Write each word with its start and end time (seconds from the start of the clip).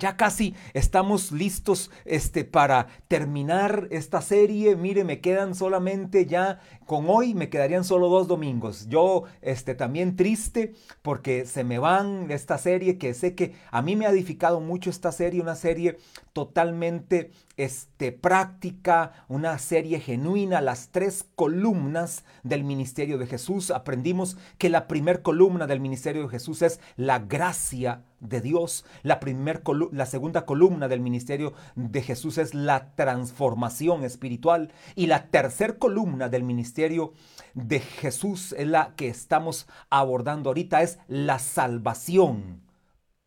Ya 0.00 0.16
casi 0.16 0.54
estamos 0.72 1.30
listos 1.30 1.90
este, 2.06 2.46
para 2.46 2.86
terminar 3.06 3.86
esta 3.90 4.22
serie. 4.22 4.74
Mire, 4.74 5.04
me 5.04 5.20
quedan 5.20 5.54
solamente 5.54 6.24
ya, 6.24 6.58
con 6.86 7.04
hoy 7.10 7.34
me 7.34 7.50
quedarían 7.50 7.84
solo 7.84 8.08
dos 8.08 8.26
domingos. 8.26 8.88
Yo 8.88 9.24
este, 9.42 9.74
también 9.74 10.16
triste 10.16 10.72
porque 11.02 11.44
se 11.44 11.64
me 11.64 11.78
van 11.78 12.30
esta 12.30 12.56
serie 12.56 12.96
que 12.96 13.12
sé 13.12 13.34
que 13.34 13.52
a 13.70 13.82
mí 13.82 13.94
me 13.94 14.06
ha 14.06 14.10
edificado 14.10 14.60
mucho 14.60 14.88
esta 14.88 15.12
serie, 15.12 15.42
una 15.42 15.54
serie 15.54 15.98
totalmente 16.32 17.30
este, 17.58 18.10
práctica, 18.10 19.26
una 19.28 19.58
serie 19.58 20.00
genuina, 20.00 20.62
las 20.62 20.88
tres 20.92 21.26
columnas 21.34 22.24
del 22.42 22.64
ministerio 22.64 23.18
de 23.18 23.26
Jesús. 23.26 23.70
Aprendimos 23.70 24.38
que 24.56 24.70
la 24.70 24.88
primer 24.88 25.20
columna 25.20 25.66
del 25.66 25.80
ministerio 25.80 26.22
de 26.22 26.30
Jesús 26.30 26.62
es 26.62 26.80
la 26.96 27.18
gracia 27.18 28.04
de 28.20 28.40
Dios. 28.40 28.84
La, 29.02 29.20
la 29.92 30.06
segunda 30.06 30.44
columna 30.44 30.88
del 30.88 31.00
ministerio 31.00 31.54
de 31.74 32.02
Jesús 32.02 32.38
es 32.38 32.54
la 32.54 32.94
transformación 32.94 34.04
espiritual. 34.04 34.72
Y 34.94 35.06
la 35.06 35.26
tercera 35.26 35.76
columna 35.76 36.28
del 36.28 36.42
ministerio 36.42 37.12
de 37.54 37.80
Jesús 37.80 38.54
es 38.56 38.66
la 38.66 38.94
que 38.94 39.08
estamos 39.08 39.66
abordando 39.88 40.50
ahorita, 40.50 40.82
es 40.82 40.98
la 41.08 41.38
salvación 41.38 42.62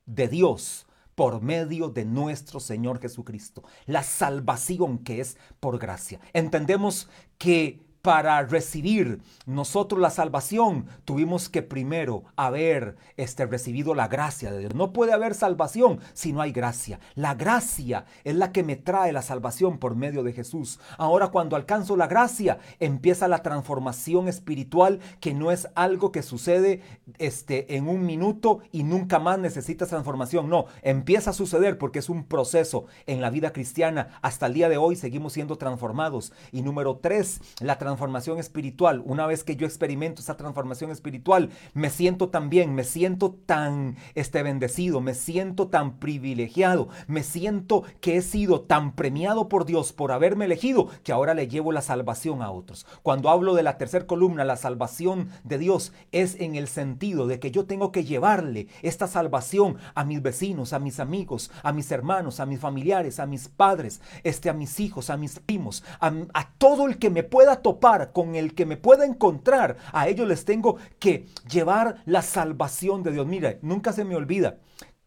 de 0.06 0.28
Dios 0.28 0.86
por 1.16 1.42
medio 1.42 1.90
de 1.90 2.06
nuestro 2.06 2.60
Señor 2.60 3.00
Jesucristo. 3.00 3.64
La 3.86 4.04
salvación 4.04 5.00
que 5.00 5.22
es 5.22 5.38
por 5.60 5.78
gracia. 5.80 6.20
Entendemos 6.34 7.10
que 7.38 7.82
para 8.04 8.42
recibir 8.42 9.22
nosotros 9.46 10.02
la 10.02 10.10
salvación, 10.10 10.88
tuvimos 11.06 11.48
que 11.48 11.62
primero 11.62 12.26
haber 12.36 12.98
este, 13.16 13.46
recibido 13.46 13.96
la 13.96 14.10
gracia 14.10 14.52
de 14.52 14.60
Dios. 14.60 14.76
No 14.76 14.92
puede 14.92 15.14
haber 15.14 15.34
salvación 15.34 16.02
si 16.12 16.34
no 16.34 16.42
hay 16.42 16.52
gracia. 16.52 17.00
La 17.16 17.34
gracia 17.34 18.04
es 18.26 18.36
la 18.36 18.52
que 18.52 18.62
me 18.62 18.76
trae 18.76 19.14
la 19.14 19.22
salvación 19.22 19.78
por 19.78 19.96
medio 19.96 20.22
de 20.22 20.34
Jesús. 20.34 20.82
Ahora 20.98 21.30
cuando 21.30 21.56
alcanzo 21.56 21.96
la 21.96 22.08
gracia, 22.08 22.58
empieza 22.82 23.30
la 23.30 23.42
transformación 23.42 24.28
espiritual 24.28 25.00
que 25.22 25.34
no 25.34 25.50
es 25.50 25.70
algo 25.74 26.12
que 26.12 26.24
sucede 26.24 26.82
este, 27.20 27.78
en 27.78 27.88
un 27.88 28.06
minuto 28.06 28.60
y 28.74 28.84
nunca 28.84 29.18
más 29.18 29.40
necesitas 29.40 29.88
transformación. 29.88 30.50
No, 30.50 30.66
empieza 30.82 31.30
a 31.30 31.34
suceder 31.34 31.78
porque 31.78 32.00
es 32.00 32.10
un 32.10 32.26
proceso 32.26 32.86
en 33.06 33.22
la 33.22 33.30
vida 33.30 33.54
cristiana. 33.54 34.20
Hasta 34.22 34.48
el 34.48 34.56
día 34.56 34.68
de 34.68 34.76
hoy 34.76 34.98
seguimos 34.98 35.32
siendo 35.32 35.58
transformados. 35.58 36.34
Y 36.52 36.64
número 36.64 36.98
tres, 36.98 37.40
la 37.62 37.78
transformación 37.78 37.93
transformación 37.94 38.40
espiritual, 38.40 39.04
una 39.06 39.28
vez 39.28 39.44
que 39.44 39.56
yo 39.56 39.68
experimento 39.68 40.22
esa 40.22 40.36
transformación 40.36 40.90
espiritual, 40.90 41.52
me 41.76 41.92
siento 41.92 42.30
tan 42.30 42.50
bien, 42.50 42.74
me 42.74 42.84
siento 42.84 43.36
tan 43.46 43.98
este, 44.16 44.42
bendecido, 44.42 45.00
me 45.00 45.14
siento 45.14 45.68
tan 45.68 46.00
privilegiado, 46.00 46.90
me 47.06 47.22
siento 47.22 47.84
que 48.02 48.18
he 48.18 48.24
sido 48.24 48.62
tan 48.62 48.96
premiado 48.96 49.48
por 49.48 49.66
Dios 49.66 49.94
por 49.94 50.12
haberme 50.12 50.46
elegido 50.46 50.88
que 51.04 51.12
ahora 51.12 51.36
le 51.36 51.48
llevo 51.48 51.72
la 51.72 51.84
salvación 51.84 52.42
a 52.42 52.50
otros. 52.50 52.88
Cuando 53.04 53.30
hablo 53.30 53.54
de 53.54 53.62
la 53.62 53.78
tercera 53.78 54.08
columna, 54.08 54.44
la 54.44 54.58
salvación 54.58 55.30
de 55.44 55.60
Dios 55.60 55.94
es 56.12 56.40
en 56.42 56.56
el 56.56 56.68
sentido 56.68 57.28
de 57.28 57.40
que 57.40 57.52
yo 57.52 57.66
tengo 57.66 57.92
que 57.92 58.06
llevarle 58.06 58.70
esta 58.82 59.06
salvación 59.06 59.78
a 59.94 60.04
mis 60.04 60.20
vecinos, 60.20 60.74
a 60.74 60.80
mis 60.80 61.00
amigos, 61.00 61.52
a 61.62 61.72
mis 61.72 61.92
hermanos, 61.92 62.40
a 62.40 62.48
mis 62.48 62.60
familiares, 62.60 63.20
a 63.20 63.28
mis 63.28 63.50
padres, 63.50 64.02
este, 64.24 64.50
a 64.50 64.54
mis 64.54 64.80
hijos, 64.80 65.12
a 65.12 65.18
mis 65.18 65.38
primos, 65.40 65.84
a, 66.00 66.12
a 66.34 66.50
todo 66.58 66.88
el 66.88 66.98
que 66.98 67.12
me 67.12 67.22
pueda 67.22 67.62
topar 67.62 67.83
con 68.14 68.36
el 68.36 68.56
que 68.56 68.66
me 68.66 68.78
pueda 68.78 69.06
encontrar, 69.06 69.76
a 69.92 70.08
ellos 70.08 70.26
les 70.26 70.46
tengo 70.46 70.78
que 71.00 71.26
llevar 71.50 71.98
la 72.06 72.22
salvación 72.22 73.04
de 73.04 73.12
Dios. 73.12 73.28
Mira, 73.28 73.58
nunca 73.62 73.92
se 73.92 74.06
me 74.06 74.16
olvida 74.16 74.58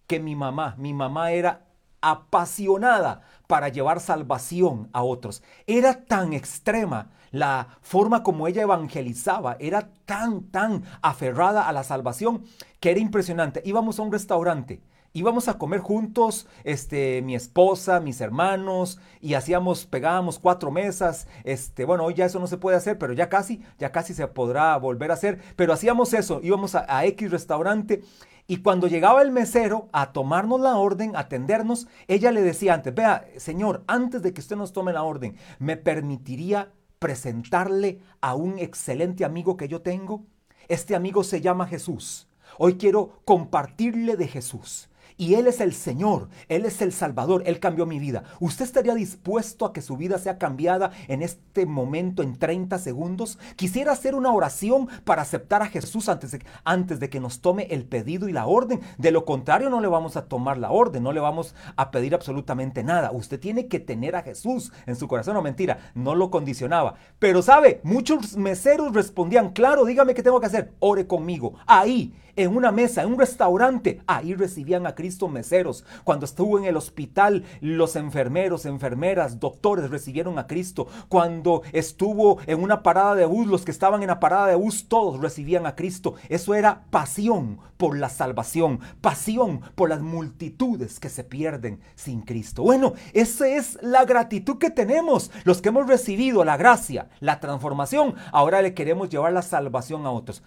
que 0.06 0.20
mi 0.20 0.36
mamá, 0.36 0.74
mi 0.76 0.92
mamá 0.92 1.32
era 1.32 1.64
apasionada 2.02 3.22
para 3.46 3.70
llevar 3.70 4.00
salvación 4.00 4.90
a 4.92 5.02
otros. 5.02 5.42
Era 5.66 6.04
tan 6.04 6.34
extrema 6.34 7.10
la 7.30 7.68
forma 7.80 8.22
como 8.22 8.46
ella 8.46 8.62
evangelizaba, 8.62 9.56
era 9.58 9.88
tan, 10.04 10.42
tan 10.50 10.84
aferrada 11.00 11.66
a 11.66 11.72
la 11.72 11.82
salvación 11.82 12.44
que 12.78 12.90
era 12.90 13.00
impresionante. 13.00 13.62
Íbamos 13.64 13.98
a 13.98 14.02
un 14.02 14.12
restaurante 14.12 14.82
íbamos 15.16 15.48
a 15.48 15.56
comer 15.56 15.80
juntos, 15.80 16.46
este, 16.62 17.22
mi 17.22 17.34
esposa, 17.34 18.00
mis 18.00 18.20
hermanos, 18.20 19.00
y 19.22 19.32
hacíamos, 19.32 19.86
pegábamos 19.86 20.38
cuatro 20.38 20.70
mesas, 20.70 21.26
este, 21.44 21.86
bueno, 21.86 22.04
hoy 22.04 22.12
ya 22.12 22.26
eso 22.26 22.38
no 22.38 22.46
se 22.46 22.58
puede 22.58 22.76
hacer, 22.76 22.98
pero 22.98 23.14
ya 23.14 23.30
casi, 23.30 23.62
ya 23.78 23.92
casi 23.92 24.12
se 24.12 24.28
podrá 24.28 24.76
volver 24.76 25.10
a 25.10 25.14
hacer, 25.14 25.40
pero 25.56 25.72
hacíamos 25.72 26.12
eso, 26.12 26.40
íbamos 26.42 26.74
a, 26.74 26.84
a 26.86 27.06
X 27.06 27.30
restaurante, 27.30 28.02
y 28.46 28.58
cuando 28.58 28.88
llegaba 28.88 29.22
el 29.22 29.32
mesero 29.32 29.88
a 29.90 30.12
tomarnos 30.12 30.60
la 30.60 30.76
orden, 30.76 31.16
a 31.16 31.20
atendernos, 31.20 31.88
ella 32.08 32.30
le 32.30 32.42
decía 32.42 32.74
antes, 32.74 32.94
vea, 32.94 33.26
señor, 33.38 33.84
antes 33.86 34.20
de 34.20 34.34
que 34.34 34.42
usted 34.42 34.56
nos 34.56 34.74
tome 34.74 34.92
la 34.92 35.02
orden, 35.02 35.36
¿me 35.58 35.78
permitiría 35.78 36.72
presentarle 36.98 38.00
a 38.20 38.34
un 38.34 38.58
excelente 38.58 39.24
amigo 39.24 39.56
que 39.56 39.66
yo 39.66 39.80
tengo? 39.80 40.26
Este 40.68 40.94
amigo 40.94 41.24
se 41.24 41.40
llama 41.40 41.66
Jesús. 41.66 42.28
Hoy 42.58 42.76
quiero 42.76 43.22
compartirle 43.24 44.16
de 44.16 44.28
Jesús 44.28 44.90
y 45.16 45.34
Él 45.34 45.46
es 45.46 45.60
el 45.60 45.72
Señor, 45.72 46.28
Él 46.48 46.66
es 46.66 46.82
el 46.82 46.92
Salvador, 46.92 47.42
Él 47.46 47.60
cambió 47.60 47.86
mi 47.86 47.98
vida. 47.98 48.24
¿Usted 48.40 48.64
estaría 48.64 48.94
dispuesto 48.94 49.64
a 49.64 49.72
que 49.72 49.82
su 49.82 49.96
vida 49.96 50.18
sea 50.18 50.38
cambiada 50.38 50.90
en 51.08 51.22
este 51.22 51.66
momento, 51.66 52.22
en 52.22 52.38
30 52.38 52.78
segundos? 52.78 53.38
Quisiera 53.56 53.92
hacer 53.92 54.14
una 54.14 54.32
oración 54.32 54.88
para 55.04 55.22
aceptar 55.22 55.62
a 55.62 55.66
Jesús 55.66 56.08
antes 56.08 56.32
de, 56.32 56.44
antes 56.64 57.00
de 57.00 57.08
que 57.08 57.20
nos 57.20 57.40
tome 57.40 57.66
el 57.70 57.84
pedido 57.84 58.28
y 58.28 58.32
la 58.32 58.46
orden. 58.46 58.80
De 58.98 59.10
lo 59.10 59.24
contrario, 59.24 59.70
no 59.70 59.80
le 59.80 59.88
vamos 59.88 60.16
a 60.16 60.26
tomar 60.26 60.58
la 60.58 60.70
orden, 60.70 61.02
no 61.02 61.12
le 61.12 61.20
vamos 61.20 61.54
a 61.76 61.90
pedir 61.90 62.14
absolutamente 62.14 62.84
nada. 62.84 63.10
Usted 63.12 63.40
tiene 63.40 63.68
que 63.68 63.80
tener 63.80 64.16
a 64.16 64.22
Jesús 64.22 64.72
en 64.86 64.96
su 64.96 65.08
corazón, 65.08 65.34
no 65.34 65.42
mentira, 65.42 65.92
no 65.94 66.14
lo 66.14 66.30
condicionaba. 66.30 66.94
Pero 67.18 67.42
sabe, 67.42 67.80
muchos 67.82 68.36
meseros 68.36 68.92
respondían, 68.92 69.52
claro, 69.52 69.84
dígame 69.84 70.14
qué 70.14 70.22
tengo 70.22 70.40
que 70.40 70.46
hacer, 70.46 70.72
ore 70.80 71.06
conmigo. 71.06 71.54
Ahí 71.66 72.14
en 72.36 72.56
una 72.56 72.70
mesa, 72.72 73.02
en 73.02 73.12
un 73.12 73.18
restaurante. 73.18 74.00
Ahí 74.06 74.34
recibían 74.34 74.86
a 74.86 74.94
Cristo 74.94 75.28
meseros. 75.28 75.84
Cuando 76.04 76.24
estuvo 76.26 76.58
en 76.58 76.64
el 76.64 76.76
hospital, 76.76 77.44
los 77.60 77.96
enfermeros, 77.96 78.66
enfermeras, 78.66 79.40
doctores 79.40 79.90
recibieron 79.90 80.38
a 80.38 80.46
Cristo. 80.46 80.86
Cuando 81.08 81.62
estuvo 81.72 82.38
en 82.46 82.62
una 82.62 82.82
parada 82.82 83.14
de 83.14 83.26
bus, 83.26 83.46
los 83.46 83.64
que 83.64 83.70
estaban 83.70 84.02
en 84.02 84.08
la 84.08 84.20
parada 84.20 84.46
de 84.46 84.54
bus, 84.54 84.88
todos 84.88 85.20
recibían 85.20 85.66
a 85.66 85.74
Cristo. 85.74 86.14
Eso 86.28 86.54
era 86.54 86.84
pasión 86.90 87.58
por 87.76 87.96
la 87.96 88.08
salvación, 88.08 88.80
pasión 89.00 89.60
por 89.74 89.88
las 89.88 90.00
multitudes 90.00 90.98
que 91.00 91.08
se 91.08 91.24
pierden 91.24 91.80
sin 91.94 92.22
Cristo. 92.22 92.62
Bueno, 92.62 92.94
esa 93.12 93.48
es 93.48 93.78
la 93.82 94.04
gratitud 94.04 94.58
que 94.58 94.70
tenemos, 94.70 95.30
los 95.44 95.60
que 95.60 95.68
hemos 95.68 95.86
recibido 95.86 96.44
la 96.44 96.56
gracia, 96.56 97.08
la 97.20 97.40
transformación. 97.40 98.14
Ahora 98.32 98.62
le 98.62 98.74
queremos 98.74 99.08
llevar 99.08 99.32
la 99.32 99.42
salvación 99.42 100.06
a 100.06 100.10
otros. 100.10 100.42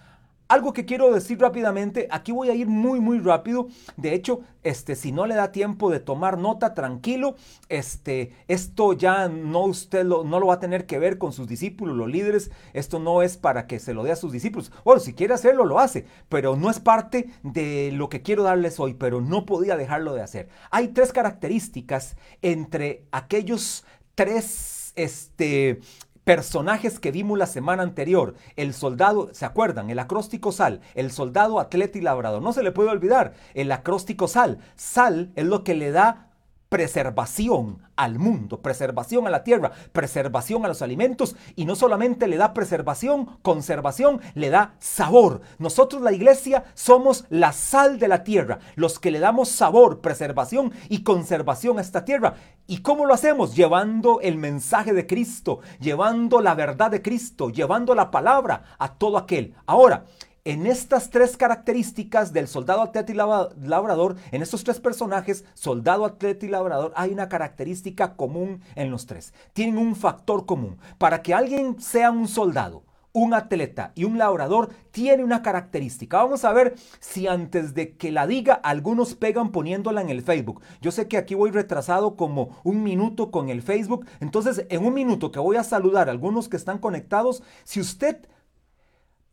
Algo 0.50 0.72
que 0.72 0.84
quiero 0.84 1.14
decir 1.14 1.38
rápidamente, 1.38 2.08
aquí 2.10 2.32
voy 2.32 2.50
a 2.50 2.54
ir 2.56 2.66
muy 2.66 2.98
muy 2.98 3.20
rápido. 3.20 3.68
De 3.96 4.14
hecho, 4.14 4.40
este 4.64 4.96
si 4.96 5.12
no 5.12 5.24
le 5.26 5.36
da 5.36 5.52
tiempo 5.52 5.92
de 5.92 6.00
tomar 6.00 6.38
nota, 6.38 6.74
tranquilo. 6.74 7.36
Este 7.68 8.32
esto 8.48 8.94
ya 8.94 9.28
no 9.28 9.60
usted 9.66 10.04
lo, 10.04 10.24
no 10.24 10.40
lo 10.40 10.48
va 10.48 10.54
a 10.54 10.58
tener 10.58 10.86
que 10.86 10.98
ver 10.98 11.18
con 11.18 11.32
sus 11.32 11.46
discípulos, 11.46 11.96
los 11.96 12.10
líderes. 12.10 12.50
Esto 12.72 12.98
no 12.98 13.22
es 13.22 13.36
para 13.36 13.68
que 13.68 13.78
se 13.78 13.94
lo 13.94 14.02
dé 14.02 14.10
a 14.10 14.16
sus 14.16 14.32
discípulos. 14.32 14.72
Bueno, 14.84 14.98
si 14.98 15.14
quiere 15.14 15.34
hacerlo 15.34 15.64
lo 15.64 15.78
hace, 15.78 16.04
pero 16.28 16.56
no 16.56 16.68
es 16.68 16.80
parte 16.80 17.30
de 17.44 17.92
lo 17.92 18.08
que 18.08 18.22
quiero 18.22 18.42
darles 18.42 18.80
hoy, 18.80 18.94
pero 18.94 19.20
no 19.20 19.46
podía 19.46 19.76
dejarlo 19.76 20.14
de 20.14 20.22
hacer. 20.22 20.48
Hay 20.72 20.88
tres 20.88 21.12
características 21.12 22.16
entre 22.42 23.04
aquellos 23.12 23.84
tres 24.16 24.92
este 24.96 25.80
personajes 26.24 26.98
que 26.98 27.10
vimos 27.10 27.38
la 27.38 27.46
semana 27.46 27.82
anterior. 27.82 28.34
El 28.56 28.74
soldado, 28.74 29.30
¿se 29.32 29.44
acuerdan? 29.44 29.90
El 29.90 29.98
acróstico 29.98 30.52
sal, 30.52 30.80
el 30.94 31.10
soldado, 31.10 31.60
atleta 31.60 31.98
y 31.98 32.02
labrador. 32.02 32.42
No 32.42 32.52
se 32.52 32.62
le 32.62 32.72
puede 32.72 32.90
olvidar 32.90 33.34
el 33.54 33.72
acróstico 33.72 34.28
sal. 34.28 34.58
Sal 34.76 35.32
es 35.36 35.44
lo 35.44 35.64
que 35.64 35.74
le 35.74 35.90
da 35.90 36.29
preservación 36.70 37.82
al 37.96 38.18
mundo, 38.18 38.62
preservación 38.62 39.26
a 39.26 39.30
la 39.30 39.44
tierra, 39.44 39.72
preservación 39.92 40.64
a 40.64 40.68
los 40.68 40.80
alimentos 40.80 41.36
y 41.56 41.66
no 41.66 41.74
solamente 41.74 42.28
le 42.28 42.38
da 42.38 42.54
preservación, 42.54 43.38
conservación, 43.42 44.20
le 44.34 44.48
da 44.48 44.76
sabor. 44.78 45.42
Nosotros 45.58 46.00
la 46.00 46.12
iglesia 46.12 46.64
somos 46.74 47.26
la 47.28 47.52
sal 47.52 47.98
de 47.98 48.08
la 48.08 48.24
tierra, 48.24 48.60
los 48.76 48.98
que 48.98 49.10
le 49.10 49.18
damos 49.18 49.50
sabor, 49.50 50.00
preservación 50.00 50.72
y 50.88 51.02
conservación 51.02 51.78
a 51.78 51.82
esta 51.82 52.04
tierra. 52.04 52.34
¿Y 52.68 52.78
cómo 52.78 53.04
lo 53.04 53.14
hacemos? 53.14 53.56
Llevando 53.56 54.20
el 54.20 54.38
mensaje 54.38 54.92
de 54.94 55.08
Cristo, 55.08 55.58
llevando 55.80 56.40
la 56.40 56.54
verdad 56.54 56.92
de 56.92 57.02
Cristo, 57.02 57.50
llevando 57.50 57.96
la 57.96 58.12
palabra 58.12 58.62
a 58.78 58.94
todo 58.94 59.18
aquel. 59.18 59.54
Ahora, 59.66 60.04
en 60.44 60.66
estas 60.66 61.10
tres 61.10 61.36
características 61.36 62.32
del 62.32 62.48
soldado, 62.48 62.82
atleta 62.82 63.12
y 63.12 63.14
labrador, 63.14 64.16
en 64.32 64.42
estos 64.42 64.64
tres 64.64 64.80
personajes, 64.80 65.44
soldado, 65.54 66.04
atleta 66.04 66.46
y 66.46 66.48
labrador, 66.48 66.92
hay 66.96 67.12
una 67.12 67.28
característica 67.28 68.16
común 68.16 68.62
en 68.74 68.90
los 68.90 69.06
tres. 69.06 69.34
Tienen 69.52 69.78
un 69.78 69.94
factor 69.96 70.46
común. 70.46 70.78
Para 70.98 71.22
que 71.22 71.34
alguien 71.34 71.80
sea 71.80 72.10
un 72.10 72.28
soldado, 72.28 72.84
un 73.12 73.34
atleta 73.34 73.92
y 73.94 74.04
un 74.04 74.18
labrador 74.18 74.70
tiene 74.90 75.24
una 75.24 75.42
característica. 75.42 76.18
Vamos 76.18 76.44
a 76.44 76.52
ver 76.52 76.74
si 77.00 77.26
antes 77.26 77.74
de 77.74 77.96
que 77.96 78.12
la 78.12 78.26
diga 78.26 78.54
algunos 78.54 79.14
pegan 79.14 79.50
poniéndola 79.50 80.00
en 80.00 80.10
el 80.10 80.22
Facebook. 80.22 80.62
Yo 80.80 80.92
sé 80.92 81.08
que 81.08 81.16
aquí 81.16 81.34
voy 81.34 81.50
retrasado 81.50 82.16
como 82.16 82.60
un 82.62 82.82
minuto 82.82 83.30
con 83.30 83.48
el 83.48 83.62
Facebook. 83.62 84.06
Entonces, 84.20 84.64
en 84.68 84.84
un 84.84 84.94
minuto 84.94 85.32
que 85.32 85.40
voy 85.40 85.56
a 85.56 85.64
saludar 85.64 86.08
a 86.08 86.12
algunos 86.12 86.48
que 86.48 86.56
están 86.56 86.78
conectados, 86.78 87.42
si 87.64 87.80
usted 87.80 88.28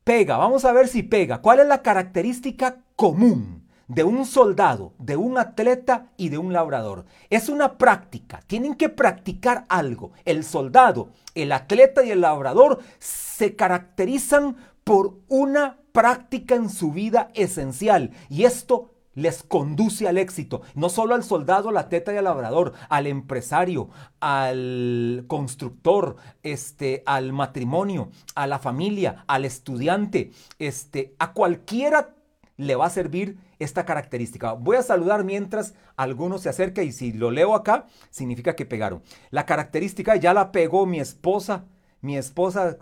pega, 0.08 0.38
vamos 0.38 0.64
a 0.64 0.72
ver 0.72 0.88
si 0.88 1.04
pega. 1.04 1.42
¿Cuál 1.42 1.60
es 1.60 1.68
la 1.68 1.82
característica 1.82 2.78
común? 2.96 3.68
de 3.90 4.04
un 4.04 4.26
soldado, 4.26 4.92
de 5.00 5.16
un 5.16 5.38
atleta 5.38 6.08
y 6.18 6.28
de 6.28 6.38
un 6.38 6.52
labrador. 6.52 7.06
Es 7.30 7.48
una 7.48 7.78
práctica, 7.78 8.42
tienen 8.46 8.76
que 8.76 8.90
practicar 8.90 9.66
algo. 9.70 10.12
El 10.26 10.44
soldado, 10.44 11.12
el 11.36 11.54
atleta 11.54 12.04
y 12.04 12.12
el 12.12 12.20
labrador 12.20 12.80
se 13.00 13.56
caracterizan 13.56 14.58
por 14.84 15.20
una 15.30 15.78
práctica 15.94 16.56
en 16.56 16.70
su 16.70 16.92
vida 16.92 17.30
esencial 17.34 18.12
y 18.30 18.44
esto 18.44 18.92
les 19.18 19.42
conduce 19.42 20.08
al 20.08 20.20
éxito. 20.20 20.62
No 20.76 20.90
solo 20.90 21.16
al 21.16 21.24
soldado, 21.24 21.70
al 21.70 21.78
atleta 21.78 22.14
y 22.14 22.18
al 22.18 22.26
labrador, 22.26 22.74
al 22.88 23.08
empresario, 23.08 23.90
al 24.20 25.26
constructor, 25.28 26.18
este, 26.44 27.02
al 27.08 27.34
matrimonio, 27.34 28.12
a 28.36 28.46
la 28.46 28.60
familia, 28.60 29.26
al 29.28 29.44
estudiante, 29.44 30.32
este, 30.60 31.16
a 31.18 31.34
cualquiera 31.34 32.14
le 32.58 32.76
va 32.76 32.86
a 32.86 32.92
servir 32.92 33.40
esta 33.58 33.86
característica. 33.86 34.54
Voy 34.54 34.78
a 34.78 34.84
saludar 34.84 35.24
mientras 35.24 35.74
alguno 35.96 36.38
se 36.38 36.50
acerca 36.50 36.84
y 36.84 36.92
si 36.92 37.12
lo 37.12 37.32
leo 37.32 37.56
acá, 37.56 37.88
significa 38.12 38.56
que 38.56 38.68
pegaron. 38.68 39.02
La 39.32 39.48
característica 39.48 40.16
ya 40.16 40.36
la 40.36 40.52
pegó 40.52 40.86
mi 40.86 41.00
esposa. 41.00 41.66
Mi 42.02 42.18
esposa 42.18 42.78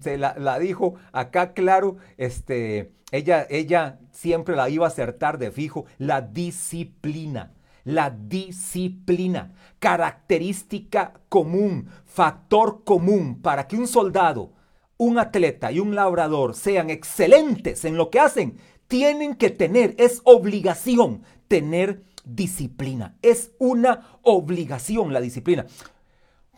se 0.00 0.18
la, 0.18 0.58
dijo 0.58 0.94
acá 1.12 1.52
claro, 1.52 1.96
este, 2.16 2.92
ella, 3.10 3.46
ella 3.50 3.98
siempre 4.10 4.56
la 4.56 4.68
iba 4.68 4.86
a 4.86 4.88
acertar 4.88 5.38
de 5.38 5.50
fijo, 5.50 5.86
la 5.98 6.20
disciplina. 6.20 7.52
La 7.84 8.10
disciplina, 8.10 9.54
característica 9.78 11.14
común, 11.30 11.88
factor 12.04 12.84
común 12.84 13.40
para 13.40 13.66
que 13.66 13.76
un 13.76 13.86
soldado, 13.86 14.52
un 14.98 15.18
atleta 15.18 15.72
y 15.72 15.80
un 15.80 15.94
labrador 15.94 16.54
sean 16.54 16.90
excelentes 16.90 17.86
en 17.86 17.96
lo 17.96 18.10
que 18.10 18.20
hacen, 18.20 18.58
tienen 18.88 19.36
que 19.36 19.48
tener, 19.48 19.94
es 19.96 20.20
obligación 20.24 21.22
tener 21.46 22.02
disciplina. 22.24 23.16
Es 23.22 23.52
una 23.58 24.18
obligación 24.22 25.12
la 25.12 25.20
disciplina. 25.20 25.66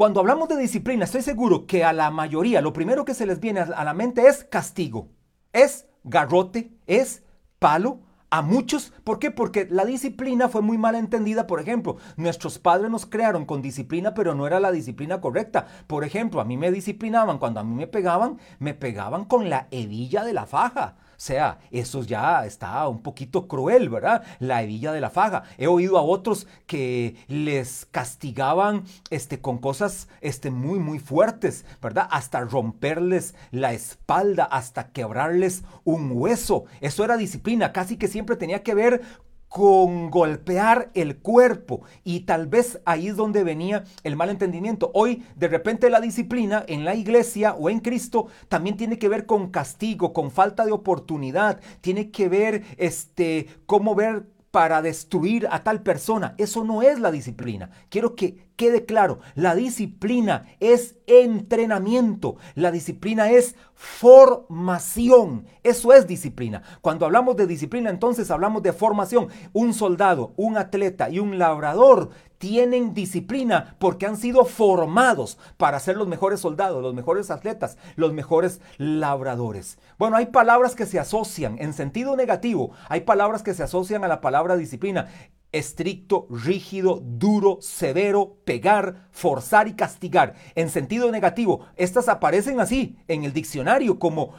Cuando 0.00 0.20
hablamos 0.20 0.48
de 0.48 0.56
disciplina, 0.56 1.04
estoy 1.04 1.20
seguro 1.20 1.66
que 1.66 1.84
a 1.84 1.92
la 1.92 2.10
mayoría 2.10 2.62
lo 2.62 2.72
primero 2.72 3.04
que 3.04 3.12
se 3.12 3.26
les 3.26 3.38
viene 3.38 3.60
a 3.60 3.84
la 3.84 3.92
mente 3.92 4.26
es 4.26 4.44
castigo, 4.44 5.08
es 5.52 5.90
garrote, 6.04 6.72
es 6.86 7.22
palo, 7.58 8.00
a 8.30 8.40
muchos. 8.40 8.94
¿Por 9.04 9.18
qué? 9.18 9.30
Porque 9.30 9.68
la 9.70 9.84
disciplina 9.84 10.48
fue 10.48 10.62
muy 10.62 10.78
mal 10.78 10.94
entendida. 10.94 11.46
Por 11.46 11.60
ejemplo, 11.60 11.98
nuestros 12.16 12.58
padres 12.58 12.90
nos 12.90 13.04
crearon 13.04 13.44
con 13.44 13.60
disciplina, 13.60 14.14
pero 14.14 14.34
no 14.34 14.46
era 14.46 14.58
la 14.58 14.72
disciplina 14.72 15.20
correcta. 15.20 15.66
Por 15.86 16.02
ejemplo, 16.02 16.40
a 16.40 16.46
mí 16.46 16.56
me 16.56 16.70
disciplinaban, 16.70 17.36
cuando 17.36 17.60
a 17.60 17.64
mí 17.64 17.74
me 17.74 17.86
pegaban, 17.86 18.38
me 18.58 18.72
pegaban 18.72 19.26
con 19.26 19.50
la 19.50 19.68
hebilla 19.70 20.24
de 20.24 20.32
la 20.32 20.46
faja. 20.46 20.96
Sea, 21.20 21.58
eso 21.70 22.02
ya 22.02 22.46
está 22.46 22.88
un 22.88 23.02
poquito 23.02 23.46
cruel, 23.46 23.90
¿verdad? 23.90 24.22
La 24.38 24.62
hebilla 24.62 24.90
de 24.90 25.02
la 25.02 25.10
faja. 25.10 25.42
He 25.58 25.66
oído 25.66 25.98
a 25.98 26.02
otros 26.02 26.46
que 26.66 27.14
les 27.28 27.84
castigaban 27.90 28.84
este, 29.10 29.38
con 29.38 29.58
cosas 29.58 30.08
este, 30.22 30.50
muy, 30.50 30.78
muy 30.78 30.98
fuertes, 30.98 31.66
¿verdad? 31.82 32.08
Hasta 32.10 32.40
romperles 32.40 33.34
la 33.50 33.74
espalda, 33.74 34.44
hasta 34.44 34.92
quebrarles 34.92 35.62
un 35.84 36.10
hueso. 36.14 36.64
Eso 36.80 37.04
era 37.04 37.18
disciplina, 37.18 37.70
casi 37.70 37.98
que 37.98 38.08
siempre 38.08 38.36
tenía 38.36 38.62
que 38.62 38.72
ver 38.74 39.02
con 39.50 40.10
golpear 40.10 40.92
el 40.94 41.18
cuerpo 41.18 41.82
y 42.04 42.20
tal 42.20 42.46
vez 42.46 42.80
ahí 42.84 43.08
es 43.08 43.16
donde 43.16 43.42
venía 43.42 43.82
el 44.04 44.14
mal 44.14 44.30
entendimiento. 44.30 44.92
Hoy 44.94 45.24
de 45.34 45.48
repente 45.48 45.90
la 45.90 46.00
disciplina 46.00 46.64
en 46.68 46.84
la 46.84 46.94
iglesia 46.94 47.54
o 47.54 47.68
en 47.68 47.80
Cristo 47.80 48.28
también 48.48 48.76
tiene 48.76 48.96
que 48.96 49.08
ver 49.08 49.26
con 49.26 49.50
castigo, 49.50 50.12
con 50.12 50.30
falta 50.30 50.64
de 50.64 50.70
oportunidad, 50.70 51.60
tiene 51.80 52.12
que 52.12 52.28
ver 52.28 52.62
este 52.78 53.48
cómo 53.66 53.96
ver 53.96 54.24
para 54.52 54.82
destruir 54.82 55.48
a 55.50 55.64
tal 55.64 55.82
persona. 55.82 56.36
Eso 56.38 56.62
no 56.64 56.82
es 56.82 57.00
la 57.00 57.10
disciplina. 57.10 57.70
Quiero 57.88 58.14
que 58.14 58.49
quede 58.60 58.84
claro, 58.84 59.20
la 59.36 59.54
disciplina 59.54 60.44
es 60.60 60.96
entrenamiento, 61.06 62.36
la 62.54 62.70
disciplina 62.70 63.30
es 63.30 63.56
formación, 63.72 65.46
eso 65.62 65.94
es 65.94 66.06
disciplina. 66.06 66.62
Cuando 66.82 67.06
hablamos 67.06 67.36
de 67.36 67.46
disciplina, 67.46 67.88
entonces 67.88 68.30
hablamos 68.30 68.62
de 68.62 68.74
formación. 68.74 69.28
Un 69.54 69.72
soldado, 69.72 70.34
un 70.36 70.58
atleta 70.58 71.08
y 71.08 71.20
un 71.20 71.38
labrador 71.38 72.10
tienen 72.36 72.92
disciplina 72.92 73.76
porque 73.78 74.04
han 74.04 74.18
sido 74.18 74.44
formados 74.44 75.38
para 75.56 75.80
ser 75.80 75.96
los 75.96 76.06
mejores 76.06 76.40
soldados, 76.40 76.82
los 76.82 76.92
mejores 76.92 77.30
atletas, 77.30 77.78
los 77.96 78.12
mejores 78.12 78.60
labradores. 78.76 79.78
Bueno, 79.98 80.18
hay 80.18 80.26
palabras 80.26 80.74
que 80.74 80.84
se 80.84 80.98
asocian 80.98 81.56
en 81.60 81.72
sentido 81.72 82.14
negativo, 82.14 82.72
hay 82.90 83.00
palabras 83.00 83.42
que 83.42 83.54
se 83.54 83.62
asocian 83.62 84.04
a 84.04 84.08
la 84.08 84.20
palabra 84.20 84.58
disciplina 84.58 85.08
estricto, 85.52 86.26
rígido, 86.30 87.00
duro, 87.02 87.58
severo, 87.60 88.36
pegar, 88.44 89.08
forzar 89.10 89.68
y 89.68 89.74
castigar. 89.74 90.34
En 90.54 90.70
sentido 90.70 91.10
negativo, 91.10 91.66
estas 91.76 92.08
aparecen 92.08 92.60
así 92.60 92.96
en 93.08 93.24
el 93.24 93.32
diccionario 93.32 93.98
como, 93.98 94.34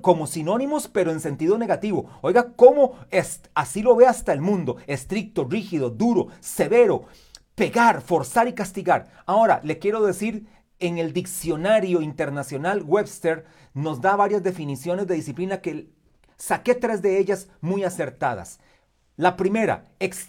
como 0.00 0.26
sinónimos, 0.26 0.88
pero 0.88 1.12
en 1.12 1.20
sentido 1.20 1.58
negativo. 1.58 2.10
Oiga, 2.22 2.52
¿cómo 2.56 2.94
así 3.54 3.82
lo 3.82 3.96
ve 3.96 4.06
hasta 4.06 4.32
el 4.32 4.40
mundo? 4.40 4.76
Estricto, 4.86 5.44
rígido, 5.44 5.90
duro, 5.90 6.28
severo, 6.40 7.04
pegar, 7.54 8.00
forzar 8.00 8.48
y 8.48 8.54
castigar. 8.54 9.10
Ahora, 9.26 9.60
le 9.62 9.78
quiero 9.78 10.04
decir, 10.04 10.46
en 10.80 10.98
el 10.98 11.12
diccionario 11.12 12.02
internacional 12.02 12.82
Webster 12.82 13.44
nos 13.72 14.00
da 14.00 14.16
varias 14.16 14.42
definiciones 14.42 15.06
de 15.06 15.14
disciplina 15.14 15.60
que 15.60 15.88
saqué 16.36 16.74
tres 16.74 17.00
de 17.00 17.18
ellas 17.18 17.48
muy 17.60 17.84
acertadas. 17.84 18.58
La 19.16 19.36
primera, 19.36 19.86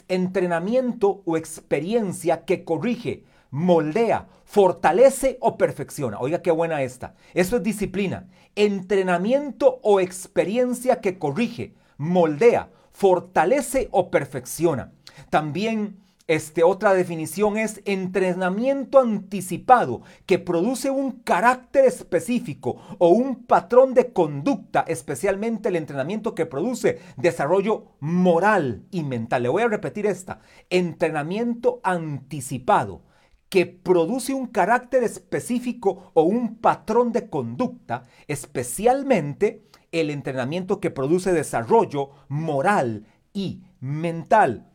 entrenamiento 0.08 1.24
o 1.26 1.38
experiencia 1.38 2.46
que 2.46 2.64
corrige, 2.64 3.24
moldea, 3.50 4.28
fortalece 4.44 5.38
o 5.42 5.58
perfecciona. 5.58 6.20
Oiga 6.20 6.44
qué 6.44 6.52
buena 6.52 6.84
esta. 6.84 7.16
Eso 7.34 7.58
es 7.58 7.64
disciplina. 7.64 8.28
Entrenamiento 8.56 9.80
o 9.82 10.00
experiencia 10.00 11.02
que 11.02 11.18
corrige, 11.18 11.74
moldea, 11.98 12.70
fortalece 12.92 13.90
o 13.90 14.12
perfecciona. 14.12 14.92
También 15.32 15.98
este, 16.28 16.64
otra 16.64 16.96
definición 16.96 17.58
es 17.58 17.82
entrenamiento 17.86 19.00
anticipado 19.00 20.02
que 20.26 20.40
produce 20.40 20.90
un 20.90 21.12
carácter 21.12 21.86
específico 21.86 22.78
o 22.98 23.10
un 23.10 23.46
patrón 23.46 23.94
de 23.94 24.12
conducta, 24.12 24.84
especialmente 24.88 25.70
el 25.70 25.76
entrenamiento 25.76 26.34
que 26.34 26.48
produce 26.48 27.00
desarrollo 27.18 27.92
moral 28.00 28.86
y 28.90 29.04
mental. 29.04 29.44
Le 29.44 29.50
voy 29.50 29.64
a 29.64 29.68
repetir 29.68 30.08
esta. 30.08 30.40
Entrenamiento 30.72 31.80
anticipado 31.84 33.04
que 33.50 33.68
produce 33.68 34.34
un 34.34 34.48
carácter 34.48 35.04
específico 35.04 36.12
o 36.16 36.24
un 36.24 36.56
patrón 36.56 37.12
de 37.12 37.30
conducta, 37.30 38.04
especialmente 38.28 39.64
el 39.92 40.10
entrenamiento 40.10 40.80
que 40.80 40.90
produce 40.90 41.32
desarrollo 41.32 42.10
moral 42.28 43.06
y 43.32 43.58
mental. 43.58 43.75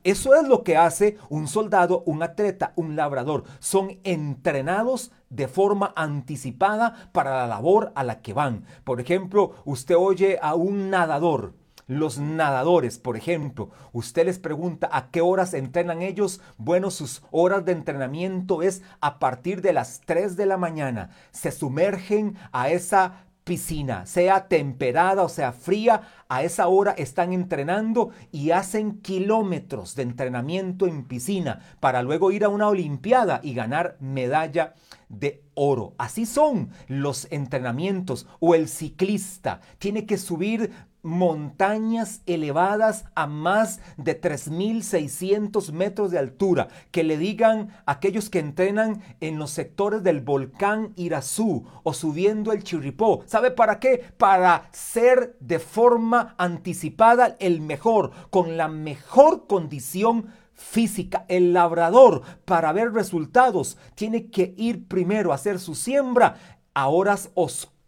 Eso 0.04 0.34
es 0.36 0.46
lo 0.46 0.62
que 0.62 0.76
hace 0.76 1.16
un 1.28 1.48
soldado, 1.48 2.04
un 2.06 2.22
atleta, 2.22 2.72
un 2.76 2.94
labrador. 2.94 3.42
Son 3.58 3.98
entrenados 4.04 5.10
de 5.30 5.48
forma 5.48 5.92
anticipada 5.96 7.10
para 7.12 7.38
la 7.38 7.48
labor 7.48 7.90
a 7.96 8.04
la 8.04 8.22
que 8.22 8.32
van. 8.32 8.64
Por 8.84 9.00
ejemplo, 9.00 9.54
usted 9.64 9.96
oye 9.96 10.38
a 10.40 10.54
un 10.54 10.90
nadador. 10.90 11.54
Los 11.88 12.20
nadadores, 12.20 13.00
por 13.00 13.16
ejemplo, 13.16 13.70
usted 13.92 14.26
les 14.26 14.38
pregunta 14.38 14.88
a 14.92 15.10
qué 15.10 15.22
horas 15.22 15.54
entrenan 15.54 16.02
ellos. 16.02 16.40
Bueno, 16.56 16.92
sus 16.92 17.24
horas 17.32 17.64
de 17.64 17.72
entrenamiento 17.72 18.62
es 18.62 18.82
a 19.00 19.18
partir 19.18 19.60
de 19.60 19.72
las 19.72 20.02
3 20.06 20.36
de 20.36 20.46
la 20.46 20.56
mañana. 20.56 21.10
Se 21.32 21.50
sumergen 21.50 22.36
a 22.52 22.70
esa 22.70 23.24
piscina, 23.44 24.06
sea 24.06 24.48
temperada 24.48 25.22
o 25.22 25.28
sea 25.28 25.52
fría, 25.52 26.02
a 26.28 26.42
esa 26.42 26.68
hora 26.68 26.92
están 26.92 27.32
entrenando 27.32 28.10
y 28.30 28.52
hacen 28.52 29.00
kilómetros 29.00 29.94
de 29.96 30.02
entrenamiento 30.02 30.86
en 30.86 31.04
piscina 31.04 31.60
para 31.80 32.02
luego 32.02 32.30
ir 32.30 32.44
a 32.44 32.48
una 32.48 32.68
olimpiada 32.68 33.40
y 33.42 33.54
ganar 33.54 33.96
medalla 34.00 34.74
de 35.08 35.42
oro. 35.54 35.94
Así 35.98 36.26
son 36.26 36.70
los 36.86 37.26
entrenamientos 37.30 38.26
o 38.38 38.54
el 38.54 38.68
ciclista 38.68 39.60
tiene 39.78 40.06
que 40.06 40.18
subir 40.18 40.72
montañas 41.02 42.22
elevadas 42.26 43.04
a 43.14 43.26
más 43.26 43.80
de 43.96 44.20
3.600 44.20 45.72
metros 45.72 46.10
de 46.10 46.18
altura, 46.18 46.68
que 46.90 47.04
le 47.04 47.16
digan 47.16 47.70
aquellos 47.86 48.30
que 48.30 48.38
entrenan 48.38 49.02
en 49.20 49.38
los 49.38 49.50
sectores 49.50 50.02
del 50.02 50.20
volcán 50.20 50.92
Irazú 50.96 51.64
o 51.82 51.92
subiendo 51.92 52.52
el 52.52 52.64
Chirripó. 52.64 53.22
¿Sabe 53.26 53.50
para 53.50 53.80
qué? 53.80 54.04
Para 54.16 54.68
ser 54.72 55.36
de 55.40 55.58
forma 55.58 56.34
anticipada 56.38 57.36
el 57.38 57.60
mejor, 57.60 58.10
con 58.30 58.56
la 58.56 58.68
mejor 58.68 59.46
condición 59.46 60.26
física. 60.54 61.24
El 61.28 61.52
labrador, 61.52 62.22
para 62.44 62.72
ver 62.72 62.92
resultados, 62.92 63.78
tiene 63.94 64.30
que 64.30 64.54
ir 64.56 64.86
primero 64.86 65.32
a 65.32 65.36
hacer 65.36 65.58
su 65.58 65.74
siembra 65.74 66.36
a 66.74 66.88
horas 66.88 67.30
oscuras 67.34 67.79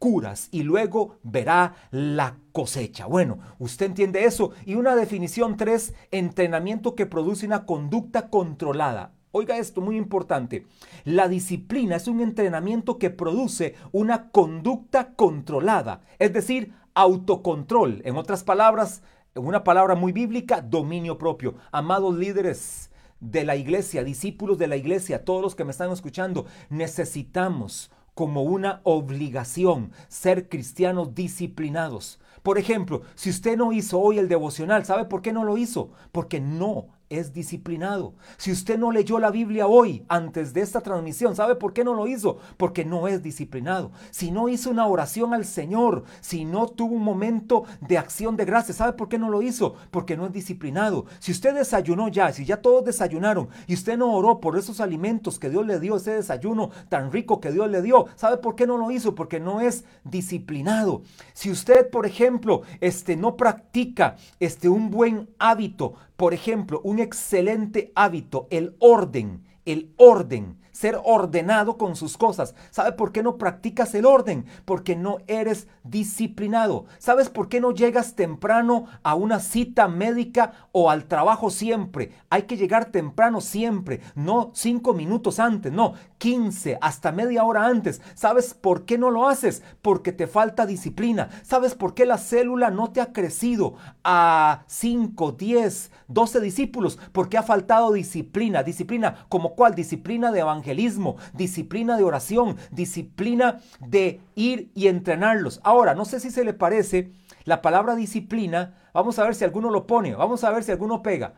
y 0.51 0.65
luego 0.65 1.19
verá 1.23 1.75
la 1.93 2.37
cosecha. 2.51 3.07
Bueno, 3.07 3.39
usted 3.59 3.87
entiende 3.87 4.25
eso. 4.25 4.51
Y 4.67 4.75
una 4.75 4.97
definición 4.97 5.57
3, 5.57 5.95
entrenamiento 6.11 6.97
que 6.97 7.07
produce 7.07 7.47
una 7.47 7.67
conducta 7.67 8.29
controlada. 8.29 9.13
Oiga 9.31 9.57
esto, 9.59 9.81
muy 9.81 9.97
importante. 9.97 10.67
La 11.05 11.29
disciplina 11.29 11.97
es 11.97 12.09
un 12.09 12.21
entrenamiento 12.21 12.99
que 12.99 13.11
produce 13.11 13.77
una 13.93 14.31
conducta 14.31 15.15
controlada, 15.15 16.03
es 16.19 16.33
decir, 16.33 16.75
autocontrol. 16.95 18.03
En 18.05 18.17
otras 18.17 18.43
palabras, 18.43 19.03
una 19.37 19.63
palabra 19.63 19.95
muy 19.95 20.13
bíblica, 20.13 20.61
dominio 20.61 21.17
propio. 21.17 21.55
Amados 21.71 22.17
líderes 22.17 22.91
de 23.21 23.45
la 23.45 23.55
iglesia, 23.55 24.03
discípulos 24.03 24.59
de 24.59 24.67
la 24.67 24.77
iglesia, 24.77 25.25
todos 25.25 25.41
los 25.41 25.55
que 25.55 25.65
me 25.65 25.71
están 25.71 25.93
escuchando, 25.93 26.45
necesitamos 26.71 27.93
como 28.15 28.43
una 28.43 28.81
obligación 28.85 29.93
ser 30.09 30.49
cristianos 30.49 31.15
disciplinados. 31.15 32.21
Por 32.43 32.59
ejemplo, 32.59 33.03
si 33.15 33.31
usted 33.31 33.57
no 33.57 33.73
hizo 33.73 34.01
hoy 34.01 34.19
el 34.19 34.29
devocional, 34.29 34.85
¿sabe 34.85 35.05
por 35.05 35.23
qué 35.23 35.33
no 35.33 35.45
lo 35.45 35.57
hizo? 35.57 35.91
Porque 36.11 36.41
no 36.41 36.89
es 37.19 37.33
disciplinado. 37.33 38.15
Si 38.37 38.51
usted 38.51 38.79
no 38.79 38.91
leyó 38.91 39.19
la 39.19 39.31
Biblia 39.31 39.67
hoy, 39.67 40.05
antes 40.09 40.53
de 40.53 40.61
esta 40.61 40.81
transmisión, 40.81 41.37
¿sabe 41.37 41.57
por 41.57 41.73
qué 41.73 41.85
no 41.85 41.95
lo 41.95 42.07
hizo? 42.07 42.39
Porque 42.57 42.85
no 42.85 43.09
es 43.09 43.23
disciplinado. 43.23 43.93
Si 44.11 44.31
no 44.31 44.49
hizo 44.49 44.71
una 44.71 44.87
oración 44.87 45.35
al 45.35 45.45
Señor, 45.45 46.05
si 46.21 46.45
no 46.45 46.69
tuvo 46.69 46.95
un 46.95 47.05
momento 47.05 47.65
de 47.81 47.99
acción 47.99 48.37
de 48.37 48.45
gracia, 48.45 48.75
¿sabe 48.75 48.95
por 48.95 49.09
qué 49.09 49.19
no 49.19 49.29
lo 49.29 49.43
hizo? 49.43 49.75
Porque 49.91 50.17
no 50.17 50.27
es 50.27 50.33
disciplinado. 50.33 51.07
Si 51.19 51.33
usted 51.33 51.55
desayunó 51.55 52.09
ya, 52.09 52.33
si 52.33 52.45
ya 52.45 52.63
todos 52.63 52.85
desayunaron 52.85 53.49
y 53.67 53.75
usted 53.75 53.97
no 53.97 54.13
oró 54.13 54.41
por 54.41 54.57
esos 54.57 54.81
alimentos 54.81 55.39
que 55.39 55.51
Dios 55.51 55.67
le 55.67 55.81
dio, 55.81 55.97
ese 55.97 56.15
desayuno 56.15 56.71
tan 56.89 57.13
rico 57.13 57.41
que 57.41 57.53
Dios 57.53 57.71
le 57.71 57.83
dio, 57.83 58.07
¿sabe 58.17 58.39
por 58.39 58.55
qué 58.55 58.67
no 58.67 58.79
lo 58.79 58.91
hizo? 58.91 59.15
Porque 59.15 59.41
no 59.41 59.61
es 59.61 59.85
disciplinado. 60.05 61.03
Si 61.35 61.51
usted, 61.51 61.91
por 61.91 62.07
ejemplo, 62.07 62.63
este 62.81 63.17
no 63.17 63.37
practica 63.37 64.17
este 64.41 64.69
un 64.69 64.91
buen 64.91 65.31
hábito, 65.39 65.95
por 66.23 66.35
ejemplo, 66.35 66.81
un 66.85 67.01
excelente 67.01 67.91
hábito, 67.97 68.47
el 68.51 68.77
orden, 68.79 69.43
el 69.65 69.93
orden 69.97 70.61
ser 70.73 70.99
ordenado 71.05 71.77
con 71.77 71.95
sus 71.95 72.19
cosas. 72.19 72.55
¿Sabe 72.71 72.93
por 72.93 73.13
qué 73.13 73.23
no 73.23 73.37
practicas 73.39 73.95
el 73.95 74.07
orden? 74.07 74.47
Porque 74.65 74.97
no 74.97 75.19
eres 75.27 75.69
disciplinado. 75.85 76.87
¿Sabes 76.99 77.29
por 77.29 77.49
qué 77.49 77.61
no 77.61 77.71
llegas 77.71 78.15
temprano 78.15 78.87
a 79.03 79.15
una 79.15 79.39
cita 79.39 79.87
médica 79.87 80.69
o 80.73 80.91
al 80.91 81.05
trabajo 81.05 81.51
siempre? 81.51 82.13
Hay 82.31 82.43
que 82.43 82.57
llegar 82.57 82.87
temprano 82.87 83.41
siempre, 83.41 84.01
no 84.15 84.51
cinco 84.55 84.95
minutos 84.95 85.39
antes, 85.39 85.73
no, 85.73 85.95
15 86.19 86.79
hasta 86.81 87.13
media 87.13 87.45
hora 87.45 87.67
antes. 87.67 88.01
¿Sabes 88.15 88.55
por 88.55 88.85
qué 88.85 88.97
no 88.97 89.11
lo 89.11 89.29
haces? 89.29 89.63
Porque 89.83 90.13
te 90.13 90.27
falta 90.27 90.67
disciplina. 90.67 91.29
¿Sabes 91.43 91.75
por 91.75 91.95
qué 91.95 92.07
la 92.07 92.19
célula 92.19 92.71
no 92.71 92.93
te 92.93 93.01
ha 93.01 93.13
crecido 93.13 93.75
a 94.05 94.65
5, 94.69 95.33
10, 95.33 95.91
12 96.09 96.41
discípulos? 96.41 96.99
Porque 97.13 97.37
ha 97.37 97.43
faltado 97.43 97.93
disciplina. 97.93 98.63
Disciplina, 98.63 99.27
¿como 99.29 99.55
cuál? 99.55 99.75
Disciplina 99.75 100.31
de 100.31 100.41
evangelio 100.41 100.62
evangelismo, 100.63 101.17
disciplina 101.35 101.97
de 101.97 102.05
oración, 102.05 102.57
disciplina 102.71 103.61
de 103.81 104.21
ir 104.35 104.71
y 104.75 104.87
entrenarlos. 104.87 105.61
Ahora, 105.65 105.95
no 105.95 106.05
sé 106.05 106.21
si 106.21 106.31
se 106.31 106.45
le 106.45 106.55
parece 106.55 107.13
la 107.45 107.61
palabra 107.61 107.97
disciplina, 107.97 108.75
vamos 108.95 109.19
a 109.19 109.25
ver 109.25 109.35
si 109.35 109.45
alguno 109.45 109.71
lo 109.71 109.87
pone, 109.87 110.15
vamos 110.15 110.45
a 110.45 110.51
ver 110.51 110.63
si 110.63 110.71
alguno 110.71 111.03
pega. 111.03 111.35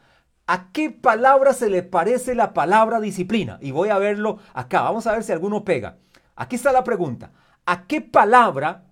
¿A 0.46 0.70
qué 0.72 0.90
palabra 0.90 1.54
se 1.54 1.70
le 1.70 1.82
parece 1.82 2.34
la 2.34 2.52
palabra 2.52 3.00
disciplina? 3.00 3.58
Y 3.62 3.70
voy 3.70 3.88
a 3.88 3.98
verlo 3.98 4.38
acá, 4.52 4.82
vamos 4.82 5.06
a 5.06 5.12
ver 5.12 5.24
si 5.24 5.32
alguno 5.32 5.64
pega. 5.64 5.96
Aquí 6.36 6.56
está 6.56 6.70
la 6.72 6.84
pregunta. 6.84 7.32
¿A 7.64 7.86
qué 7.86 8.02
palabra 8.02 8.84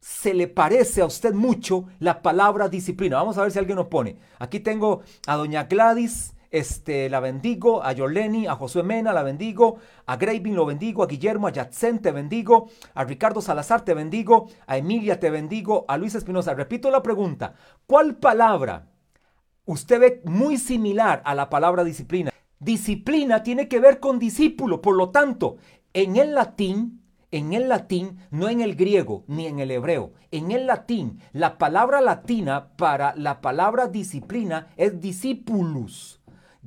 se 0.00 0.34
le 0.34 0.48
parece 0.48 1.02
a 1.02 1.06
usted 1.06 1.32
mucho 1.32 1.86
la 2.00 2.22
palabra 2.22 2.68
disciplina? 2.68 3.18
Vamos 3.18 3.38
a 3.38 3.42
ver 3.42 3.52
si 3.52 3.58
alguien 3.60 3.76
lo 3.76 3.88
pone. 3.88 4.16
Aquí 4.40 4.58
tengo 4.58 5.02
a 5.28 5.36
doña 5.36 5.64
Gladys 5.64 6.34
este, 6.58 7.10
la 7.10 7.20
bendigo, 7.20 7.82
a 7.84 7.92
Yoleni, 7.92 8.46
a 8.46 8.54
Josué 8.54 8.82
Mena, 8.82 9.12
la 9.12 9.22
bendigo, 9.22 9.76
a 10.06 10.16
Gravin 10.16 10.54
lo 10.54 10.64
bendigo, 10.64 11.02
a 11.02 11.06
Guillermo, 11.06 11.48
a 11.48 11.52
Yatsen 11.52 12.00
te 12.00 12.12
bendigo, 12.12 12.68
a 12.94 13.04
Ricardo 13.04 13.42
Salazar 13.42 13.84
te 13.84 13.92
bendigo, 13.92 14.48
a 14.66 14.78
Emilia 14.78 15.20
te 15.20 15.28
bendigo, 15.28 15.84
a 15.86 15.98
Luis 15.98 16.14
Espinosa. 16.14 16.54
Repito 16.54 16.90
la 16.90 17.02
pregunta, 17.02 17.54
¿cuál 17.86 18.16
palabra 18.16 18.86
usted 19.66 20.00
ve 20.00 20.22
muy 20.24 20.56
similar 20.56 21.20
a 21.26 21.34
la 21.34 21.50
palabra 21.50 21.84
disciplina? 21.84 22.30
Disciplina 22.58 23.42
tiene 23.42 23.68
que 23.68 23.78
ver 23.78 24.00
con 24.00 24.18
discípulo, 24.18 24.80
por 24.80 24.96
lo 24.96 25.10
tanto, 25.10 25.58
en 25.92 26.16
el 26.16 26.34
latín 26.34 27.02
en 27.32 27.52
el 27.52 27.68
latín, 27.68 28.18
no 28.30 28.48
en 28.48 28.60
el 28.60 28.76
griego 28.76 29.24
ni 29.26 29.46
en 29.46 29.58
el 29.58 29.70
hebreo, 29.72 30.12
en 30.30 30.52
el 30.52 30.66
latín, 30.66 31.20
la 31.32 31.58
palabra 31.58 32.00
latina 32.00 32.68
para 32.76 33.14
la 33.16 33.40
palabra 33.40 33.88
disciplina 33.88 34.68
es 34.76 35.00
discipulus 35.00 36.15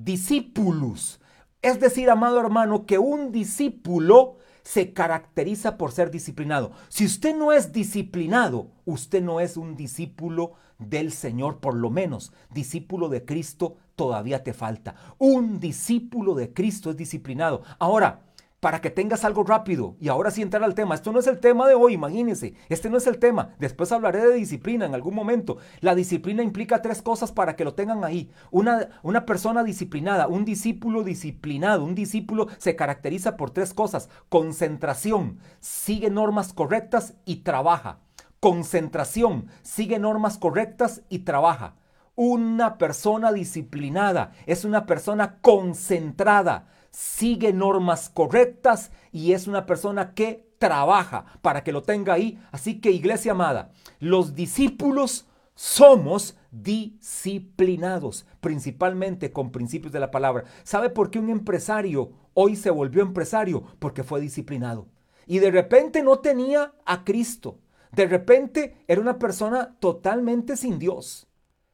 discípulos. 0.03 1.19
Es 1.61 1.79
decir, 1.79 2.09
amado 2.09 2.39
hermano, 2.39 2.85
que 2.85 2.99
un 2.99 3.31
discípulo 3.31 4.37
se 4.63 4.93
caracteriza 4.93 5.77
por 5.77 5.91
ser 5.91 6.11
disciplinado. 6.11 6.71
Si 6.89 7.05
usted 7.05 7.35
no 7.35 7.51
es 7.51 7.73
disciplinado, 7.73 8.71
usted 8.85 9.21
no 9.21 9.39
es 9.39 9.57
un 9.57 9.75
discípulo 9.75 10.53
del 10.77 11.11
Señor, 11.11 11.57
por 11.57 11.75
lo 11.75 11.89
menos 11.89 12.31
discípulo 12.51 13.09
de 13.09 13.25
Cristo 13.25 13.77
todavía 13.95 14.43
te 14.43 14.53
falta. 14.53 14.95
Un 15.17 15.59
discípulo 15.59 16.35
de 16.35 16.53
Cristo 16.53 16.89
es 16.89 16.97
disciplinado. 16.97 17.63
Ahora, 17.79 18.21
para 18.59 18.81
que 18.81 18.89
tengas 18.89 19.23
algo 19.23 19.43
rápido. 19.43 19.95
Y 19.99 20.09
ahora 20.09 20.31
sí 20.31 20.41
entrar 20.41 20.63
al 20.63 20.75
tema. 20.75 20.95
Esto 20.95 21.11
no 21.11 21.19
es 21.19 21.27
el 21.27 21.39
tema 21.39 21.67
de 21.67 21.75
hoy, 21.75 21.93
imagínense. 21.93 22.55
Este 22.67 22.89
no 22.89 22.97
es 22.97 23.07
el 23.07 23.19
tema. 23.19 23.55
Después 23.59 23.91
hablaré 23.91 24.25
de 24.25 24.33
disciplina 24.33 24.85
en 24.85 24.95
algún 24.95 25.15
momento. 25.15 25.57
La 25.79 25.95
disciplina 25.95 26.43
implica 26.43 26.81
tres 26.81 27.01
cosas 27.01 27.31
para 27.31 27.55
que 27.55 27.63
lo 27.63 27.73
tengan 27.73 28.03
ahí. 28.03 28.31
Una, 28.51 28.89
una 29.03 29.25
persona 29.25 29.63
disciplinada, 29.63 30.27
un 30.27 30.45
discípulo 30.45 31.03
disciplinado, 31.03 31.83
un 31.83 31.95
discípulo 31.95 32.47
se 32.57 32.75
caracteriza 32.75 33.37
por 33.37 33.51
tres 33.51 33.73
cosas. 33.73 34.09
Concentración, 34.27 35.39
sigue 35.59 36.09
normas 36.09 36.53
correctas 36.53 37.13
y 37.25 37.37
trabaja. 37.37 37.99
Concentración, 38.39 39.47
sigue 39.63 39.99
normas 39.99 40.37
correctas 40.37 41.01
y 41.09 41.19
trabaja. 41.19 41.75
Una 42.15 42.77
persona 42.77 43.31
disciplinada 43.31 44.33
es 44.45 44.65
una 44.65 44.85
persona 44.85 45.37
concentrada 45.39 46.67
sigue 46.91 47.53
normas 47.53 48.09
correctas 48.09 48.91
y 49.11 49.33
es 49.33 49.47
una 49.47 49.65
persona 49.65 50.13
que 50.13 50.49
trabaja 50.57 51.25
para 51.41 51.63
que 51.63 51.71
lo 51.71 51.83
tenga 51.83 52.13
ahí. 52.13 52.39
Así 52.51 52.79
que 52.79 52.91
iglesia 52.91 53.31
amada, 53.31 53.71
los 53.99 54.35
discípulos 54.35 55.27
somos 55.55 56.37
disciplinados, 56.51 58.25
principalmente 58.39 59.31
con 59.31 59.51
principios 59.51 59.91
de 59.91 59.99
la 59.99 60.11
palabra. 60.11 60.45
¿Sabe 60.63 60.89
por 60.89 61.11
qué 61.11 61.19
un 61.19 61.29
empresario 61.29 62.11
hoy 62.33 62.55
se 62.55 62.69
volvió 62.69 63.01
empresario? 63.01 63.63
Porque 63.79 64.03
fue 64.03 64.21
disciplinado. 64.21 64.87
Y 65.27 65.39
de 65.39 65.51
repente 65.51 66.01
no 66.01 66.19
tenía 66.19 66.73
a 66.85 67.03
Cristo. 67.03 67.59
De 67.91 68.05
repente 68.07 68.77
era 68.87 69.01
una 69.01 69.19
persona 69.19 69.75
totalmente 69.79 70.55
sin 70.55 70.79
Dios. 70.79 71.27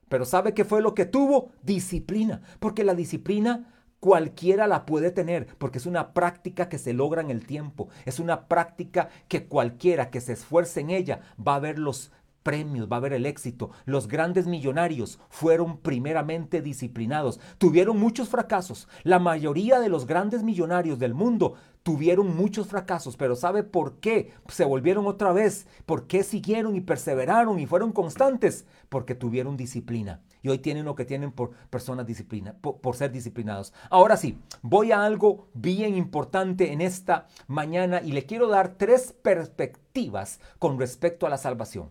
Pero 0.10 0.25
¿sabe 0.25 0.53
qué 0.53 0.65
fue 0.65 0.81
lo 0.81 0.93
que 0.93 1.05
tuvo? 1.05 1.51
Disciplina. 1.62 2.41
Porque 2.60 2.84
la 2.84 2.95
disciplina 2.95 3.75
cualquiera 4.00 4.68
la 4.68 4.86
puede 4.86 5.12
tener, 5.12 5.48
porque 5.58 5.78
es 5.78 5.86
una 5.86 6.14
práctica 6.14 6.70
que 6.70 6.78
se 6.78 6.94
logra 6.94 7.22
en 7.22 7.32
el 7.32 7.46
tiempo, 7.46 7.90
es 8.06 8.20
una 8.20 8.48
práctica 8.48 9.10
que 9.28 9.46
cualquiera 9.46 10.10
que 10.10 10.22
se 10.22 10.34
esfuerce 10.34 10.82
en 10.82 10.92
ella 10.92 11.22
va 11.46 11.56
a 11.56 11.60
ver 11.60 11.80
los 11.80 12.12
premios, 12.46 12.88
va 12.88 12.98
a 12.98 13.00
ver 13.00 13.14
el 13.14 13.25
éxito. 13.25 13.72
Los 13.86 14.08
grandes 14.08 14.46
millonarios 14.46 15.20
fueron 15.30 15.80
primeramente 15.80 16.62
disciplinados, 16.62 17.40
tuvieron 17.58 18.00
muchos 18.00 18.30
fracasos. 18.30 18.88
La 19.04 19.18
mayoría 19.18 19.80
de 19.80 19.90
los 19.90 20.06
grandes 20.06 20.44
millonarios 20.44 21.00
del 21.00 21.16
mundo 21.16 21.56
tuvieron 21.82 22.38
muchos 22.38 22.68
fracasos, 22.68 23.18
pero 23.18 23.36
¿sabe 23.36 23.64
por 23.64 24.00
qué 24.00 24.32
se 24.48 24.64
volvieron 24.64 25.08
otra 25.08 25.34
vez? 25.34 25.66
¿Por 25.88 26.06
qué 26.06 26.24
siguieron 26.24 26.75
y 26.75 26.82
perseveraron 26.82 27.60
y 27.60 27.66
fueron 27.66 27.92
constantes? 27.92 28.68
Porque 28.90 29.16
tuvieron 29.16 29.58
disciplina. 29.58 30.22
Y 30.46 30.50
hoy 30.50 30.60
tienen 30.60 30.86
lo 30.86 30.94
que 30.94 31.06
tienen 31.06 31.32
por 31.32 31.54
personas 31.72 32.06
disciplina, 32.06 32.54
por, 32.62 32.96
ser 32.96 33.12
disciplinados. 33.12 33.74
Ahora 33.90 34.16
sí, 34.16 34.38
voy 34.62 34.92
a 34.92 35.04
algo 35.04 35.48
bien 35.56 35.96
importante 35.96 36.72
en 36.72 36.82
esta 36.82 37.25
mañana 37.48 38.00
y 38.04 38.12
le 38.12 38.28
quiero 38.28 38.48
dar 38.48 38.75
tres 38.78 39.12
perspectivas 39.12 40.40
con 40.60 40.78
respecto 40.78 41.25
a 41.25 41.32
la 41.32 41.40
salvación. 41.40 41.90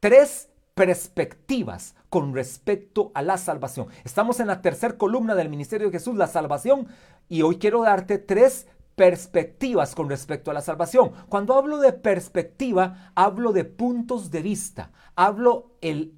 Tres 0.00 0.48
perspectivas 0.74 1.94
con 2.08 2.34
respecto 2.34 3.12
a 3.14 3.22
la 3.22 3.38
salvación. 3.38 3.86
Estamos 4.02 4.40
en 4.40 4.48
la 4.48 4.62
tercera 4.62 4.98
columna 4.98 5.36
del 5.36 5.48
ministerio 5.48 5.86
de 5.86 5.96
Jesús, 5.96 6.16
la 6.16 6.26
salvación, 6.26 6.88
y 7.28 7.42
hoy 7.42 7.58
quiero 7.58 7.82
darte 7.82 8.18
tres 8.18 8.66
perspectivas 8.96 9.94
con 9.94 10.08
respecto 10.08 10.50
a 10.50 10.54
la 10.54 10.60
salvación. 10.60 11.12
Cuando 11.28 11.54
hablo 11.54 11.78
de 11.78 11.92
perspectiva, 11.92 13.12
hablo 13.14 13.52
de 13.52 13.64
puntos 13.64 14.32
de 14.32 14.42
vista, 14.42 14.90
hablo 15.14 15.76
el 15.80 16.14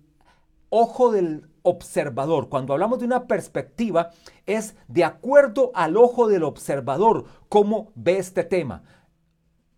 ojo 0.71 1.13
del 1.13 1.47
observador. 1.65 2.49
Cuando 2.49 2.75
hablamos 2.75 3.01
de 3.01 3.07
una 3.07 3.27
perspectiva, 3.27 4.11
es 4.47 4.77
de 4.87 5.03
acuerdo 5.03 5.73
al 5.75 5.97
ojo 5.97 6.29
del 6.29 6.45
observador 6.45 7.25
cómo 7.49 7.91
ve 7.97 8.19
este 8.19 8.45
tema. 8.45 8.85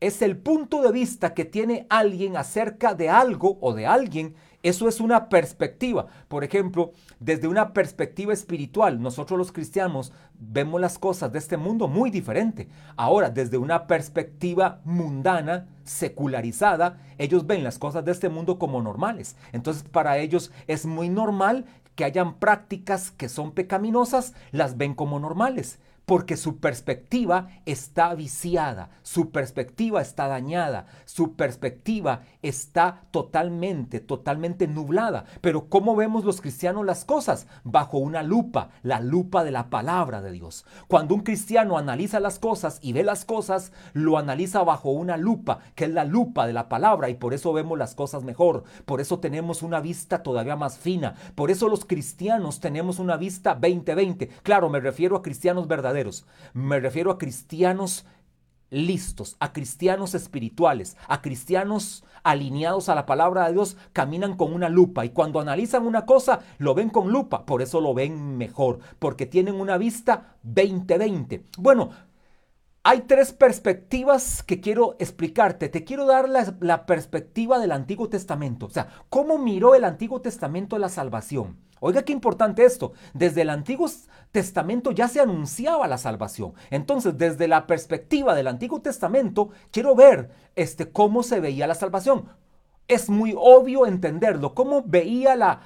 Es 0.01 0.21
el 0.21 0.37
punto 0.37 0.83
de 0.83 0.93
vista 0.93 1.33
que 1.33 1.47
tiene 1.47 1.87
alguien 1.89 2.37
acerca 2.37 2.95
de 2.95 3.09
algo 3.09 3.57
o 3.63 3.73
de 3.73 3.87
alguien 3.87 4.35
eso 4.69 4.89
es 4.89 5.01
una 5.01 5.29
perspectiva. 5.29 6.07
Por 6.29 6.45
ejemplo, 6.45 6.93
desde 7.21 7.49
una 7.49 7.73
perspectiva 7.73 8.33
espiritual, 8.33 9.01
nosotros 9.01 9.39
los 9.39 9.53
cristianos 9.53 10.13
vemos 10.39 10.81
las 10.81 10.99
cosas 10.99 11.33
de 11.33 11.39
este 11.39 11.57
mundo 11.57 11.89
muy 11.89 12.11
diferente. 12.11 12.69
Ahora, 12.97 13.31
desde 13.31 13.59
una 13.59 13.87
perspectiva 13.87 14.81
mundana, 14.85 15.69
secularizada, 15.85 16.99
ellos 17.19 17.47
ven 17.47 17.65
las 17.65 17.79
cosas 17.79 18.05
de 18.05 18.13
este 18.13 18.29
mundo 18.29 18.59
como 18.59 18.83
normales. 18.83 19.37
Entonces, 19.53 19.85
para 19.85 20.19
ellos 20.19 20.51
es 20.67 20.87
muy 20.87 21.09
normal 21.09 21.65
que 21.95 22.05
hayan 22.05 22.35
prácticas 22.35 23.11
que 23.11 23.29
son 23.29 23.53
pecaminosas, 23.53 24.35
las 24.53 24.77
ven 24.77 24.95
como 24.95 25.19
normales 25.19 25.79
porque 26.07 26.37
su 26.37 26.59
perspectiva 26.59 27.49
está 27.67 28.15
viciada, 28.15 28.91
su 29.03 29.33
perspectiva 29.33 30.01
está 30.01 30.29
dañada, 30.29 30.87
su 31.05 31.35
perspectiva 31.35 32.23
está 32.43 33.03
totalmente, 33.11 33.99
totalmente 33.99 34.69
nublada. 34.69 35.25
Pero 35.41 35.69
¿cómo 35.69 35.97
vemos 35.97 36.25
los 36.25 36.41
cristianos 36.41 36.87
las 36.87 37.05
cosas? 37.05 37.49
Bajo 37.65 37.99
una 37.99 38.23
lupa, 38.23 38.71
la 38.85 39.01
lupa 39.01 39.43
de 39.43 39.51
la 39.51 39.69
palabra 39.69 40.23
de 40.23 40.31
Dios. 40.31 40.65
Cuando 40.87 41.17
un 41.17 41.23
cristiano 41.23 41.77
analiza 41.77 42.21
las 42.21 42.39
cosas 42.39 42.79
y 42.83 42.93
ve 42.93 43.03
las 43.03 43.25
cosas, 43.25 43.73
lo 43.93 44.17
analiza 44.17 44.63
bajo 44.63 44.91
una 44.91 45.17
lupa, 45.17 45.59
que 45.75 45.87
es 45.87 45.91
la 45.91 46.05
lupa 46.05 46.47
de 46.47 46.53
la 46.53 46.69
palabra, 46.69 47.11
y 47.11 47.15
por 47.15 47.35
eso 47.35 47.53
vemos 47.53 47.77
las 47.77 47.97
cosas 47.97 48.23
mejor. 48.23 48.63
Por 48.85 49.01
eso 49.01 49.19
tenemos 49.19 49.63
una 49.63 49.81
vista 49.81 50.23
todavía 50.23 50.55
más 50.55 50.79
fina. 50.79 51.17
Por 51.35 51.51
eso 51.51 51.69
los 51.69 51.85
cristianos 51.85 52.61
tenemos 52.61 53.01
una 53.01 53.17
vista 53.17 53.55
2020. 53.55 54.29
Claro, 54.45 54.69
me 54.69 54.79
refiero 54.79 55.17
a 55.17 55.23
cristianos 55.23 55.67
verdaderos 55.67 55.96
me 56.53 56.81
refiero 56.81 57.11
a 57.11 57.19
cristianos 57.19 58.07
listos, 58.71 59.37
a 59.39 59.53
cristianos 59.53 60.15
espirituales, 60.15 60.97
a 61.09 61.23
cristianos 61.23 62.05
alineados 62.23 62.89
a 62.89 62.95
la 62.95 63.07
palabra 63.07 63.47
de 63.47 63.53
Dios, 63.53 63.77
caminan 63.93 64.37
con 64.37 64.53
una 64.53 64.69
lupa. 64.69 65.05
Y 65.05 65.11
cuando 65.11 65.41
analizan 65.41 65.87
una 65.87 66.05
cosa 66.05 66.41
lo 66.59 66.75
ven 66.75 66.91
con 66.91 67.11
lupa, 67.11 67.47
por 67.47 67.63
eso 67.63 67.81
lo 67.81 67.95
ven 67.95 68.37
mejor, 68.37 68.81
porque 68.99 69.27
tienen 69.27 69.55
una 69.55 69.79
vista 69.79 70.37
20-20. 70.45 71.43
Bueno, 71.59 71.91
hay 72.89 73.01
tres 73.01 73.33
perspectivas 73.33 74.45
que 74.45 74.61
quiero 74.61 74.95
explicarte. 75.01 75.69
Te 75.69 75.83
quiero 75.83 76.07
dar 76.07 76.29
la, 76.29 76.87
perspectiva 76.87 77.59
del 77.59 77.73
Antiguo 77.73 78.09
Testamento, 78.09 78.67
o 78.67 78.71
sea, 78.71 78.87
cómo 79.09 79.39
miró 79.39 79.75
el 79.75 79.83
Antiguo 79.83 80.21
Testamento 80.21 80.79
la 80.79 80.89
salvación. 80.89 81.59
Oiga 81.81 82.05
qué 82.05 82.13
importante 82.13 82.65
esto. 82.65 82.93
Desde 83.13 83.43
el 83.43 83.51
Antiguo 83.51 83.91
Testamento 84.31 84.93
ya 84.93 85.09
se 85.09 85.19
anunciaba 85.19 85.89
la 85.89 85.99
salvación. 85.99 86.55
Entonces, 86.71 87.19
desde 87.19 87.49
la 87.49 87.67
perspectiva 87.67 88.37
del 88.37 88.47
Antiguo 88.47 88.81
Testamento, 88.81 89.51
quiero 89.73 89.97
ver 89.97 90.31
este, 90.55 90.89
cómo 90.93 91.25
se 91.25 91.41
veía 91.41 91.67
la 91.67 91.75
salvación. 91.75 92.29
Es 92.87 93.11
muy 93.11 93.35
obvio 93.37 93.87
entenderlo. 93.87 94.55
¿Cómo 94.55 94.85
veía 94.87 95.35
la, 95.35 95.61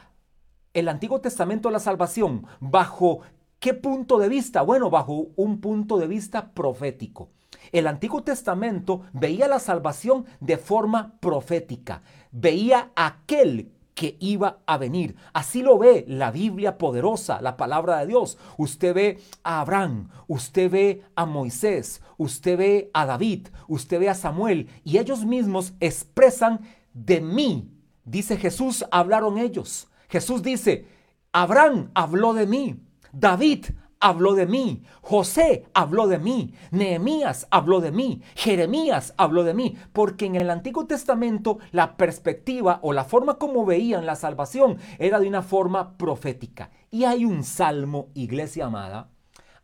el 0.72 0.88
Antiguo 0.88 1.20
Testamento 1.20 1.70
la 1.70 1.80
salvación? 1.80 2.46
¿Bajo 2.60 3.20
qué 3.60 3.74
punto 3.74 4.18
de 4.18 4.28
vista? 4.28 4.62
Bueno, 4.62 4.90
bajo 4.90 5.28
un 5.36 5.60
punto 5.60 5.98
de 5.98 6.08
vista 6.08 6.50
profético. 6.52 7.28
El 7.72 7.86
Antiguo 7.86 8.22
Testamento 8.22 9.02
veía 9.12 9.46
la 9.46 9.58
salvación 9.58 10.24
de 10.40 10.56
forma 10.56 11.14
profética. 11.20 12.02
Veía 12.32 12.90
aquel 12.96 13.72
que 13.94 14.16
iba 14.18 14.60
a 14.64 14.78
venir. 14.78 15.14
Así 15.34 15.62
lo 15.62 15.78
ve 15.78 16.06
la 16.08 16.30
Biblia 16.30 16.78
poderosa, 16.78 17.42
la 17.42 17.58
palabra 17.58 17.98
de 17.98 18.06
Dios. 18.06 18.38
Usted 18.56 18.94
ve 18.94 19.18
a 19.44 19.60
Abraham, 19.60 20.08
usted 20.26 20.70
ve 20.70 21.02
a 21.14 21.26
Moisés, 21.26 22.00
usted 22.16 22.56
ve 22.56 22.90
a 22.94 23.04
David, 23.04 23.48
usted 23.68 24.00
ve 24.00 24.08
a 24.08 24.14
Samuel 24.14 24.68
y 24.84 24.96
ellos 24.96 25.26
mismos 25.26 25.74
expresan 25.80 26.62
de 26.94 27.20
mí. 27.20 27.70
Dice 28.04 28.38
Jesús, 28.38 28.86
hablaron 28.90 29.36
ellos. 29.36 29.88
Jesús 30.08 30.42
dice, 30.42 30.86
Abraham 31.32 31.90
habló 31.94 32.32
de 32.32 32.46
mí, 32.46 32.80
David 33.12 33.66
habló 34.00 34.34
de 34.34 34.46
mí, 34.46 34.82
José 35.02 35.66
habló 35.74 36.08
de 36.08 36.18
mí, 36.18 36.54
Nehemías 36.70 37.46
habló 37.50 37.80
de 37.80 37.92
mí, 37.92 38.22
Jeremías 38.34 39.14
habló 39.18 39.44
de 39.44 39.54
mí, 39.54 39.76
porque 39.92 40.24
en 40.26 40.36
el 40.36 40.50
Antiguo 40.50 40.86
Testamento 40.86 41.58
la 41.70 41.96
perspectiva 41.96 42.80
o 42.82 42.92
la 42.92 43.04
forma 43.04 43.34
como 43.34 43.66
veían 43.66 44.06
la 44.06 44.16
salvación 44.16 44.78
era 44.98 45.20
de 45.20 45.28
una 45.28 45.42
forma 45.42 45.98
profética. 45.98 46.70
Y 46.90 47.04
hay 47.04 47.26
un 47.26 47.44
salmo, 47.44 48.08
iglesia 48.14 48.66
amada, 48.66 49.10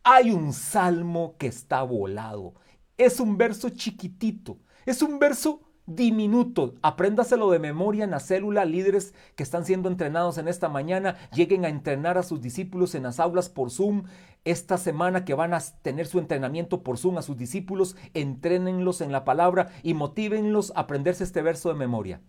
hay 0.05 0.31
un 0.31 0.53
salmo 0.53 1.35
que 1.39 1.47
está 1.47 1.83
volado. 1.83 2.55
Es 2.99 3.21
un 3.21 3.37
verso 3.37 3.71
chiquitito, 3.71 4.59
es 4.85 5.03
un 5.03 5.19
verso 5.19 5.63
diminuto. 5.87 6.75
Apréndaselo 6.83 7.51
de 7.51 7.59
memoria 7.59 8.05
en 8.05 8.11
la 8.11 8.21
célula. 8.21 8.65
Líderes 8.65 9.15
que 9.35 9.43
están 9.43 9.65
siendo 9.65 9.89
entrenados 9.89 10.39
en 10.39 10.49
esta 10.49 10.69
mañana 10.69 11.17
lleguen 11.33 11.65
a 11.65 11.69
entrenar 11.69 12.19
a 12.19 12.23
sus 12.23 12.41
discípulos 12.41 12.95
en 12.95 13.05
las 13.05 13.21
aulas 13.21 13.49
por 13.49 13.71
Zoom. 13.71 14.05
Esta 14.45 14.79
semana 14.79 15.25
que 15.25 15.35
van 15.35 15.55
a 15.55 15.61
tener 15.83 16.07
su 16.07 16.19
entrenamiento 16.19 16.83
por 16.83 16.99
Zoom 16.99 17.19
a 17.19 17.23
sus 17.23 17.37
discípulos, 17.37 17.97
entrénenlos 18.15 19.01
en 19.01 19.11
la 19.11 19.25
palabra 19.25 19.69
y 19.83 19.95
motívenlos 19.95 20.73
a 20.77 20.81
aprenderse 20.81 21.25
este 21.25 21.43
verso 21.43 21.69
de 21.69 21.75
memoria. 21.75 22.21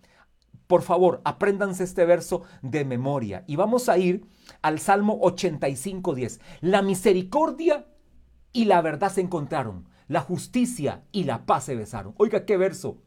Por 0.66 0.82
favor, 0.82 1.22
apréndanse 1.24 1.84
este 1.84 2.06
verso 2.06 2.44
de 2.62 2.86
memoria. 2.86 3.44
Y 3.48 3.56
vamos 3.56 3.88
a 3.88 3.98
ir 3.98 4.26
al 4.62 4.80
Salmo 4.80 5.20
85.10. 5.22 6.40
La 6.62 6.82
misericordia 6.82 7.86
y 8.52 8.66
la 8.66 8.82
verdad 8.82 9.12
se 9.12 9.22
encontraron. 9.22 9.88
La 10.08 10.22
justicia 10.22 11.04
y 11.12 11.26
la 11.26 11.46
paz 11.46 11.66
se 11.66 11.76
besaron. 11.76 12.14
Oiga, 12.18 12.46
qué 12.46 12.58
verso 12.58 12.98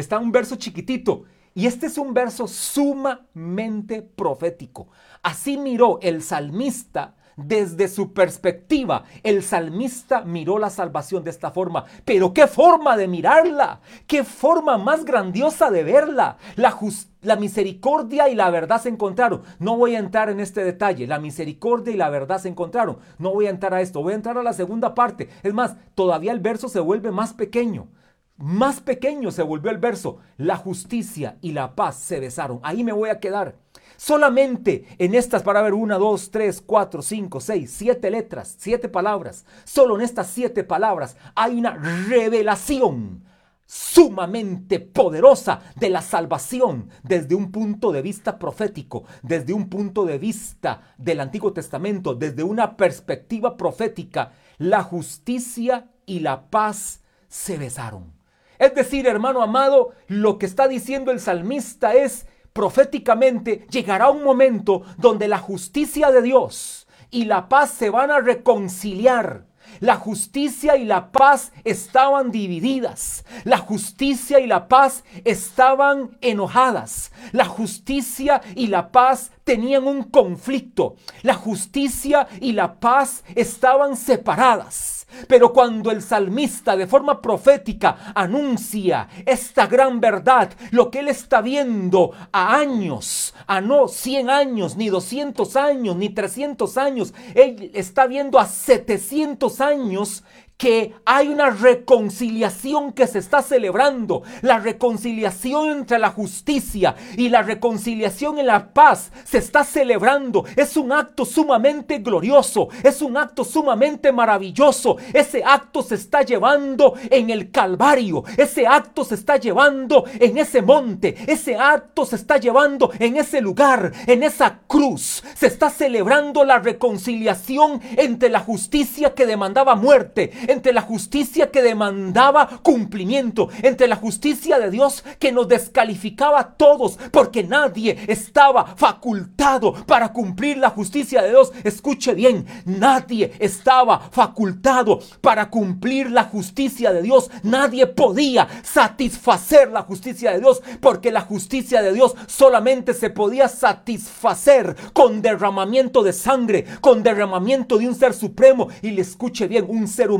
está 0.00 0.18
un 0.18 0.32
verso 0.32 0.56
chiquitito. 0.56 1.24
Y 1.54 1.66
este 1.66 1.86
es 1.86 1.98
un 1.98 2.14
verso 2.14 2.46
sumamente 2.46 4.02
profético. 4.02 4.88
Así 5.22 5.56
miró 5.56 5.98
el 6.02 6.22
salmista 6.22 7.16
desde 7.38 7.88
su 7.88 8.12
perspectiva. 8.12 9.04
El 9.22 9.42
salmista 9.42 10.22
miró 10.22 10.58
la 10.58 10.70
salvación 10.70 11.24
de 11.24 11.30
esta 11.30 11.50
forma. 11.50 11.84
Pero 12.04 12.34
qué 12.34 12.46
forma 12.46 12.96
de 12.96 13.08
mirarla. 13.08 13.80
Qué 14.06 14.24
forma 14.24 14.76
más 14.76 15.04
grandiosa 15.04 15.70
de 15.70 15.84
verla. 15.84 16.36
La, 16.56 17.36
misericordia 17.36 18.28
y 18.28 18.34
la 18.34 18.50
verdad 18.50 18.82
se 18.82 18.88
encontraron. 18.88 19.42
No 19.58 19.76
voy 19.76 19.94
a 19.94 20.00
entrar 20.00 20.30
en 20.30 20.40
este 20.40 20.64
detalle. 20.64 21.06
La 21.06 21.18
misericordia 21.18 21.94
y 21.94 21.96
la 21.96 22.10
verdad 22.10 22.38
se 22.38 22.48
encontraron. 22.48 22.98
No 23.18 23.32
voy 23.32 23.46
a 23.46 23.50
entrar 23.50 23.72
a 23.72 23.80
esto. 23.80 24.02
Voy 24.02 24.12
a 24.12 24.16
entrar 24.16 24.36
a 24.36 24.42
la 24.42 24.52
segunda 24.52 24.94
parte. 24.94 25.28
Es 25.42 25.54
más, 25.54 25.76
todavía 25.94 26.32
el 26.32 26.40
verso 26.40 26.68
se 26.68 26.80
vuelve 26.80 27.10
más 27.12 27.32
pequeño. 27.32 27.88
Más 28.38 28.80
pequeño 28.80 29.32
se 29.32 29.42
volvió 29.42 29.72
el 29.72 29.78
verso. 29.78 30.18
La 30.36 30.56
justicia 30.56 31.38
y 31.40 31.52
la 31.52 31.74
paz 31.74 31.96
se 31.96 32.20
besaron. 32.20 32.60
Ahí 32.62 32.84
me 32.84 32.92
voy 32.92 33.10
a 33.10 33.18
quedar. 33.18 33.56
Solamente 33.96 34.86
en 34.98 35.16
estas, 35.16 35.42
para 35.42 35.60
ver, 35.60 35.74
una, 35.74 35.98
dos, 35.98 36.30
tres, 36.30 36.62
cuatro, 36.64 37.02
cinco, 37.02 37.40
seis, 37.40 37.74
siete 37.76 38.12
letras, 38.12 38.54
siete 38.56 38.88
palabras. 38.88 39.44
Solo 39.64 39.96
en 39.96 40.02
estas 40.02 40.28
siete 40.28 40.62
palabras 40.62 41.16
hay 41.34 41.58
una 41.58 41.74
revelación 41.74 43.24
sumamente 43.66 44.78
poderosa 44.78 45.60
de 45.74 45.90
la 45.90 46.00
salvación 46.00 46.90
desde 47.02 47.34
un 47.34 47.50
punto 47.50 47.90
de 47.90 48.02
vista 48.02 48.38
profético, 48.38 49.02
desde 49.22 49.52
un 49.52 49.68
punto 49.68 50.04
de 50.04 50.16
vista 50.16 50.94
del 50.96 51.18
Antiguo 51.18 51.52
Testamento, 51.52 52.14
desde 52.14 52.44
una 52.44 52.76
perspectiva 52.76 53.56
profética. 53.56 54.30
La 54.58 54.84
justicia 54.84 55.90
y 56.06 56.20
la 56.20 56.48
paz 56.50 57.02
se 57.26 57.58
besaron. 57.58 58.17
Es 58.58 58.74
decir, 58.74 59.06
hermano 59.06 59.42
amado, 59.42 59.92
lo 60.06 60.38
que 60.38 60.46
está 60.46 60.68
diciendo 60.68 61.10
el 61.10 61.20
salmista 61.20 61.94
es 61.94 62.26
proféticamente, 62.52 63.66
llegará 63.70 64.10
un 64.10 64.24
momento 64.24 64.82
donde 64.96 65.28
la 65.28 65.38
justicia 65.38 66.10
de 66.10 66.22
Dios 66.22 66.88
y 67.10 67.24
la 67.24 67.48
paz 67.48 67.70
se 67.70 67.90
van 67.90 68.10
a 68.10 68.20
reconciliar. 68.20 69.46
La 69.80 69.96
justicia 69.96 70.76
y 70.76 70.84
la 70.84 71.12
paz 71.12 71.52
estaban 71.62 72.30
divididas. 72.32 73.24
La 73.44 73.58
justicia 73.58 74.40
y 74.40 74.46
la 74.46 74.66
paz 74.66 75.04
estaban 75.24 76.16
enojadas. 76.20 77.12
La 77.32 77.44
justicia 77.44 78.40
y 78.56 78.68
la 78.68 78.90
paz 78.90 79.30
tenían 79.44 79.86
un 79.86 80.04
conflicto. 80.04 80.96
La 81.22 81.34
justicia 81.34 82.26
y 82.40 82.52
la 82.52 82.80
paz 82.80 83.22
estaban 83.36 83.96
separadas. 83.96 84.97
Pero 85.26 85.52
cuando 85.52 85.90
el 85.90 86.02
salmista 86.02 86.76
de 86.76 86.86
forma 86.86 87.20
profética 87.20 88.12
anuncia 88.14 89.08
esta 89.24 89.66
gran 89.66 90.00
verdad, 90.00 90.50
lo 90.70 90.90
que 90.90 91.00
él 91.00 91.08
está 91.08 91.40
viendo 91.40 92.12
a 92.32 92.56
años, 92.56 93.34
a 93.46 93.60
no 93.60 93.88
100 93.88 94.30
años, 94.30 94.76
ni 94.76 94.88
200 94.88 95.56
años, 95.56 95.96
ni 95.96 96.10
300 96.10 96.76
años, 96.76 97.14
él 97.34 97.70
está 97.74 98.06
viendo 98.06 98.38
a 98.38 98.46
700 98.46 99.60
años 99.60 100.24
que 100.58 100.92
hay 101.04 101.28
una 101.28 101.50
reconciliación 101.50 102.92
que 102.92 103.06
se 103.06 103.20
está 103.20 103.42
celebrando, 103.42 104.24
la 104.42 104.58
reconciliación 104.58 105.70
entre 105.70 106.00
la 106.00 106.10
justicia 106.10 106.96
y 107.16 107.28
la 107.28 107.42
reconciliación 107.42 108.40
en 108.40 108.48
la 108.48 108.74
paz 108.74 109.12
se 109.24 109.38
está 109.38 109.62
celebrando. 109.62 110.44
Es 110.56 110.76
un 110.76 110.90
acto 110.90 111.24
sumamente 111.24 111.98
glorioso, 111.98 112.68
es 112.82 113.00
un 113.00 113.16
acto 113.16 113.44
sumamente 113.44 114.10
maravilloso. 114.10 114.96
Ese 115.12 115.44
acto 115.44 115.80
se 115.80 115.94
está 115.94 116.22
llevando 116.22 116.94
en 117.08 117.30
el 117.30 117.52
Calvario, 117.52 118.24
ese 118.36 118.66
acto 118.66 119.04
se 119.04 119.14
está 119.14 119.36
llevando 119.36 120.06
en 120.18 120.38
ese 120.38 120.60
monte, 120.60 121.16
ese 121.28 121.54
acto 121.54 122.04
se 122.04 122.16
está 122.16 122.36
llevando 122.38 122.90
en 122.98 123.16
ese 123.16 123.40
lugar, 123.40 123.92
en 124.08 124.24
esa 124.24 124.58
cruz. 124.66 125.22
Se 125.36 125.46
está 125.46 125.70
celebrando 125.70 126.42
la 126.42 126.58
reconciliación 126.58 127.80
entre 127.96 128.28
la 128.28 128.40
justicia 128.40 129.14
que 129.14 129.24
demandaba 129.24 129.76
muerte 129.76 130.32
entre 130.48 130.72
la 130.72 130.82
justicia 130.82 131.52
que 131.52 131.62
demandaba 131.62 132.60
cumplimiento, 132.62 133.48
entre 133.62 133.86
la 133.86 133.96
justicia 133.96 134.58
de 134.58 134.70
Dios 134.70 135.04
que 135.20 135.30
nos 135.30 135.46
descalificaba 135.46 136.40
a 136.40 136.54
todos, 136.54 136.98
porque 137.12 137.44
nadie 137.44 137.96
estaba 138.08 138.74
facultado 138.76 139.72
para 139.86 140.12
cumplir 140.12 140.58
la 140.58 140.70
justicia 140.70 141.22
de 141.22 141.30
Dios. 141.30 141.52
Escuche 141.62 142.14
bien, 142.14 142.46
nadie 142.64 143.32
estaba 143.38 144.00
facultado 144.10 145.00
para 145.20 145.50
cumplir 145.50 146.10
la 146.10 146.24
justicia 146.24 146.92
de 146.92 147.02
Dios. 147.02 147.30
Nadie 147.42 147.86
podía 147.86 148.48
satisfacer 148.62 149.70
la 149.70 149.82
justicia 149.82 150.32
de 150.32 150.40
Dios, 150.40 150.62
porque 150.80 151.12
la 151.12 151.20
justicia 151.20 151.82
de 151.82 151.92
Dios 151.92 152.14
solamente 152.26 152.94
se 152.94 153.10
podía 153.10 153.48
satisfacer 153.48 154.76
con 154.92 155.22
derramamiento 155.22 156.02
de 156.02 156.12
sangre, 156.12 156.64
con 156.80 157.02
derramamiento 157.02 157.78
de 157.78 157.88
un 157.88 157.94
ser 157.94 158.14
supremo. 158.14 158.68
Y 158.82 158.90
le 158.90 159.02
escuche 159.02 159.46
bien, 159.46 159.66
un 159.68 159.86
ser 159.86 160.10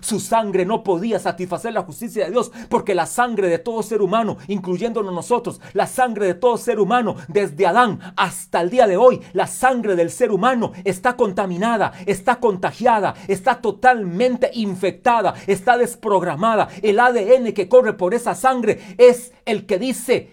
su 0.00 0.20
sangre 0.20 0.64
no 0.64 0.82
podía 0.82 1.18
satisfacer 1.18 1.72
la 1.72 1.82
justicia 1.82 2.24
de 2.24 2.30
Dios, 2.30 2.50
porque 2.68 2.94
la 2.94 3.06
sangre 3.06 3.48
de 3.48 3.58
todo 3.58 3.82
ser 3.82 4.02
humano, 4.02 4.36
incluyéndonos 4.48 5.14
nosotros, 5.14 5.60
la 5.72 5.86
sangre 5.86 6.26
de 6.26 6.34
todo 6.34 6.56
ser 6.56 6.80
humano, 6.80 7.16
desde 7.28 7.66
Adán 7.66 8.00
hasta 8.16 8.60
el 8.60 8.70
día 8.70 8.86
de 8.86 8.96
hoy, 8.96 9.20
la 9.32 9.46
sangre 9.46 9.96
del 9.96 10.10
ser 10.10 10.32
humano 10.32 10.72
está 10.84 11.16
contaminada, 11.16 11.92
está 12.06 12.36
contagiada, 12.36 13.14
está 13.28 13.60
totalmente 13.60 14.50
infectada, 14.54 15.34
está 15.46 15.76
desprogramada. 15.76 16.68
El 16.82 16.98
ADN 17.00 17.52
que 17.52 17.68
corre 17.68 17.92
por 17.94 18.14
esa 18.14 18.34
sangre 18.34 18.94
es 18.98 19.32
el 19.44 19.66
que 19.66 19.78
dice 19.78 20.30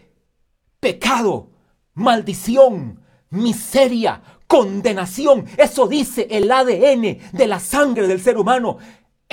pecado, 0.79 1.49
maldición, 1.93 2.99
miseria, 3.29 4.21
condenación. 4.47 5.45
Eso 5.58 5.88
dice 5.88 6.27
el 6.29 6.51
ADN 6.51 7.17
de 7.32 7.47
la 7.47 7.60
sangre 7.60 8.08
del 8.08 8.21
ser 8.21 8.38
humano. 8.38 8.77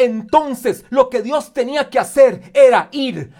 Entonces 0.01 0.87
lo 0.89 1.11
que 1.11 1.21
Dios 1.21 1.53
tenía 1.53 1.91
que 1.91 1.99
hacer 1.99 2.51
era 2.55 2.89
ir 2.93 3.35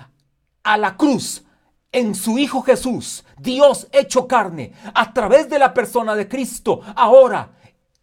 a 0.63 0.77
la 0.77 0.97
cruz 0.97 1.45
en 1.91 2.15
su 2.15 2.39
Hijo 2.39 2.61
Jesús, 2.63 3.25
Dios 3.39 3.89
hecho 3.93 4.29
carne, 4.29 4.73
a 4.95 5.13
través 5.13 5.49
de 5.49 5.59
la 5.59 5.73
persona 5.73 6.15
de 6.15 6.29
Cristo. 6.29 6.83
Ahora 6.95 7.51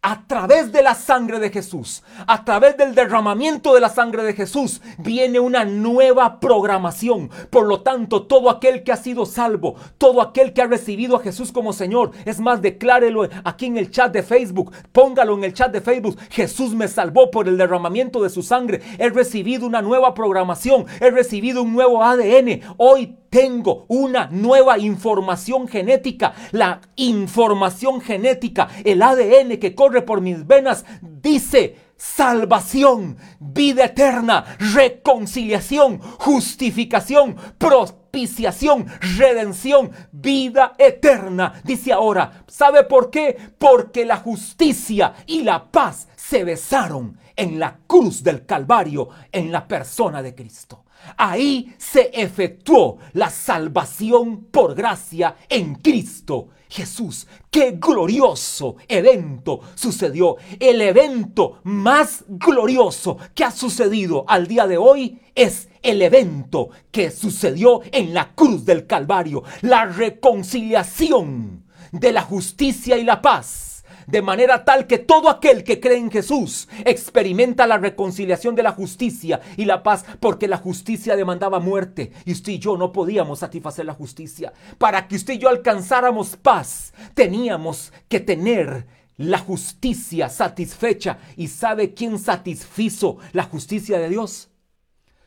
a 0.02 0.26
través 0.28 0.72
de 0.72 0.84
la 0.84 0.96
sangre 0.96 1.40
de 1.40 1.50
Jesús, 1.50 2.04
a 2.28 2.46
través 2.46 2.78
del 2.78 2.96
derramamiento 2.96 3.74
de 3.74 3.82
la 3.82 3.90
sangre 3.90 4.24
de 4.24 4.34
Jesús, 4.34 4.82
viene 5.00 5.40
una 5.40 5.66
nueva 5.66 6.40
programación. 6.40 7.30
Por 7.50 7.68
lo 7.68 7.82
tanto, 7.82 8.24
todo 8.24 8.50
aquel 8.50 8.84
que 8.84 8.92
ha 8.92 8.98
sido 8.98 9.26
salvo, 9.26 9.76
todo 9.98 10.22
aquel 10.22 10.54
que 10.54 10.62
ha 10.62 10.68
recibido 10.68 11.18
a 11.18 11.22
Jesús 11.22 11.52
como 11.52 11.74
Señor, 11.74 12.12
es 12.26 12.40
más, 12.40 12.62
declárelo 12.62 13.28
aquí 13.44 13.66
en 13.66 13.78
el 13.78 13.92
chat 13.92 14.14
de 14.14 14.24
Facebook, 14.24 14.72
póngalo 14.92 15.34
en 15.34 15.44
el 15.44 15.54
chat 15.54 15.72
de 15.72 15.82
Facebook. 15.82 16.18
Jesús 16.30 16.74
me 16.74 16.88
salvó 16.88 17.32
por 17.32 17.48
el 17.48 17.58
derramamiento 17.58 18.22
de 18.22 18.30
su 18.30 18.44
sangre. 18.44 18.82
He 19.00 19.10
recibido 19.10 19.66
una 19.66 19.82
nueva 19.82 20.14
programación, 20.14 20.86
he 21.02 21.10
recibido 21.10 21.64
un 21.64 21.74
nuevo 21.74 22.04
ADN. 22.04 22.62
Hoy 22.78 23.18
tengo 23.30 23.86
una 23.88 24.28
nueva 24.28 24.78
información 24.78 25.68
genética. 25.68 26.34
La 26.52 26.82
información 26.96 28.02
genética, 28.02 28.68
el 28.84 29.02
ADN 29.02 29.58
que 29.60 29.76
corre 29.76 30.02
por 30.02 30.22
mis 30.22 30.46
venas, 30.46 30.86
dice 31.02 31.88
salvación, 31.98 33.18
vida 33.40 33.86
eterna, 33.86 34.58
reconciliación, 34.74 36.00
justificación, 36.00 37.36
propiciación, 37.58 38.86
redención, 39.18 39.92
vida 40.12 40.76
eterna. 40.78 41.62
Dice 41.64 41.92
ahora, 41.92 42.44
¿sabe 42.48 42.84
por 42.84 43.10
qué? 43.10 43.36
Porque 43.58 44.06
la 44.06 44.18
justicia 44.18 45.14
y 45.26 45.44
la 45.44 45.72
paz 45.72 46.08
se 46.16 46.44
besaron 46.44 47.18
en 47.36 47.60
la 47.60 47.80
cruz 47.88 48.24
del 48.24 48.46
Calvario, 48.46 49.10
en 49.32 49.52
la 49.52 49.68
persona 49.68 50.22
de 50.22 50.36
Cristo. 50.36 50.84
Ahí 51.18 51.74
se 51.78 52.12
efectuó 52.14 52.98
la 53.14 53.30
salvación 53.30 54.46
por 54.52 54.76
gracia 54.76 55.36
en 55.50 55.76
Cristo 55.76 56.50
Jesús. 56.70 57.28
Qué 57.50 57.78
glorioso 57.80 58.76
evento 58.88 59.62
sucedió. 59.76 60.38
El 60.60 60.82
evento 60.82 61.60
más 61.64 62.26
glorioso 62.28 63.18
que 63.34 63.44
ha 63.44 63.52
sucedido 63.52 64.26
al 64.28 64.48
día 64.48 64.68
de 64.68 64.78
hoy 64.78 65.20
es 65.34 65.70
el 65.82 66.02
evento 66.02 66.70
que 66.92 67.12
sucedió 67.12 67.82
en 67.92 68.14
la 68.14 68.34
cruz 68.34 68.66
del 68.66 68.86
Calvario. 68.86 69.44
La 69.62 69.86
reconciliación 69.86 71.66
de 71.92 72.12
la 72.12 72.22
justicia 72.22 72.98
y 72.98 73.04
la 73.04 73.22
paz 73.22 73.67
de 74.08 74.22
manera 74.22 74.64
tal 74.64 74.88
que 74.88 74.98
todo 74.98 75.30
aquel 75.30 75.64
que 75.64 75.80
cree 75.80 75.98
en 75.98 76.10
Jesús 76.10 76.68
experimenta 76.86 77.68
la 77.68 77.78
reconciliación 77.78 78.56
de 78.56 78.64
la 78.64 78.72
justicia 78.72 79.42
y 79.58 79.66
la 79.66 79.84
paz, 79.84 80.06
porque 80.22 80.48
la 80.48 80.58
justicia 80.58 81.16
demandaba 81.16 81.60
muerte 81.60 82.14
y 82.26 82.32
usted 82.32 82.54
y 82.54 82.60
yo 82.60 82.78
no 82.78 82.94
podíamos 82.94 83.40
satisfacer 83.40 83.86
la 83.86 83.94
justicia. 83.94 84.54
Para 84.78 85.08
que 85.08 85.18
usted 85.18 85.36
y 85.36 85.40
yo 85.40 85.50
alcanzáramos 85.50 86.38
paz, 86.38 86.94
teníamos 87.14 87.92
que 88.08 88.22
tener 88.22 88.88
la 89.18 89.40
justicia 89.40 90.30
satisfecha. 90.30 91.20
¿Y 91.36 91.50
sabe 91.50 91.94
quién 91.94 92.18
satisfizo 92.18 93.18
la 93.34 93.44
justicia 93.44 94.00
de 94.00 94.10
Dios? 94.10 94.50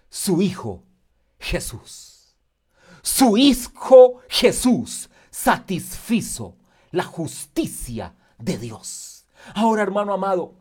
Su 0.09 0.41
Hijo 0.41 0.85
Jesús. 1.39 2.35
Su 3.03 3.37
Hijo 3.37 4.21
Jesús 4.29 5.11
satisfizo 5.31 6.57
la 6.93 7.05
justicia 7.05 8.15
de 8.41 8.59
Dios. 8.59 9.27
Ahora, 9.55 9.83
hermano 9.83 10.13
amado, 10.13 10.55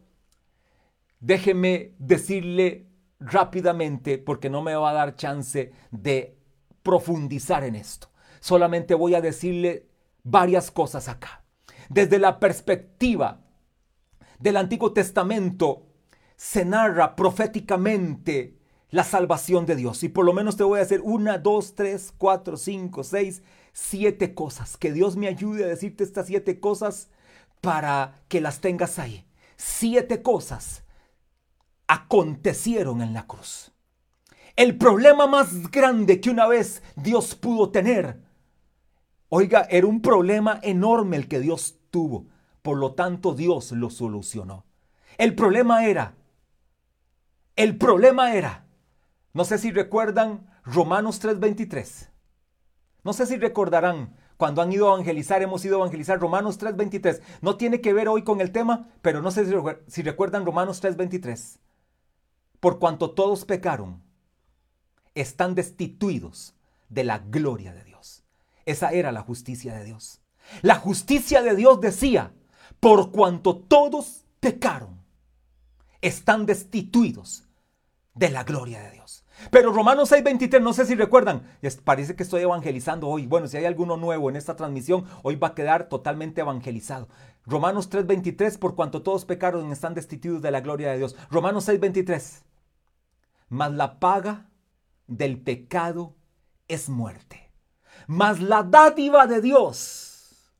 déjeme 1.20 1.96
decirle 2.00 2.88
rápidamente, 3.20 4.18
porque 4.18 4.50
no 4.50 4.62
me 4.62 4.76
va 4.76 4.92
a 4.92 4.94
dar 4.94 5.16
chance 5.16 5.74
de 5.92 6.38
profundizar 6.84 7.64
en 7.64 7.76
esto. 7.76 8.10
Solamente 8.40 8.94
voy 8.96 9.16
a 9.16 9.22
decirle 9.22 9.90
varias 10.24 10.72
cosas 10.72 11.10
acá. 11.10 11.44
Desde 11.90 12.20
la 12.20 12.40
perspectiva 12.40 13.42
del 14.40 14.58
Antiguo 14.58 14.94
Testamento, 14.94 15.88
se 16.38 16.64
narra 16.64 17.18
proféticamente 17.18 18.58
la 18.92 19.04
salvación 19.04 19.66
de 19.66 19.76
Dios. 19.76 20.04
Y 20.04 20.10
por 20.10 20.26
lo 20.26 20.34
menos 20.34 20.56
te 20.56 20.64
voy 20.64 20.80
a 20.80 20.84
hacer 20.84 21.02
una, 21.02 21.38
dos, 21.38 21.76
tres, 21.76 22.14
cuatro, 22.18 22.56
cinco, 22.56 23.04
seis, 23.04 23.44
siete 23.74 24.34
cosas. 24.34 24.78
Que 24.78 24.94
Dios 24.94 25.18
me 25.18 25.28
ayude 25.28 25.66
a 25.66 25.68
decirte 25.68 26.04
estas 26.04 26.28
siete 26.28 26.60
cosas 26.60 27.10
para 27.62 28.22
que 28.28 28.42
las 28.42 28.62
tengas 28.62 29.00
ahí. 29.00 29.26
Siete 29.58 30.22
cosas 30.22 30.84
acontecieron 31.88 33.02
en 33.02 33.14
la 33.14 33.26
cruz. 33.28 33.72
El 34.56 34.78
problema 34.78 35.28
más 35.28 35.72
grande 35.72 36.22
que 36.22 36.30
una 36.30 36.48
vez 36.48 36.84
Dios 36.96 37.36
pudo 37.36 37.72
tener, 37.72 38.22
oiga, 39.30 39.68
era 39.70 39.88
un 39.88 40.02
problema 40.02 40.60
enorme 40.64 41.18
el 41.18 41.28
que 41.28 41.40
Dios 41.40 41.80
tuvo. 41.90 42.28
Por 42.62 42.78
lo 42.78 42.94
tanto, 42.94 43.34
Dios 43.34 43.72
lo 43.72 43.90
solucionó. 43.90 44.66
El 45.18 45.36
problema 45.36 45.86
era, 45.86 46.16
el 47.56 47.78
problema 47.78 48.34
era, 48.36 48.66
no 49.34 49.46
sé 49.46 49.58
si 49.58 49.72
recuerdan 49.72 50.50
Romanos 50.64 51.22
3:23. 51.22 52.10
No 53.04 53.14
sé 53.14 53.26
si 53.26 53.38
recordarán 53.38 54.16
cuando 54.40 54.62
han 54.62 54.72
ido 54.72 54.90
a 54.90 54.94
evangelizar, 54.94 55.42
hemos 55.42 55.66
ido 55.66 55.76
a 55.76 55.80
evangelizar 55.80 56.18
Romanos 56.18 56.58
3:23. 56.58 57.22
No 57.42 57.58
tiene 57.58 57.82
que 57.82 57.92
ver 57.92 58.08
hoy 58.08 58.24
con 58.24 58.40
el 58.40 58.54
tema, 58.54 58.88
pero 59.02 59.22
no 59.22 59.32
sé 59.32 59.46
si, 59.88 60.02
recuerdan 60.02 60.46
Romanos 60.46 60.80
3:23. 60.82 61.60
Por 62.62 62.80
cuanto 62.80 63.12
todos 63.12 63.44
pecaron, 63.44 64.02
están 65.14 65.56
destituidos 65.56 66.56
de 66.88 67.04
la 67.04 67.20
gloria 67.20 67.74
de 67.74 67.84
Dios. 67.84 68.24
Esa 68.66 68.94
era 68.94 69.12
la 69.12 69.24
justicia 69.24 69.74
de 69.74 69.84
Dios. 69.84 70.22
La 70.62 70.76
justicia 70.76 71.42
de 71.42 71.54
Dios 71.58 71.82
decía, 71.82 72.32
por 72.80 73.12
cuanto 73.12 73.58
todos 73.58 74.26
pecaron, 74.40 75.02
están 76.00 76.46
destituidos 76.46 77.44
de 78.14 78.30
la 78.30 78.46
gloria 78.46 78.80
de 78.84 78.92
Dios. 78.92 79.19
Pero 79.52 79.72
Romanos 79.72 80.12
6:23, 80.12 80.62
no 80.62 80.74
sé 80.74 80.86
si 80.86 80.96
recuerdan, 80.96 81.44
parece 81.84 82.16
que 82.16 82.24
estoy 82.24 82.42
evangelizando 82.42 83.08
hoy. 83.08 83.26
Bueno, 83.26 83.48
si 83.48 83.58
hay 83.58 83.66
alguno 83.66 83.98
nuevo 83.98 84.30
en 84.30 84.36
esta 84.36 84.56
transmisión, 84.56 85.06
hoy 85.24 85.36
va 85.36 85.50
a 85.50 85.56
quedar 85.56 85.90
totalmente 85.90 86.42
evangelizado. 86.42 87.08
Romanos 87.46 87.90
3:23, 87.90 88.58
por 88.58 88.76
cuanto 88.76 89.02
todos 89.02 89.26
pecaron 89.26 89.72
están 89.72 89.94
destituidos 89.94 90.42
de 90.42 90.52
la 90.52 90.62
gloria 90.62 90.92
de 90.92 90.98
Dios. 90.98 91.16
Romanos 91.32 91.66
6:23, 91.68 92.44
mas 93.48 93.72
la 93.72 94.00
paga 94.00 94.50
del 95.08 95.40
pecado 95.40 96.16
es 96.68 96.90
muerte. 96.90 97.52
Mas 98.08 98.40
la 98.40 98.64
dádiva 98.64 99.28
de 99.28 99.42
Dios 99.42 100.54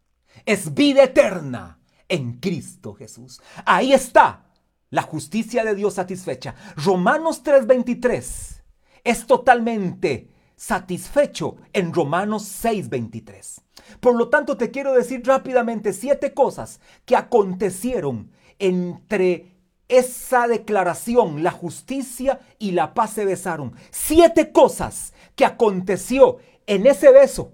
es 0.46 0.74
vida 0.74 1.04
eterna 1.04 1.80
en 2.08 2.40
Cristo 2.40 2.94
Jesús. 2.94 3.42
Ahí 3.66 3.94
está 3.94 4.46
la 4.90 5.04
justicia 5.04 5.64
de 5.64 5.76
Dios 5.76 5.96
satisfecha. 5.96 6.56
Romanos 6.76 7.44
3:23 7.44 8.59
es 9.04 9.26
totalmente 9.26 10.30
satisfecho 10.56 11.56
en 11.72 11.94
Romanos 11.94 12.44
6:23. 12.44 13.62
Por 14.00 14.16
lo 14.16 14.30
tanto, 14.30 14.58
te 14.58 14.72
quiero 14.72 14.94
decir 14.94 15.22
rápidamente 15.26 15.94
siete 15.94 16.34
cosas 16.34 16.82
que 17.06 17.16
acontecieron 17.16 18.32
entre 18.60 19.56
esa 19.88 20.48
declaración, 20.48 21.44
la 21.44 21.52
justicia 21.52 22.42
y 22.60 22.72
la 22.72 22.94
paz 22.94 23.14
se 23.14 23.26
besaron. 23.26 23.74
Siete 23.90 24.52
cosas 24.52 25.14
que 25.36 25.46
aconteció 25.46 26.38
en 26.68 26.86
ese 26.86 27.12
beso, 27.12 27.54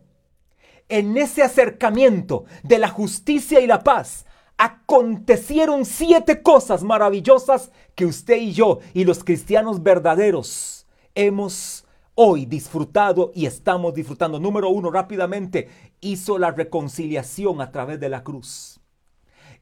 en 0.90 1.16
ese 1.18 1.44
acercamiento 1.44 2.46
de 2.64 2.80
la 2.80 2.90
justicia 2.90 3.62
y 3.62 3.68
la 3.68 3.84
paz. 3.84 4.26
Acontecieron 4.58 5.86
siete 5.86 6.42
cosas 6.42 6.84
maravillosas 6.84 7.72
que 7.94 8.06
usted 8.06 8.38
y 8.38 8.52
yo 8.54 8.80
y 8.94 9.04
los 9.04 9.24
cristianos 9.24 9.84
verdaderos 9.84 10.85
hemos 11.16 11.86
hoy 12.14 12.46
disfrutado 12.46 13.32
y 13.34 13.46
estamos 13.46 13.94
disfrutando. 13.94 14.40
Número 14.40 14.70
uno, 14.70 14.92
rápidamente, 14.92 15.70
hizo 16.02 16.38
la 16.38 16.52
reconciliación 16.52 17.62
a 17.62 17.72
través 17.72 18.00
de 18.00 18.10
la 18.10 18.24
cruz. 18.24 18.80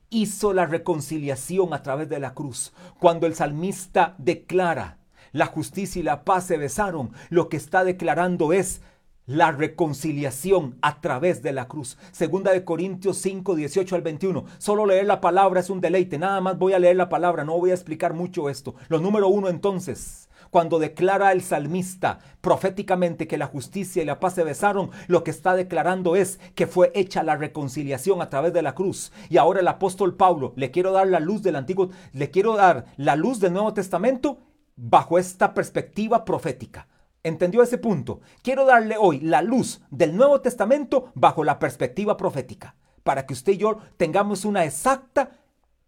Hizo 0.10 0.54
la 0.54 0.66
reconciliación 0.66 1.74
a 1.74 1.82
través 1.82 2.10
de 2.10 2.20
la 2.20 2.34
cruz. 2.34 2.74
Cuando 3.00 3.26
el 3.26 3.36
salmista 3.36 4.16
declara, 4.18 5.00
la 5.32 5.48
justicia 5.48 6.00
y 6.00 6.04
la 6.04 6.24
paz 6.24 6.46
se 6.46 6.58
besaron, 6.58 7.12
lo 7.30 7.50
que 7.50 7.58
está 7.58 7.84
declarando 7.84 8.54
es 8.54 8.82
la 9.26 9.52
reconciliación 9.52 10.78
a 10.82 11.00
través 11.00 11.42
de 11.42 11.54
la 11.54 11.68
cruz. 11.68 11.98
Segunda 12.12 12.52
de 12.52 12.66
Corintios 12.66 13.18
5, 13.18 13.56
18 13.56 13.96
al 13.96 14.02
21. 14.02 14.46
Solo 14.58 14.86
leer 14.86 15.06
la 15.06 15.22
palabra 15.22 15.62
es 15.62 15.70
un 15.70 15.82
deleite. 15.82 16.18
Nada 16.18 16.42
más 16.42 16.58
voy 16.58 16.74
a 16.74 16.80
leer 16.80 16.98
la 16.98 17.10
palabra, 17.10 17.44
no 17.44 17.58
voy 17.58 17.72
a 17.72 17.76
explicar 17.76 18.14
mucho 18.14 18.50
esto. 18.50 18.76
Lo 18.90 19.00
número 19.00 19.30
uno 19.30 19.50
entonces, 19.50 20.23
cuando 20.54 20.78
declara 20.78 21.32
el 21.32 21.42
salmista 21.42 22.20
proféticamente 22.40 23.28
que 23.28 23.40
la 23.40 23.48
justicia 23.48 24.04
y 24.04 24.06
la 24.06 24.20
paz 24.20 24.36
se 24.36 24.44
besaron, 24.44 24.92
lo 25.08 25.24
que 25.24 25.32
está 25.32 25.56
declarando 25.56 26.16
es 26.16 26.40
que 26.54 26.68
fue 26.68 26.92
hecha 26.94 27.24
la 27.24 27.36
reconciliación 27.36 28.22
a 28.22 28.30
través 28.30 28.54
de 28.54 28.62
la 28.62 28.76
cruz. 28.76 29.12
Y 29.30 29.38
ahora 29.38 29.62
el 29.62 29.68
apóstol 29.68 30.16
Pablo, 30.16 30.54
le 30.56 30.70
quiero 30.70 30.92
dar 30.92 31.08
la 31.08 31.20
luz 31.20 31.42
del 31.42 31.56
Antiguo, 31.56 31.90
le 32.12 32.30
quiero 32.30 32.56
dar 32.56 32.86
la 32.98 33.16
luz 33.16 33.40
del 33.40 33.52
Nuevo 33.52 33.74
Testamento 33.74 34.42
bajo 34.76 35.18
esta 35.18 35.56
perspectiva 35.56 36.24
profética. 36.24 36.88
¿Entendió 37.24 37.64
ese 37.64 37.80
punto? 37.80 38.22
Quiero 38.44 38.66
darle 38.66 38.96
hoy 39.00 39.22
la 39.22 39.42
luz 39.42 39.82
del 39.90 40.16
Nuevo 40.16 40.40
Testamento 40.42 41.12
bajo 41.16 41.44
la 41.44 41.58
perspectiva 41.58 42.16
profética, 42.16 42.76
para 43.04 43.26
que 43.26 43.34
usted 43.34 43.54
y 43.54 43.58
yo 43.58 43.80
tengamos 43.98 44.46
una 44.46 44.66
exacta, 44.66 45.32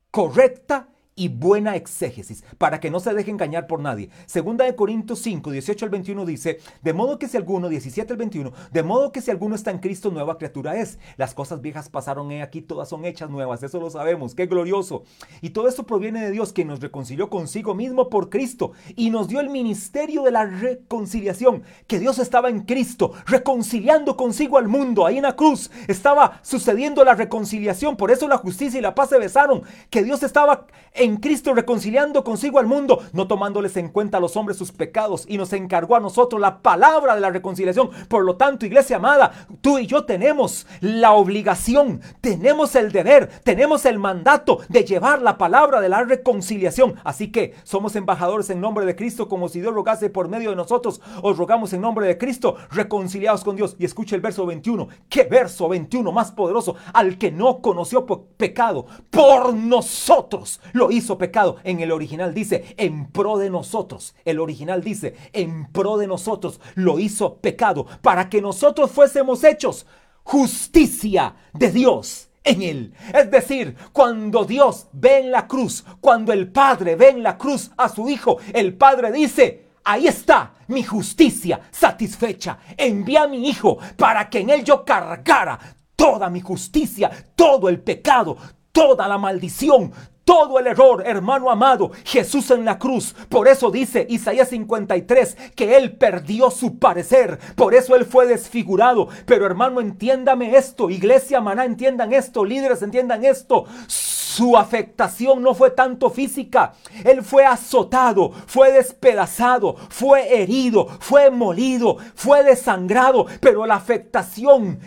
correcta 0.10 0.90
y 1.16 1.30
buena 1.30 1.76
exégesis, 1.76 2.44
para 2.58 2.80
que 2.80 2.92
no 2.92 3.00
se 3.00 3.14
deje 3.14 3.32
engañar 3.32 3.68
por 3.68 3.80
nadie. 3.80 4.10
Segunda 4.26 4.66
de 4.66 4.76
Corintios 4.76 5.20
5, 5.20 5.52
18 5.52 5.86
al 5.86 5.92
21 5.92 6.26
dice, 6.26 6.60
de 6.82 6.94
modo 6.94 7.18
que 7.18 7.30
si 7.30 7.38
alguno, 7.38 7.70
17 7.70 8.12
al 8.12 8.18
21, 8.18 8.52
de 8.72 8.84
modo 8.84 9.12
que 9.12 9.22
si 9.22 9.32
alguno 9.32 9.56
está 9.56 9.72
en 9.72 9.80
Cristo, 9.80 10.12
nueva 10.12 10.38
criatura 10.38 10.76
es. 10.76 11.00
Las 11.16 11.34
cosas 11.34 11.62
viejas 11.62 11.90
pasaron 11.90 12.26
aquí, 12.42 12.62
todas 12.62 12.90
son 12.90 13.06
hechas 13.06 13.30
nuevas, 13.30 13.64
eso 13.64 13.80
lo 13.80 13.90
sabemos, 13.90 14.36
qué 14.36 14.48
glorioso. 14.48 15.04
Y 15.42 15.52
todo 15.52 15.68
esto 15.68 15.86
proviene 15.86 16.22
de 16.22 16.32
Dios, 16.32 16.52
que 16.52 16.66
nos 16.66 16.82
reconcilió 16.82 17.30
consigo 17.30 17.76
mismo 17.76 18.10
por 18.10 18.30
Cristo 18.30 18.74
y 18.96 19.10
nos 19.10 19.28
dio 19.28 19.40
el 19.40 19.50
ministerio 19.50 20.24
de 20.24 20.32
la 20.32 20.46
reconciliación, 20.46 21.64
que 21.88 22.00
Dios 22.00 22.20
estaba 22.20 22.50
en 22.50 22.62
Cristo, 22.62 23.14
reconciliando 23.26 24.18
consigo 24.18 24.58
al 24.58 24.68
mundo, 24.68 25.06
ahí 25.06 25.18
en 25.18 25.24
la 25.24 25.36
cruz 25.36 25.72
estaba 25.88 26.40
sucediendo 26.42 27.04
la 27.04 27.14
reconciliación, 27.14 27.96
por 27.96 28.12
eso 28.12 28.28
la 28.28 28.38
justicia 28.38 28.80
y 28.80 28.82
la 28.82 28.96
paz 28.96 29.10
se 29.10 29.20
besaron, 29.20 29.64
que 29.90 30.04
Dios 30.04 30.24
estaba 30.24 30.68
en 30.94 31.05
Cristo 31.18 31.54
reconciliando 31.54 32.24
consigo 32.24 32.60
al 32.60 32.68
mundo, 32.68 33.02
no 33.14 33.28
tomándoles 33.28 33.78
en 33.78 33.90
cuenta 33.90 34.18
a 34.18 34.22
los 34.22 34.36
hombres 34.36 34.58
sus 34.58 34.72
pecados, 34.72 35.26
y 35.28 35.38
nos 35.38 35.54
encargó 35.54 35.96
a 35.96 36.00
nosotros 36.00 36.42
la 36.42 36.60
palabra 36.60 37.16
de 37.16 37.22
la 37.22 37.30
reconciliación. 37.30 37.90
Por 38.08 38.26
lo 38.26 38.36
tanto, 38.36 38.66
iglesia 38.66 38.98
amada, 38.98 39.48
tú 39.62 39.78
y 39.78 39.88
yo 39.88 40.06
tenemos 40.06 40.68
la 40.82 41.14
obligación, 41.14 42.02
tenemos 42.22 42.76
el 42.76 42.92
deber, 42.92 43.30
tenemos 43.44 43.86
el 43.86 44.00
mandato 44.00 44.60
de 44.70 44.84
llevar 44.84 45.22
la 45.22 45.38
palabra 45.38 45.82
de 45.82 45.90
la 45.90 46.04
reconciliación. 46.04 46.96
Así 47.04 47.32
que 47.32 47.54
somos 47.64 47.96
embajadores 47.96 48.50
en 48.50 48.62
nombre 48.62 48.86
de 48.86 48.96
Cristo, 48.96 49.30
como 49.30 49.48
si 49.50 49.62
Dios 49.62 49.74
rogase 49.74 50.10
por 50.10 50.28
medio 50.28 50.50
de 50.50 50.56
nosotros. 50.56 51.02
Os 51.22 51.38
rogamos 51.38 51.74
en 51.74 51.82
nombre 51.82 52.08
de 52.08 52.18
Cristo, 52.18 52.56
reconciliados 52.72 53.44
con 53.44 53.56
Dios. 53.56 53.76
Y 53.78 53.86
escuche 53.86 54.16
el 54.16 54.22
verso 54.22 54.46
21. 54.46 54.88
¿Qué 55.10 55.24
verso 55.24 55.70
21 55.70 56.12
más 56.12 56.32
poderoso? 56.32 56.76
Al 56.94 57.18
que 57.18 57.32
no 57.32 57.62
conoció 57.62 58.06
pecado, 58.38 58.86
por 59.10 59.54
nosotros 59.54 60.60
lo 60.74 60.92
hizo 60.92 60.95
pecado. 61.18 61.58
En 61.64 61.80
el 61.80 61.92
original 61.92 62.34
dice, 62.34 62.76
en 62.78 63.08
pro 63.12 63.38
de 63.38 63.50
nosotros. 63.50 64.16
El 64.26 64.40
original 64.40 64.84
dice, 64.84 65.16
en 65.34 65.72
pro 65.72 65.98
de 65.98 66.08
nosotros 66.08 66.60
lo 66.76 67.00
hizo 67.00 67.36
pecado 67.38 67.86
para 68.02 68.30
que 68.30 68.42
nosotros 68.42 68.92
fuésemos 68.92 69.44
hechos 69.44 69.86
justicia 70.24 71.36
de 71.54 71.72
Dios 71.72 72.30
en 72.44 72.62
él. 72.62 72.94
Es 73.14 73.30
decir, 73.30 73.76
cuando 73.92 74.46
Dios 74.46 74.88
ve 74.94 75.20
en 75.20 75.32
la 75.32 75.48
cruz, 75.48 75.84
cuando 76.00 76.32
el 76.34 76.52
Padre 76.52 76.96
ve 76.96 77.10
en 77.10 77.24
la 77.24 77.38
cruz 77.38 77.72
a 77.78 77.90
su 77.90 78.10
Hijo, 78.10 78.38
el 78.54 78.76
Padre 78.76 79.12
dice, 79.12 79.66
ahí 79.84 80.08
está 80.08 80.54
mi 80.68 80.84
justicia 80.84 81.62
satisfecha. 81.72 82.58
Envía 82.78 83.24
a 83.24 83.28
mi 83.28 83.48
Hijo 83.48 83.78
para 83.98 84.30
que 84.30 84.40
en 84.40 84.50
él 84.50 84.64
yo 84.64 84.84
cargara 84.84 85.60
toda 85.96 86.30
mi 86.30 86.42
justicia, 86.42 87.12
todo 87.36 87.70
el 87.70 87.80
pecado, 87.80 88.38
toda 88.72 89.08
la 89.08 89.18
maldición, 89.18 89.92
todo 90.26 90.58
el 90.58 90.66
error, 90.66 91.04
hermano 91.06 91.52
amado, 91.52 91.92
Jesús 92.04 92.50
en 92.50 92.66
la 92.66 92.80
cruz. 92.80 93.16
Por 93.30 93.48
eso 93.48 93.70
dice 93.70 94.08
Isaías 94.10 94.50
53 94.50 95.38
que 95.56 95.78
Él 95.78 95.96
perdió 95.96 96.50
su 96.50 96.80
parecer. 96.80 97.40
Por 97.56 97.76
eso 97.76 97.96
Él 97.96 98.06
fue 98.06 98.26
desfigurado. 98.26 99.08
Pero 99.28 99.46
hermano, 99.46 99.80
entiéndame 99.80 100.58
esto. 100.58 100.90
Iglesia 100.90 101.42
Maná, 101.42 101.64
entiendan 101.64 102.12
esto. 102.12 102.44
Líderes, 102.44 102.82
entiendan 102.82 103.24
esto. 103.24 103.66
Su 103.88 104.58
afectación 104.58 105.44
no 105.44 105.54
fue 105.54 105.70
tanto 105.70 106.10
física. 106.10 106.74
Él 107.04 107.24
fue 107.24 107.46
azotado, 107.46 108.32
fue 108.48 108.72
despedazado, 108.72 109.76
fue 109.90 110.42
herido, 110.42 110.88
fue 111.00 111.30
molido, 111.30 111.98
fue 112.16 112.44
desangrado. 112.44 113.28
Pero 113.40 113.68
la 113.68 113.76
afectación 113.76 114.80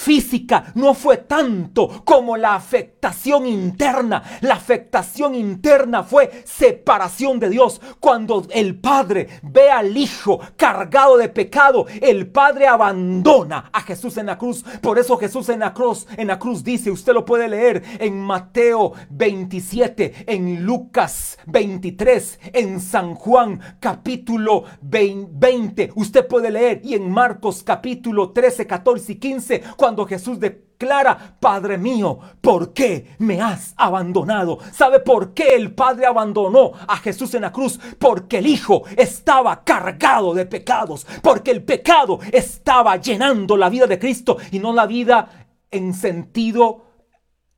física 0.00 0.72
no 0.74 0.94
fue 0.94 1.18
tanto 1.18 2.02
como 2.04 2.36
la 2.36 2.54
afectación 2.54 3.46
interna. 3.46 4.22
La 4.40 4.54
afectación 4.54 5.34
interna 5.34 6.02
fue 6.02 6.42
separación 6.44 7.38
de 7.38 7.50
Dios. 7.50 7.80
Cuando 8.00 8.46
el 8.50 8.78
Padre 8.80 9.28
ve 9.42 9.70
al 9.70 9.96
Hijo 9.96 10.40
cargado 10.56 11.18
de 11.18 11.28
pecado, 11.28 11.86
el 12.00 12.28
Padre 12.28 12.66
abandona 12.66 13.68
a 13.72 13.82
Jesús 13.82 14.16
en 14.16 14.26
la 14.26 14.38
cruz. 14.38 14.64
Por 14.80 14.98
eso 14.98 15.18
Jesús 15.18 15.50
en 15.50 15.60
la 15.60 15.74
cruz, 15.74 16.06
en 16.16 16.28
la 16.28 16.38
cruz 16.38 16.64
dice, 16.64 16.90
usted 16.90 17.12
lo 17.12 17.26
puede 17.26 17.48
leer 17.48 17.82
en 17.98 18.18
Mateo 18.20 18.94
27, 19.10 20.24
en 20.26 20.64
Lucas 20.64 21.38
23, 21.46 22.40
en 22.54 22.80
San 22.80 23.14
Juan 23.14 23.60
capítulo 23.80 24.64
20. 24.80 25.92
Usted 25.94 26.26
puede 26.26 26.50
leer 26.50 26.80
y 26.84 26.94
en 26.94 27.10
Marcos 27.10 27.62
capítulo 27.62 28.30
13, 28.30 28.66
14 28.66 29.12
y 29.12 29.16
15 29.16 29.62
cuando 29.76 29.89
Jesús 30.06 30.40
declara, 30.40 31.36
Padre 31.40 31.78
mío, 31.78 32.18
¿por 32.40 32.72
qué 32.72 33.16
me 33.18 33.40
has 33.40 33.74
abandonado? 33.76 34.58
¿Sabe 34.72 35.00
por 35.00 35.34
qué 35.34 35.54
el 35.54 35.74
Padre 35.74 36.06
abandonó 36.06 36.72
a 36.86 36.96
Jesús 36.96 37.34
en 37.34 37.42
la 37.42 37.52
cruz? 37.52 37.78
Porque 37.98 38.38
el 38.38 38.46
Hijo 38.46 38.84
estaba 38.96 39.64
cargado 39.64 40.34
de 40.34 40.46
pecados, 40.46 41.06
porque 41.22 41.50
el 41.50 41.62
pecado 41.62 42.20
estaba 42.32 42.96
llenando 42.96 43.56
la 43.56 43.68
vida 43.68 43.86
de 43.86 43.98
Cristo 43.98 44.36
y 44.52 44.58
no 44.58 44.72
la 44.72 44.86
vida 44.86 45.46
en 45.70 45.94
sentido 45.94 46.86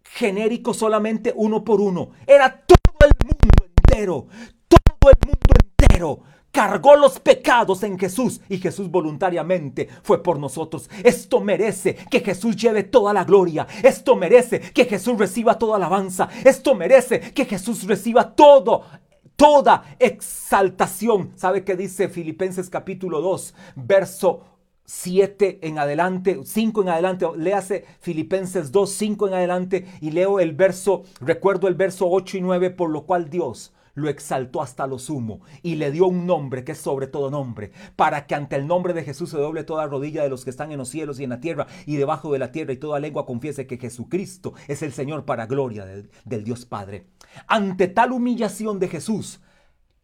genérico 0.02 0.74
solamente 0.74 1.32
uno 1.34 1.64
por 1.64 1.80
uno. 1.80 2.10
Era 2.26 2.64
todo 2.66 3.08
el 3.08 3.26
mundo 3.26 3.66
entero, 3.66 4.26
todo 4.68 5.10
el 5.10 5.18
mundo 5.26 5.54
entero 5.78 6.22
cargó 6.52 6.96
los 6.96 7.18
pecados 7.18 7.82
en 7.82 7.98
Jesús 7.98 8.40
y 8.48 8.58
Jesús 8.58 8.90
voluntariamente 8.90 9.88
fue 10.02 10.22
por 10.22 10.38
nosotros. 10.38 10.88
Esto 11.02 11.40
merece 11.40 11.96
que 12.10 12.20
Jesús 12.20 12.54
lleve 12.54 12.84
toda 12.84 13.12
la 13.12 13.24
gloria. 13.24 13.66
Esto 13.82 14.14
merece 14.14 14.60
que 14.60 14.84
Jesús 14.84 15.18
reciba 15.18 15.58
toda 15.58 15.76
alabanza. 15.76 16.28
Esto 16.44 16.74
merece 16.74 17.32
que 17.32 17.46
Jesús 17.46 17.84
reciba 17.84 18.34
todo 18.34 18.84
toda 19.34 19.96
exaltación. 19.98 21.32
¿Sabe 21.34 21.64
qué 21.64 21.74
dice 21.74 22.08
Filipenses 22.08 22.70
capítulo 22.70 23.20
2, 23.22 23.54
verso 23.74 24.44
7 24.84 25.60
en 25.62 25.78
adelante, 25.78 26.40
5 26.44 26.82
en 26.82 26.88
adelante, 26.90 27.26
léase 27.36 27.84
Filipenses 28.00 28.70
2, 28.70 28.90
5 28.90 29.28
en 29.28 29.34
adelante 29.34 29.86
y 30.00 30.10
leo 30.10 30.38
el 30.38 30.52
verso, 30.52 31.04
recuerdo 31.20 31.66
el 31.66 31.74
verso 31.74 32.08
8 32.10 32.36
y 32.36 32.40
9, 32.42 32.70
por 32.70 32.90
lo 32.90 33.04
cual 33.04 33.30
Dios 33.30 33.72
lo 33.94 34.08
exaltó 34.08 34.62
hasta 34.62 34.86
lo 34.86 34.98
sumo 34.98 35.40
y 35.62 35.76
le 35.76 35.90
dio 35.90 36.06
un 36.06 36.26
nombre 36.26 36.64
que 36.64 36.72
es 36.72 36.78
sobre 36.78 37.06
todo 37.06 37.30
nombre, 37.30 37.72
para 37.96 38.26
que 38.26 38.34
ante 38.34 38.56
el 38.56 38.66
nombre 38.66 38.94
de 38.94 39.04
Jesús 39.04 39.30
se 39.30 39.38
doble 39.38 39.64
toda 39.64 39.86
rodilla 39.86 40.22
de 40.22 40.30
los 40.30 40.44
que 40.44 40.50
están 40.50 40.72
en 40.72 40.78
los 40.78 40.88
cielos 40.88 41.20
y 41.20 41.24
en 41.24 41.30
la 41.30 41.40
tierra 41.40 41.66
y 41.86 41.96
debajo 41.96 42.32
de 42.32 42.38
la 42.38 42.52
tierra 42.52 42.72
y 42.72 42.76
toda 42.76 43.00
lengua 43.00 43.26
confiese 43.26 43.66
que 43.66 43.78
Jesucristo 43.78 44.54
es 44.68 44.82
el 44.82 44.92
Señor 44.92 45.24
para 45.24 45.46
gloria 45.46 45.84
del, 45.84 46.44
Dios 46.44 46.64
Padre. 46.64 47.06
Ante 47.46 47.88
tal 47.88 48.12
humillación 48.12 48.78
de 48.78 48.88
Jesús, 48.88 49.40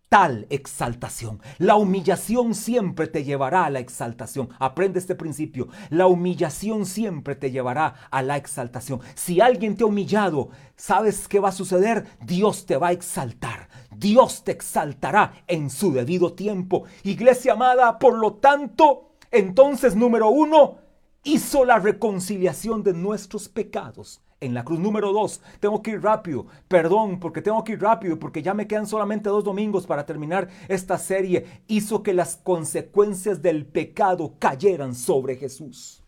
tal 0.08 0.46
exaltación. 0.50 1.40
La 1.58 1.76
humillación 1.76 2.54
siempre 2.54 3.06
te 3.06 3.24
llevará 3.24 3.64
a 3.64 3.70
la 3.70 3.78
exaltación. 3.78 4.48
Aprende 4.58 4.98
este 4.98 5.14
principio. 5.14 5.68
La 5.90 6.06
humillación 6.06 6.86
siempre 6.86 7.34
te 7.34 7.50
llevará 7.50 7.94
a 8.10 8.22
la 8.22 8.36
exaltación. 8.36 9.00
Si 9.14 9.40
alguien 9.40 9.76
te 9.76 9.84
ha 9.84 9.86
humillado, 9.86 10.50
¿sabes 10.76 11.28
qué 11.28 11.40
va 11.40 11.50
a 11.50 11.52
suceder? 11.52 12.06
Dios 12.20 12.66
te 12.66 12.76
va 12.76 12.88
a 12.88 12.92
exaltar. 12.92 13.68
Dios 13.94 14.44
te 14.44 14.52
exaltará 14.52 15.44
en 15.46 15.70
su 15.70 15.92
debido 15.92 16.32
tiempo. 16.32 16.84
Iglesia 17.02 17.52
amada, 17.52 17.98
por 17.98 18.16
lo 18.18 18.34
tanto, 18.34 19.16
entonces 19.30 19.94
número 19.94 20.28
uno, 20.28 20.78
hizo 21.24 21.64
la 21.64 21.78
reconciliación 21.78 22.82
de 22.82 22.94
nuestros 22.94 23.48
pecados 23.48 24.22
en 24.40 24.55
la 24.55 24.64
cruz. 24.64 24.79
Número 24.79 25.12
dos, 25.12 25.40
tengo 25.61 25.83
que 25.83 25.92
ir 25.92 26.03
rápido. 26.03 26.46
Perdón, 26.68 27.20
porque 27.20 27.42
tengo 27.42 27.62
que 27.64 27.72
ir 27.72 27.83
rápido, 27.83 28.18
porque 28.18 28.42
ya 28.42 28.55
me 28.55 28.66
quedan 28.66 28.87
solamente 28.87 29.29
dos 29.29 29.44
domingos 29.44 29.87
para 29.87 30.07
terminar 30.07 30.48
esta 30.68 30.98
serie. 30.98 31.62
Hizo 31.66 32.03
que 32.03 32.14
las 32.14 32.37
consecuencias 32.37 33.42
del 33.42 33.66
pecado 33.66 34.35
cayeran 34.38 34.94
sobre 34.94 35.37
Jesús. 35.37 36.05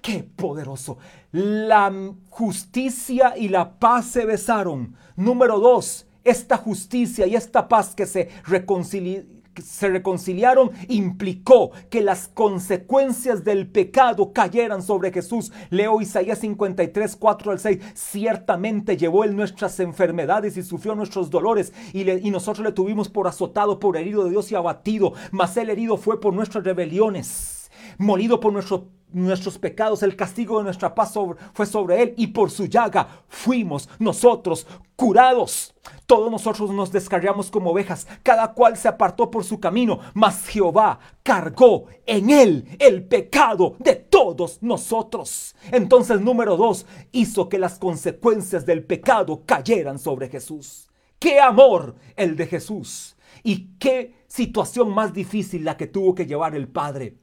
¡Qué 0.00 0.24
poderoso! 0.24 0.98
La 1.30 1.92
justicia 2.28 3.36
y 3.36 3.48
la 3.48 3.78
paz 3.78 4.06
se 4.06 4.24
besaron. 4.24 4.96
Número 5.14 5.60
dos, 5.60 6.06
esta 6.24 6.56
justicia 6.56 7.26
y 7.26 7.36
esta 7.36 7.68
paz 7.68 7.94
que 7.94 8.06
se 8.06 8.28
reconciliaron 8.44 9.31
se 9.60 9.88
reconciliaron 9.88 10.70
implicó 10.88 11.72
que 11.90 12.00
las 12.00 12.28
consecuencias 12.28 13.44
del 13.44 13.66
pecado 13.66 14.32
cayeran 14.32 14.82
sobre 14.82 15.12
Jesús. 15.12 15.52
Leo 15.70 16.00
Isaías 16.00 16.38
53, 16.38 17.16
4 17.16 17.52
al 17.52 17.58
6. 17.58 17.78
Ciertamente 17.94 18.96
llevó 18.96 19.24
él 19.24 19.36
nuestras 19.36 19.78
enfermedades 19.80 20.56
y 20.56 20.62
sufrió 20.62 20.94
nuestros 20.94 21.30
dolores 21.30 21.72
y, 21.92 22.30
nosotros 22.30 22.64
le 22.64 22.72
tuvimos 22.72 23.08
por 23.08 23.28
azotado, 23.28 23.78
por 23.78 23.96
herido 23.96 24.24
de 24.24 24.30
Dios 24.30 24.50
y 24.50 24.54
abatido. 24.54 25.12
Mas 25.30 25.56
el 25.56 25.68
herido 25.70 25.96
fue 25.96 26.20
por 26.20 26.32
nuestras 26.32 26.64
rebeliones, 26.64 27.70
molido 27.98 28.40
por 28.40 28.52
nuestros 28.52 28.82
nuestros 29.12 29.58
pecados, 29.58 30.02
el 30.02 30.16
castigo 30.16 30.58
de 30.58 30.64
nuestra 30.64 30.94
paz 30.94 31.14
fue 31.52 31.66
sobre 31.66 32.02
él 32.02 32.14
y 32.16 32.28
por 32.28 32.50
su 32.50 32.66
llaga 32.66 33.24
fuimos 33.28 33.88
nosotros 33.98 34.66
curados. 34.96 35.74
Todos 36.06 36.30
nosotros 36.30 36.70
nos 36.70 36.92
descarriamos 36.92 37.50
como 37.50 37.70
ovejas, 37.70 38.06
cada 38.22 38.52
cual 38.52 38.76
se 38.76 38.88
apartó 38.88 39.30
por 39.30 39.44
su 39.44 39.58
camino, 39.58 39.98
mas 40.14 40.46
Jehová 40.46 40.98
cargó 41.22 41.86
en 42.06 42.30
él 42.30 42.76
el 42.78 43.04
pecado 43.04 43.76
de 43.78 43.96
todos 43.96 44.62
nosotros. 44.62 45.54
Entonces, 45.70 46.20
número 46.20 46.56
dos, 46.56 46.86
hizo 47.12 47.48
que 47.48 47.58
las 47.58 47.78
consecuencias 47.78 48.66
del 48.66 48.84
pecado 48.84 49.42
cayeran 49.44 49.98
sobre 49.98 50.28
Jesús. 50.28 50.88
¡Qué 51.18 51.40
amor 51.40 51.96
el 52.16 52.36
de 52.36 52.46
Jesús! 52.46 53.16
Y 53.42 53.76
qué 53.78 54.14
situación 54.26 54.90
más 54.90 55.12
difícil 55.12 55.64
la 55.64 55.76
que 55.76 55.86
tuvo 55.86 56.14
que 56.14 56.26
llevar 56.26 56.54
el 56.54 56.68
Padre 56.68 57.21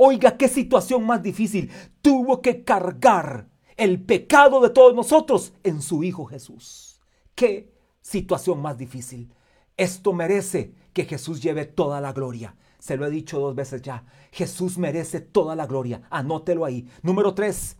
Oiga, 0.00 0.36
qué 0.36 0.46
situación 0.46 1.04
más 1.04 1.24
difícil. 1.24 1.72
Tuvo 2.00 2.40
que 2.40 2.62
cargar 2.62 3.48
el 3.76 4.00
pecado 4.00 4.60
de 4.60 4.70
todos 4.70 4.94
nosotros 4.94 5.54
en 5.64 5.82
su 5.82 6.04
Hijo 6.04 6.24
Jesús. 6.24 7.00
Qué 7.34 7.74
situación 8.00 8.62
más 8.62 8.78
difícil. 8.78 9.34
Esto 9.76 10.12
merece 10.12 10.72
que 10.92 11.04
Jesús 11.04 11.42
lleve 11.42 11.64
toda 11.64 12.00
la 12.00 12.12
gloria. 12.12 12.54
Se 12.78 12.96
lo 12.96 13.06
he 13.06 13.10
dicho 13.10 13.40
dos 13.40 13.56
veces 13.56 13.82
ya. 13.82 14.04
Jesús 14.30 14.78
merece 14.78 15.20
toda 15.20 15.56
la 15.56 15.66
gloria. 15.66 16.02
Anótelo 16.10 16.64
ahí. 16.64 16.88
Número 17.02 17.34
tres. 17.34 17.76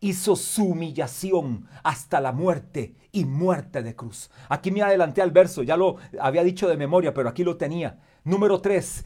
Hizo 0.00 0.34
su 0.34 0.64
humillación 0.64 1.68
hasta 1.84 2.20
la 2.20 2.32
muerte 2.32 2.96
y 3.12 3.26
muerte 3.26 3.80
de 3.84 3.94
cruz. 3.94 4.28
Aquí 4.48 4.72
me 4.72 4.82
adelanté 4.82 5.22
al 5.22 5.30
verso, 5.30 5.62
ya 5.62 5.76
lo 5.76 5.98
había 6.18 6.42
dicho 6.42 6.68
de 6.68 6.76
memoria, 6.76 7.14
pero 7.14 7.28
aquí 7.28 7.44
lo 7.44 7.56
tenía. 7.56 8.00
Número 8.24 8.60
tres, 8.60 9.04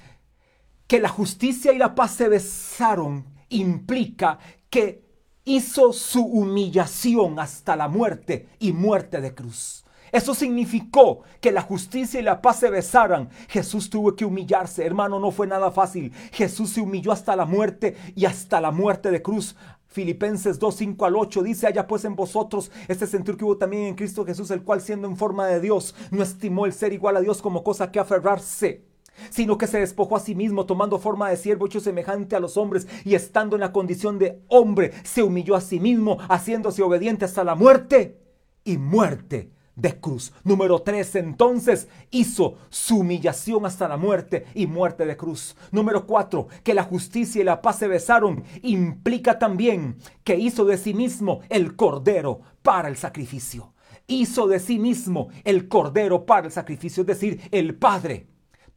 que 0.88 0.98
la 1.00 1.10
justicia 1.10 1.72
y 1.72 1.78
la 1.78 1.94
paz 1.94 2.12
se 2.12 2.28
besaron 2.28 3.26
implica 3.50 4.38
que 4.70 5.04
hizo 5.44 5.92
su 5.92 6.24
humillación 6.24 7.38
hasta 7.38 7.76
la 7.76 7.88
muerte 7.88 8.48
y 8.58 8.72
muerte 8.72 9.20
de 9.20 9.34
cruz. 9.34 9.84
Eso 10.10 10.34
significó 10.34 11.20
que 11.42 11.52
la 11.52 11.60
justicia 11.60 12.18
y 12.18 12.22
la 12.22 12.40
paz 12.40 12.60
se 12.60 12.70
besaran. 12.70 13.28
Jesús 13.48 13.90
tuvo 13.90 14.16
que 14.16 14.24
humillarse, 14.24 14.84
hermano, 14.84 15.20
no 15.20 15.30
fue 15.30 15.46
nada 15.46 15.70
fácil. 15.70 16.10
Jesús 16.32 16.70
se 16.70 16.80
humilló 16.80 17.12
hasta 17.12 17.36
la 17.36 17.44
muerte 17.44 17.94
y 18.16 18.24
hasta 18.24 18.58
la 18.58 18.70
muerte 18.70 19.10
de 19.10 19.20
cruz. 19.20 19.56
Filipenses 19.86 20.58
2, 20.58 20.74
5 20.74 21.04
al 21.04 21.16
8 21.16 21.42
dice, 21.42 21.66
haya 21.66 21.86
pues 21.86 22.06
en 22.06 22.16
vosotros 22.16 22.70
este 22.88 23.06
sentir 23.06 23.36
que 23.36 23.44
hubo 23.44 23.58
también 23.58 23.84
en 23.84 23.94
Cristo 23.94 24.24
Jesús, 24.24 24.50
el 24.50 24.62
cual 24.62 24.80
siendo 24.80 25.06
en 25.06 25.16
forma 25.16 25.46
de 25.46 25.60
Dios, 25.60 25.94
no 26.10 26.22
estimó 26.22 26.64
el 26.64 26.72
ser 26.72 26.94
igual 26.94 27.18
a 27.18 27.20
Dios 27.20 27.42
como 27.42 27.62
cosa 27.62 27.92
que 27.92 27.98
aferrarse 27.98 28.87
sino 29.30 29.58
que 29.58 29.66
se 29.66 29.80
despojó 29.80 30.16
a 30.16 30.20
sí 30.20 30.34
mismo 30.34 30.66
tomando 30.66 30.98
forma 30.98 31.30
de 31.30 31.36
siervo 31.36 31.66
hecho 31.66 31.80
semejante 31.80 32.36
a 32.36 32.40
los 32.40 32.56
hombres 32.56 32.86
y 33.04 33.14
estando 33.14 33.56
en 33.56 33.60
la 33.60 33.72
condición 33.72 34.18
de 34.18 34.40
hombre, 34.48 34.92
se 35.04 35.22
humilló 35.22 35.54
a 35.54 35.60
sí 35.60 35.80
mismo, 35.80 36.18
haciéndose 36.28 36.82
obediente 36.82 37.24
hasta 37.24 37.44
la 37.44 37.54
muerte 37.54 38.18
y 38.64 38.78
muerte 38.78 39.50
de 39.78 40.00
cruz. 40.00 40.32
Número 40.44 40.82
3, 40.82 41.16
entonces 41.16 41.88
hizo 42.10 42.56
su 42.68 42.98
humillación 42.98 43.64
hasta 43.64 43.88
la 43.88 43.96
muerte 43.96 44.46
y 44.54 44.66
muerte 44.66 45.06
de 45.06 45.16
cruz. 45.16 45.56
Número 45.70 46.06
4, 46.06 46.48
que 46.62 46.74
la 46.74 46.82
justicia 46.82 47.40
y 47.40 47.44
la 47.44 47.62
paz 47.62 47.78
se 47.78 47.88
besaron, 47.88 48.42
implica 48.62 49.38
también 49.38 49.96
que 50.24 50.36
hizo 50.36 50.64
de 50.64 50.76
sí 50.76 50.94
mismo 50.94 51.40
el 51.48 51.76
cordero 51.76 52.40
para 52.62 52.88
el 52.88 52.96
sacrificio. 52.96 53.72
Hizo 54.08 54.48
de 54.48 54.58
sí 54.58 54.78
mismo 54.78 55.28
el 55.44 55.68
cordero 55.68 56.26
para 56.26 56.46
el 56.46 56.52
sacrificio, 56.52 57.02
es 57.02 57.06
decir, 57.06 57.40
el 57.52 57.76
Padre 57.76 58.26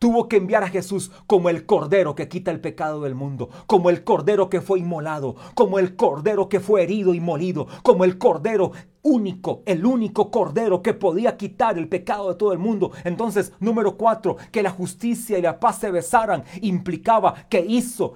tuvo 0.02 0.28
que 0.28 0.38
enviar 0.38 0.64
a 0.64 0.68
Jesús 0.68 1.12
como 1.28 1.52
el 1.52 1.68
cordero 1.68 2.16
que 2.16 2.28
quita 2.28 2.50
el 2.50 2.60
pecado 2.60 3.02
del 3.02 3.14
mundo, 3.14 3.52
como 3.68 3.92
el 3.92 4.04
cordero 4.04 4.50
que 4.50 4.60
fue 4.60 4.80
inmolado, 4.80 5.36
como 5.54 5.78
el 5.78 5.96
cordero 5.96 6.50
que 6.50 6.60
fue 6.60 6.82
herido 6.82 7.14
y 7.14 7.20
molido, 7.20 7.68
como 7.84 8.04
el 8.04 8.18
cordero 8.18 8.72
único, 9.04 9.62
el 9.68 9.86
único 9.86 10.32
cordero 10.32 10.82
que 10.82 10.96
podía 10.96 11.38
quitar 11.38 11.78
el 11.78 11.88
pecado 11.88 12.30
de 12.30 12.36
todo 12.36 12.52
el 12.52 12.58
mundo. 12.58 12.92
Entonces, 13.04 13.54
número 13.60 13.96
cuatro, 13.96 14.38
que 14.52 14.64
la 14.64 14.72
justicia 14.72 15.38
y 15.38 15.44
la 15.44 15.60
paz 15.60 15.78
se 15.78 15.92
besaran, 15.92 16.46
implicaba 16.62 17.36
que 17.48 17.64
hizo 17.64 18.16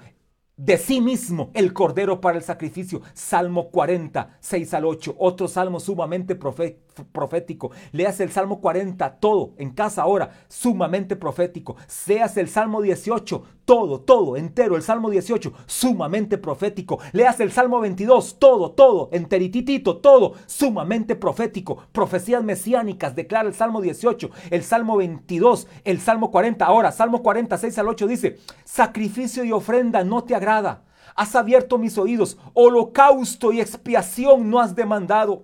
de 0.58 0.80
sí 0.80 1.02
mismo 1.02 1.52
el 1.54 1.72
cordero 1.72 2.20
para 2.20 2.40
el 2.40 2.44
sacrificio. 2.44 3.04
Salmo 3.14 3.70
40, 3.70 4.38
6 4.40 4.74
al 4.74 4.86
8. 4.86 5.16
Otro 5.20 5.48
salmo 5.48 5.80
sumamente 5.80 6.34
profético. 7.04 7.72
Leas 7.92 8.20
el 8.20 8.32
Salmo 8.32 8.62
40, 8.62 9.16
todo 9.20 9.54
en 9.58 9.72
casa 9.72 10.04
ahora, 10.04 10.32
sumamente 10.48 11.16
profético. 11.16 11.76
Seas 11.88 12.38
el 12.38 12.48
Salmo 12.48 12.82
18, 12.82 13.44
todo, 13.66 14.02
todo, 14.02 14.38
entero. 14.38 14.76
El 14.76 14.82
Salmo 14.82 15.10
18, 15.10 15.54
sumamente 15.66 16.38
profético. 16.38 17.00
Leas 17.12 17.40
el 17.40 17.52
Salmo 17.52 17.80
22, 17.80 18.40
todo, 18.40 18.72
todo, 18.72 19.10
enterititito, 19.12 19.98
todo, 19.98 20.34
sumamente 20.46 21.16
profético. 21.16 21.78
Profecías 21.92 22.44
mesiánicas, 22.44 23.16
declara 23.16 23.48
el 23.48 23.54
Salmo 23.54 23.82
18, 23.82 24.30
el 24.52 24.64
Salmo 24.64 24.98
22, 24.98 25.68
el 25.84 26.00
Salmo 26.00 26.32
40. 26.32 26.66
Ahora, 26.66 26.92
Salmo 26.92 27.22
46 27.22 27.78
al 27.78 27.90
8 27.90 28.08
dice, 28.08 28.38
sacrificio 28.64 29.44
y 29.44 29.52
ofrenda 29.52 30.04
no 30.04 30.24
te 30.24 30.36
agrada. 30.36 30.84
Has 31.16 31.36
abierto 31.36 31.78
mis 31.78 31.98
oídos, 31.98 32.38
holocausto 32.54 33.54
y 33.54 33.62
expiación 33.62 34.50
no 34.50 34.60
has 34.60 34.76
demandado. 34.76 35.44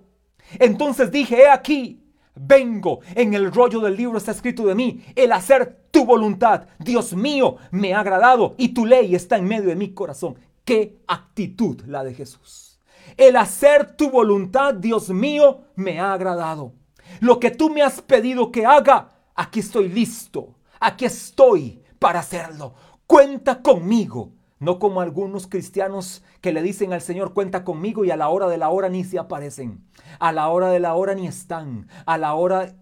Entonces 0.58 1.10
dije, 1.10 1.42
he 1.42 1.48
aquí, 1.48 2.02
vengo, 2.34 3.00
en 3.14 3.34
el 3.34 3.52
rollo 3.52 3.80
del 3.80 3.96
libro 3.96 4.18
está 4.18 4.32
escrito 4.32 4.66
de 4.66 4.74
mí, 4.74 5.04
el 5.14 5.32
hacer 5.32 5.86
tu 5.90 6.04
voluntad. 6.04 6.66
Dios 6.78 7.14
mío, 7.14 7.56
me 7.70 7.94
ha 7.94 8.00
agradado 8.00 8.54
y 8.58 8.68
tu 8.68 8.86
ley 8.86 9.14
está 9.14 9.36
en 9.36 9.44
medio 9.44 9.68
de 9.68 9.76
mi 9.76 9.92
corazón. 9.92 10.36
Qué 10.64 11.02
actitud 11.06 11.82
la 11.86 12.04
de 12.04 12.14
Jesús. 12.14 12.80
El 13.16 13.36
hacer 13.36 13.96
tu 13.96 14.10
voluntad, 14.10 14.74
Dios 14.74 15.10
mío, 15.10 15.62
me 15.74 16.00
ha 16.00 16.12
agradado. 16.12 16.72
Lo 17.20 17.38
que 17.38 17.50
tú 17.50 17.68
me 17.68 17.82
has 17.82 18.00
pedido 18.00 18.50
que 18.50 18.64
haga, 18.64 19.10
aquí 19.34 19.60
estoy 19.60 19.88
listo. 19.88 20.54
Aquí 20.80 21.04
estoy 21.04 21.82
para 21.98 22.20
hacerlo. 22.20 22.74
Cuenta 23.06 23.60
conmigo 23.60 24.32
no 24.62 24.78
como 24.78 25.00
algunos 25.00 25.48
cristianos 25.48 26.22
que 26.40 26.52
le 26.52 26.62
dicen 26.62 26.92
al 26.92 27.00
Señor, 27.00 27.34
cuenta 27.34 27.64
conmigo 27.64 28.04
y 28.04 28.12
a 28.12 28.16
la 28.16 28.28
hora 28.28 28.48
de 28.48 28.58
la 28.58 28.68
hora 28.68 28.88
ni 28.88 29.02
se 29.02 29.18
aparecen. 29.18 29.84
A 30.20 30.30
la 30.30 30.48
hora 30.50 30.70
de 30.70 30.78
la 30.78 30.94
hora 30.94 31.16
ni 31.16 31.26
están. 31.26 31.88
A 32.06 32.16
la 32.16 32.34
hora 32.34 32.76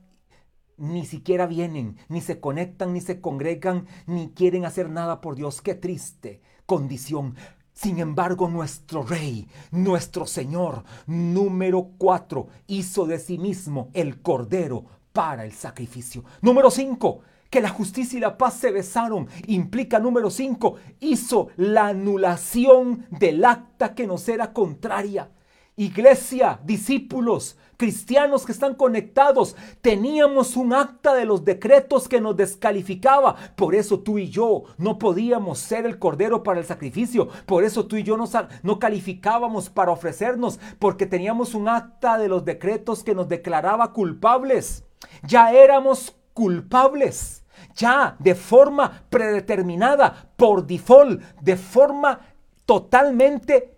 ni 0.76 1.06
siquiera 1.06 1.46
vienen, 1.46 1.96
ni 2.10 2.20
se 2.20 2.38
conectan, 2.38 2.92
ni 2.92 3.00
se 3.00 3.22
congregan, 3.22 3.86
ni 4.06 4.28
quieren 4.32 4.66
hacer 4.66 4.90
nada 4.90 5.22
por 5.22 5.36
Dios. 5.36 5.62
Qué 5.62 5.74
triste 5.74 6.42
condición. 6.66 7.34
Sin 7.72 7.98
embargo, 7.98 8.50
nuestro 8.50 9.02
Rey, 9.02 9.48
nuestro 9.70 10.26
Señor, 10.26 10.84
número 11.06 11.92
cuatro, 11.96 12.48
hizo 12.66 13.06
de 13.06 13.18
sí 13.18 13.38
mismo 13.38 13.88
el 13.94 14.20
Cordero 14.20 14.84
para 15.14 15.46
el 15.46 15.52
sacrificio. 15.52 16.24
Número 16.42 16.70
cinco, 16.70 17.20
que 17.50 17.60
la 17.60 17.68
justicia 17.68 18.16
y 18.16 18.20
la 18.20 18.38
paz 18.38 18.54
se 18.54 18.70
besaron. 18.70 19.28
Implica, 19.46 19.98
número 19.98 20.30
cinco, 20.30 20.76
hizo 21.00 21.48
la 21.56 21.88
anulación 21.88 23.06
del 23.10 23.44
acta 23.44 23.94
que 23.94 24.06
nos 24.06 24.28
era 24.28 24.52
contraria. 24.52 25.30
Iglesia, 25.76 26.60
discípulos, 26.64 27.56
cristianos 27.78 28.44
que 28.44 28.52
están 28.52 28.74
conectados, 28.74 29.56
teníamos 29.80 30.56
un 30.56 30.74
acta 30.74 31.14
de 31.14 31.24
los 31.24 31.44
decretos 31.46 32.06
que 32.06 32.20
nos 32.20 32.36
descalificaba. 32.36 33.34
Por 33.56 33.74
eso 33.74 34.00
tú 34.00 34.18
y 34.18 34.28
yo 34.28 34.64
no 34.76 34.98
podíamos 34.98 35.58
ser 35.58 35.86
el 35.86 35.98
cordero 35.98 36.42
para 36.42 36.60
el 36.60 36.66
sacrificio. 36.66 37.28
Por 37.46 37.64
eso 37.64 37.86
tú 37.86 37.96
y 37.96 38.02
yo 38.02 38.18
no, 38.18 38.28
no 38.62 38.78
calificábamos 38.78 39.70
para 39.70 39.90
ofrecernos, 39.90 40.60
porque 40.78 41.06
teníamos 41.06 41.54
un 41.54 41.68
acta 41.68 42.18
de 42.18 42.28
los 42.28 42.44
decretos 42.44 43.02
que 43.02 43.14
nos 43.14 43.28
declaraba 43.28 43.94
culpables. 43.94 44.84
Ya 45.26 45.50
éramos 45.52 46.14
culpables. 46.34 47.39
Ya 47.74 48.16
de 48.18 48.34
forma 48.34 49.04
predeterminada, 49.08 50.32
por 50.36 50.66
default, 50.66 51.20
de 51.40 51.56
forma 51.56 52.20
totalmente 52.66 53.76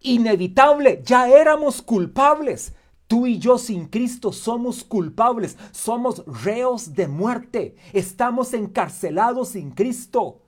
inevitable, 0.00 1.02
ya 1.04 1.28
éramos 1.28 1.82
culpables. 1.82 2.74
Tú 3.06 3.26
y 3.26 3.38
yo 3.38 3.58
sin 3.58 3.86
Cristo 3.86 4.32
somos 4.32 4.84
culpables, 4.84 5.58
somos 5.72 6.24
reos 6.44 6.94
de 6.94 7.08
muerte, 7.08 7.74
estamos 7.92 8.54
encarcelados 8.54 9.48
sin 9.50 9.72
Cristo. 9.72 10.42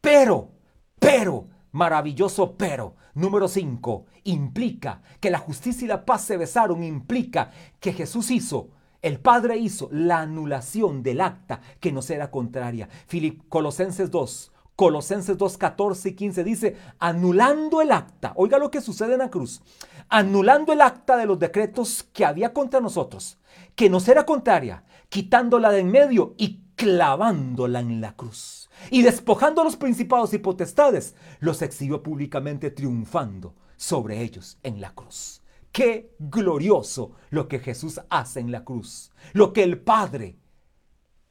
Pero, 0.00 0.52
pero, 0.98 1.48
maravilloso 1.72 2.56
pero, 2.56 2.94
número 3.12 3.48
5, 3.48 4.06
implica 4.24 5.02
que 5.20 5.30
la 5.30 5.38
justicia 5.38 5.84
y 5.84 5.88
la 5.88 6.06
paz 6.06 6.22
se 6.22 6.38
besaron, 6.38 6.82
implica 6.82 7.50
que 7.80 7.92
Jesús 7.92 8.30
hizo 8.30 8.70
el 9.02 9.20
Padre 9.20 9.56
hizo 9.56 9.88
la 9.92 10.20
anulación 10.20 11.02
del 11.02 11.20
acta 11.20 11.60
que 11.80 11.92
nos 11.92 12.10
era 12.10 12.30
contraria. 12.30 12.88
Filip, 13.06 13.48
Colosenses 13.48 14.10
2, 14.10 14.52
Colosenses 14.76 15.38
2, 15.38 15.56
14 15.56 16.10
y 16.10 16.14
15 16.14 16.44
dice, 16.44 16.76
anulando 16.98 17.80
el 17.80 17.92
acta, 17.92 18.32
oiga 18.36 18.58
lo 18.58 18.70
que 18.70 18.82
sucede 18.82 19.14
en 19.14 19.20
la 19.20 19.30
cruz, 19.30 19.62
anulando 20.08 20.72
el 20.72 20.82
acta 20.82 21.16
de 21.16 21.24
los 21.24 21.38
decretos 21.38 22.06
que 22.12 22.26
había 22.26 22.52
contra 22.52 22.80
nosotros, 22.80 23.38
que 23.74 23.88
nos 23.88 24.06
era 24.06 24.26
contraria, 24.26 24.84
quitándola 25.08 25.70
de 25.70 25.80
en 25.80 25.90
medio 25.90 26.34
y 26.36 26.60
clavándola 26.76 27.80
en 27.80 28.02
la 28.02 28.14
cruz. 28.14 28.68
Y 28.90 29.02
despojando 29.02 29.62
a 29.62 29.64
los 29.64 29.76
principados 29.76 30.34
y 30.34 30.38
potestades, 30.38 31.14
los 31.40 31.62
exhibió 31.62 32.02
públicamente 32.02 32.70
triunfando 32.70 33.54
sobre 33.76 34.20
ellos 34.20 34.58
en 34.62 34.82
la 34.82 34.94
cruz. 34.94 35.42
Qué 35.76 36.16
glorioso 36.18 37.12
lo 37.28 37.48
que 37.48 37.58
Jesús 37.58 38.00
hace 38.08 38.40
en 38.40 38.50
la 38.50 38.64
cruz, 38.64 39.12
lo 39.34 39.52
que 39.52 39.62
el 39.62 39.78
Padre 39.78 40.38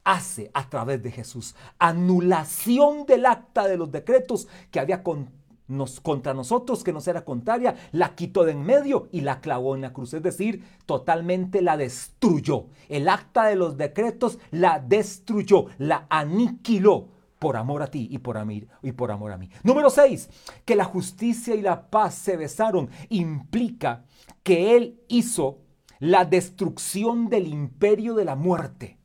hace 0.04 0.52
a 0.54 0.70
través 0.70 1.02
de 1.02 1.10
Jesús. 1.10 1.56
Anulación 1.80 3.08
del 3.08 3.26
acta 3.26 3.68
de 3.68 3.76
los 3.76 3.92
decretos 3.92 4.48
que 4.70 4.80
había 4.80 5.02
contra 5.02 6.36
nosotros, 6.36 6.84
que 6.84 6.94
nos 6.94 7.08
era 7.08 7.26
contraria, 7.26 7.74
la 7.92 8.14
quitó 8.14 8.44
de 8.44 8.52
en 8.52 8.62
medio 8.62 9.10
y 9.12 9.22
la 9.22 9.42
clavó 9.42 9.74
en 9.74 9.82
la 9.82 9.94
cruz. 9.94 10.14
Es 10.14 10.22
decir, 10.22 10.64
totalmente 10.86 11.64
la 11.64 11.76
destruyó. 11.76 12.68
El 12.88 13.10
acta 13.10 13.46
de 13.46 13.56
los 13.56 13.78
decretos 13.78 14.38
la 14.52 14.78
destruyó, 14.78 15.66
la 15.80 16.06
aniquiló 16.08 17.15
por 17.40 17.58
amor 17.58 17.84
a 17.84 17.88
ti 17.88 18.08
y 18.12 18.18
por, 18.20 18.38
a 18.38 18.46
mí, 18.46 18.66
y 18.82 18.92
por 18.92 19.12
amor 19.12 19.32
a 19.32 19.38
mí. 19.38 19.50
Número 19.64 19.90
6. 19.90 20.30
Que 20.66 20.76
la 20.76 20.86
justicia 20.86 21.56
y 21.56 21.62
la 21.62 21.90
paz 21.90 22.16
se 22.16 22.38
besaron 22.38 22.90
implica 23.10 24.06
que 24.44 24.76
Él 24.76 25.02
hizo 25.08 25.60
la 26.00 26.26
destrucción 26.26 27.30
del 27.30 27.48
imperio 27.48 28.16
de 28.16 28.26
la 28.26 28.36
muerte. 28.36 28.98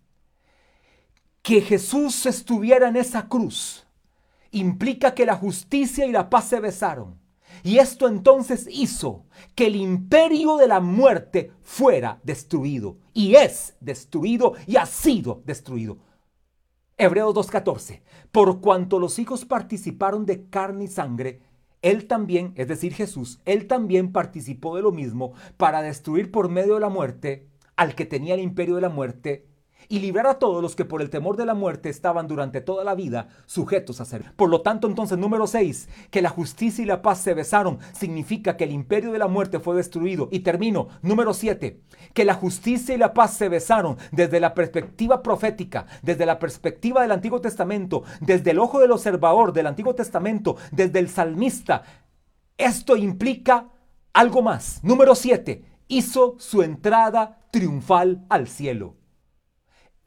Que 1.42 1.60
Jesús 1.60 2.26
estuviera 2.26 2.88
en 2.88 2.96
esa 2.96 3.28
cruz 3.28 3.86
implica 4.52 5.14
que 5.14 5.26
la 5.26 5.36
justicia 5.36 6.06
y 6.06 6.12
la 6.12 6.30
paz 6.30 6.48
se 6.48 6.60
besaron. 6.60 7.18
Y 7.62 7.78
esto 7.78 8.08
entonces 8.08 8.66
hizo 8.70 9.26
que 9.54 9.66
el 9.66 9.76
imperio 9.76 10.56
de 10.56 10.66
la 10.66 10.80
muerte 10.80 11.52
fuera 11.62 12.20
destruido. 12.22 12.96
Y 13.12 13.34
es 13.34 13.76
destruido 13.80 14.54
y 14.66 14.76
ha 14.76 14.86
sido 14.86 15.42
destruido. 15.44 15.98
Hebreos 17.02 17.34
2.14. 17.34 18.02
Por 18.30 18.60
cuanto 18.60 18.98
los 18.98 19.18
hijos 19.18 19.46
participaron 19.46 20.26
de 20.26 20.44
carne 20.50 20.84
y 20.84 20.88
sangre, 20.88 21.40
él 21.80 22.06
también, 22.06 22.52
es 22.56 22.68
decir, 22.68 22.92
Jesús, 22.92 23.40
él 23.46 23.66
también 23.66 24.12
participó 24.12 24.76
de 24.76 24.82
lo 24.82 24.92
mismo 24.92 25.32
para 25.56 25.80
destruir 25.80 26.30
por 26.30 26.50
medio 26.50 26.74
de 26.74 26.80
la 26.80 26.90
muerte 26.90 27.46
al 27.74 27.94
que 27.94 28.04
tenía 28.04 28.34
el 28.34 28.40
imperio 28.40 28.74
de 28.74 28.82
la 28.82 28.90
muerte 28.90 29.46
y 29.88 30.00
librar 30.00 30.26
a 30.26 30.38
todos 30.38 30.62
los 30.62 30.76
que 30.76 30.84
por 30.84 31.02
el 31.02 31.10
temor 31.10 31.36
de 31.36 31.46
la 31.46 31.54
muerte 31.54 31.88
estaban 31.88 32.28
durante 32.28 32.60
toda 32.60 32.84
la 32.84 32.94
vida 32.94 33.28
sujetos 33.46 34.00
a 34.00 34.04
ser. 34.04 34.32
Por 34.36 34.48
lo 34.48 34.60
tanto, 34.62 34.86
entonces, 34.86 35.18
número 35.18 35.46
6, 35.46 35.88
que 36.10 36.22
la 36.22 36.28
justicia 36.28 36.82
y 36.82 36.86
la 36.86 37.02
paz 37.02 37.20
se 37.20 37.34
besaron, 37.34 37.78
significa 37.92 38.56
que 38.56 38.64
el 38.64 38.72
imperio 38.72 39.12
de 39.12 39.18
la 39.18 39.28
muerte 39.28 39.58
fue 39.60 39.76
destruido. 39.76 40.28
Y 40.30 40.40
termino, 40.40 40.88
número 41.02 41.34
7, 41.34 41.80
que 42.14 42.24
la 42.24 42.34
justicia 42.34 42.94
y 42.94 42.98
la 42.98 43.14
paz 43.14 43.34
se 43.34 43.48
besaron 43.48 43.96
desde 44.12 44.40
la 44.40 44.54
perspectiva 44.54 45.22
profética, 45.22 45.86
desde 46.02 46.26
la 46.26 46.38
perspectiva 46.38 47.02
del 47.02 47.12
Antiguo 47.12 47.40
Testamento, 47.40 48.04
desde 48.20 48.52
el 48.52 48.58
ojo 48.58 48.80
del 48.80 48.92
observador 48.92 49.52
del 49.52 49.66
Antiguo 49.66 49.94
Testamento, 49.94 50.56
desde 50.70 50.98
el 50.98 51.08
salmista. 51.08 51.82
Esto 52.56 52.96
implica 52.96 53.68
algo 54.12 54.42
más. 54.42 54.80
Número 54.82 55.14
7, 55.14 55.64
hizo 55.88 56.36
su 56.38 56.62
entrada 56.62 57.40
triunfal 57.50 58.24
al 58.28 58.46
cielo 58.46 58.99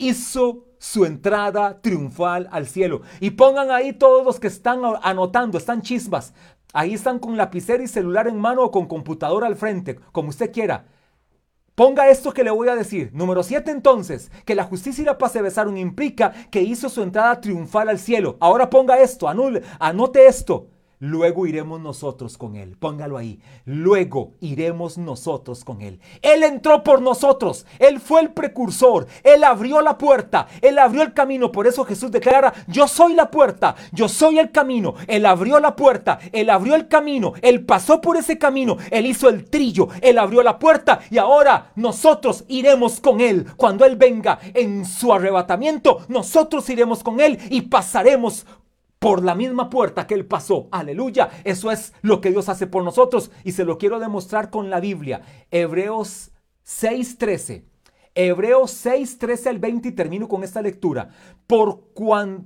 hizo 0.08 0.66
su 0.80 1.06
entrada 1.06 1.82
triunfal 1.82 2.48
al 2.52 2.68
cielo. 2.68 3.02
Y 3.20 3.32
pongan 3.32 3.72
ahí 3.72 3.94
todos 3.94 4.26
los 4.26 4.40
que 4.40 4.48
están 4.48 4.82
anotando, 5.02 5.58
están 5.58 5.82
chismas. 5.82 6.34
Ahí 6.74 6.94
están 6.94 7.20
con 7.20 7.38
lapicera 7.38 7.84
y 7.84 7.88
celular 7.88 8.28
en 8.28 8.40
mano 8.40 8.64
o 8.64 8.72
con 8.72 8.88
computadora 8.88 9.48
al 9.48 9.56
frente, 9.56 10.00
como 10.12 10.30
usted 10.30 10.52
quiera. 10.52 10.86
Ponga 11.76 12.10
esto 12.10 12.34
que 12.34 12.44
le 12.44 12.52
voy 12.52 12.68
a 12.70 12.76
decir. 12.76 13.12
Número 13.14 13.44
7 13.44 13.72
entonces, 13.72 14.32
que 14.46 14.56
la 14.56 14.64
justicia 14.64 15.02
y 15.02 15.06
la 15.06 15.18
paz 15.18 15.32
se 15.32 15.42
besaron 15.42 15.78
implica 15.78 16.32
que 16.52 16.62
hizo 16.62 16.90
su 16.90 17.02
entrada 17.02 17.42
triunfal 17.42 17.90
al 17.90 18.00
cielo. 18.00 18.38
Ahora 18.40 18.70
ponga 18.70 19.00
esto, 19.00 19.28
anule, 19.28 19.64
anote 19.80 20.28
esto. 20.28 20.68
Luego 21.06 21.46
iremos 21.48 21.82
nosotros 21.82 22.38
con 22.38 22.56
Él. 22.56 22.78
Póngalo 22.80 23.18
ahí. 23.18 23.38
Luego 23.66 24.36
iremos 24.40 24.98
nosotros 24.98 25.66
con 25.66 25.82
Él. 25.82 26.00
Él 26.22 26.44
entró 26.44 26.82
por 26.82 27.02
nosotros. 27.02 27.66
Él 27.78 28.00
fue 28.00 28.22
el 28.22 28.32
precursor. 28.32 29.08
Él 29.22 29.44
abrió 29.44 29.82
la 29.82 29.98
puerta. 29.98 30.48
Él 30.62 30.80
abrió 30.80 31.02
el 31.02 31.14
camino. 31.14 31.52
Por 31.52 31.68
eso 31.68 31.84
Jesús 31.84 32.10
declara, 32.10 32.54
yo 32.70 32.88
soy 32.88 33.16
la 33.16 33.30
puerta. 33.30 33.76
Yo 33.92 34.08
soy 34.08 34.40
el 34.40 34.52
camino. 34.52 34.94
Él 35.08 35.26
abrió 35.26 35.60
la 35.60 35.76
puerta. 35.76 36.20
Él 36.32 36.50
abrió 36.50 36.74
el 36.74 36.88
camino. 36.88 37.34
Él 37.42 37.66
pasó 37.66 38.00
por 38.00 38.16
ese 38.16 38.38
camino. 38.38 38.78
Él 38.90 39.06
hizo 39.06 39.28
el 39.28 39.44
trillo. 39.50 39.90
Él 40.00 40.18
abrió 40.18 40.42
la 40.42 40.58
puerta. 40.58 41.02
Y 41.12 41.18
ahora 41.18 41.74
nosotros 41.76 42.46
iremos 42.48 43.02
con 43.02 43.20
Él. 43.20 43.48
Cuando 43.58 43.84
Él 43.84 43.98
venga 43.98 44.40
en 44.54 44.86
su 44.86 45.12
arrebatamiento, 45.12 46.06
nosotros 46.08 46.70
iremos 46.70 47.04
con 47.04 47.20
Él 47.20 47.40
y 47.50 47.64
pasaremos 47.64 48.46
por 49.04 49.22
la 49.22 49.36
misma 49.36 49.70
puerta 49.70 50.08
que 50.08 50.14
Él 50.14 50.26
pasó. 50.26 50.70
Aleluya. 50.72 51.30
Eso 51.44 51.72
es 51.72 51.92
lo 52.02 52.22
que 52.22 52.32
Dios 52.32 52.48
hace 52.48 52.68
por 52.68 52.86
nosotros 52.86 53.32
y 53.44 53.52
se 53.52 53.66
lo 53.66 53.78
quiero 53.78 54.00
demostrar 54.00 54.50
con 54.50 54.70
la 54.70 54.80
Biblia. 54.80 55.22
Hebreos 55.52 56.32
6:13. 56.66 57.66
Hebreos 58.16 58.72
6, 58.72 59.18
13 59.18 59.50
al 59.50 59.60
20 59.60 59.90
y 59.90 59.92
termino 59.92 60.30
con 60.30 60.46
esta 60.46 60.62
lectura. 60.62 61.10
Por 61.48 61.92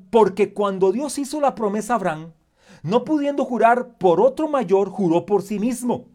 porque 0.09 0.53
cuando 0.53 0.91
Dios 0.91 1.19
hizo 1.19 1.39
la 1.41 1.53
promesa 1.53 1.93
a 1.93 1.97
Abraham, 1.97 2.33
no 2.81 3.03
pudiendo 3.03 3.45
jurar 3.45 3.97
por 3.99 4.19
otro 4.19 4.47
mayor, 4.47 4.89
juró 4.89 5.27
por 5.27 5.43
sí 5.43 5.59
mismo 5.59 6.07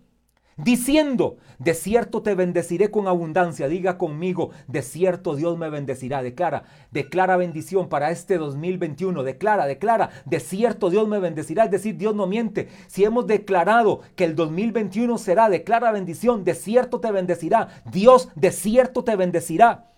diciendo, 0.57 1.36
de 1.59 1.74
cierto 1.74 2.22
te 2.22 2.34
bendeciré 2.34 2.90
con 2.90 3.09
abundancia. 3.09 3.68
Diga 3.68 3.98
conmigo, 3.98 4.50
de 4.66 4.82
cierto 4.82 5.36
Dios 5.36 5.57
me 5.59 5.70
bendecirá. 5.70 6.22
Declara, 6.22 6.64
declara 6.90 7.36
bendición 7.36 7.88
para 7.88 8.11
este 8.11 8.38
2021. 8.38 9.22
Declara, 9.22 9.66
declara, 9.66 10.11
de 10.24 10.40
cierto 10.40 10.90
Dios 10.90 11.09
me 11.09 11.18
bendecirá. 11.18 11.64
Es 11.64 11.70
decir, 11.70 11.96
Dios 11.96 12.14
no 12.14 12.26
miente. 12.26 12.68
Si 12.86 13.05
hemos 13.05 13.26
declarado 13.26 14.00
que 14.16 14.24
el 14.24 14.34
2021 14.34 15.18
será, 15.18 15.48
declara 15.48 15.92
bendición, 15.92 16.44
de 16.44 16.55
cierto 16.55 17.00
te 17.00 17.12
bendecirá. 17.12 17.68
Dios 17.90 18.28
de 18.34 18.50
cierto 18.50 19.05
te 19.05 19.16
bendecirá 19.16 19.91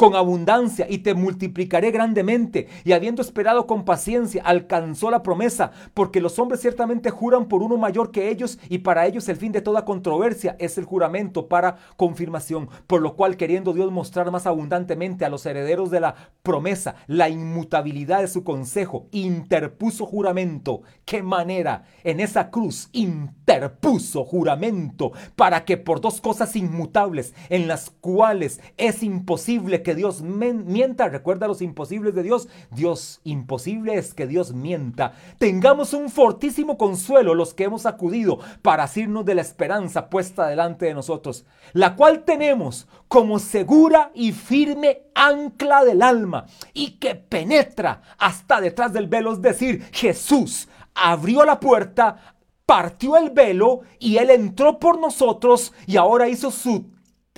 con 0.00 0.16
abundancia 0.16 0.86
y 0.88 1.00
te 1.00 1.12
multiplicaré 1.12 1.90
grandemente. 1.90 2.68
Y 2.84 2.92
habiendo 2.92 3.20
esperado 3.20 3.66
con 3.66 3.84
paciencia, 3.84 4.42
alcanzó 4.46 5.10
la 5.10 5.22
promesa, 5.22 5.72
porque 5.92 6.22
los 6.22 6.38
hombres 6.38 6.62
ciertamente 6.62 7.10
juran 7.10 7.48
por 7.48 7.62
uno 7.62 7.76
mayor 7.76 8.10
que 8.10 8.30
ellos 8.30 8.58
y 8.70 8.78
para 8.78 9.06
ellos 9.06 9.28
el 9.28 9.36
fin 9.36 9.52
de 9.52 9.60
toda 9.60 9.84
controversia 9.84 10.56
es 10.58 10.78
el 10.78 10.86
juramento 10.86 11.48
para 11.48 11.76
confirmación, 11.98 12.70
por 12.86 13.02
lo 13.02 13.14
cual 13.14 13.36
queriendo 13.36 13.74
Dios 13.74 13.92
mostrar 13.92 14.30
más 14.30 14.46
abundantemente 14.46 15.26
a 15.26 15.28
los 15.28 15.44
herederos 15.44 15.90
de 15.90 16.00
la 16.00 16.14
promesa 16.42 16.94
la 17.06 17.28
inmutabilidad 17.28 18.22
de 18.22 18.28
su 18.28 18.42
consejo, 18.42 19.06
interpuso 19.10 20.06
juramento. 20.06 20.80
¿Qué 21.04 21.22
manera? 21.22 21.82
En 22.04 22.20
esa 22.20 22.50
cruz 22.50 22.88
interpuso 22.92 24.24
juramento 24.24 25.12
para 25.36 25.66
que 25.66 25.76
por 25.76 26.00
dos 26.00 26.22
cosas 26.22 26.56
inmutables 26.56 27.34
en 27.50 27.68
las 27.68 27.90
cuales 27.90 28.62
es 28.78 29.02
imposible 29.02 29.82
que 29.82 29.89
Dios 29.94 30.22
mienta. 30.22 31.08
Recuerda 31.08 31.48
los 31.48 31.62
imposibles 31.62 32.14
de 32.14 32.22
Dios. 32.22 32.48
Dios 32.70 33.20
imposible 33.24 33.94
es 33.96 34.14
que 34.14 34.26
Dios 34.26 34.52
mienta. 34.52 35.12
Tengamos 35.38 35.92
un 35.92 36.10
fortísimo 36.10 36.78
consuelo 36.78 37.34
los 37.34 37.54
que 37.54 37.64
hemos 37.64 37.86
acudido 37.86 38.38
para 38.62 38.84
asirnos 38.84 39.24
de 39.24 39.34
la 39.34 39.42
esperanza 39.42 40.10
puesta 40.10 40.46
delante 40.46 40.86
de 40.86 40.94
nosotros, 40.94 41.44
la 41.72 41.96
cual 41.96 42.24
tenemos 42.24 42.88
como 43.08 43.38
segura 43.38 44.10
y 44.14 44.32
firme 44.32 45.02
ancla 45.14 45.84
del 45.84 46.02
alma 46.02 46.46
y 46.72 46.92
que 46.92 47.14
penetra 47.14 48.02
hasta 48.18 48.60
detrás 48.60 48.92
del 48.92 49.08
velo, 49.08 49.32
es 49.32 49.42
decir, 49.42 49.84
Jesús 49.92 50.68
abrió 50.94 51.44
la 51.44 51.60
puerta, 51.60 52.36
partió 52.66 53.16
el 53.16 53.30
velo 53.30 53.80
y 53.98 54.18
Él 54.18 54.30
entró 54.30 54.78
por 54.78 54.98
nosotros 54.98 55.72
y 55.86 55.96
ahora 55.96 56.28
hizo 56.28 56.50
su 56.50 56.86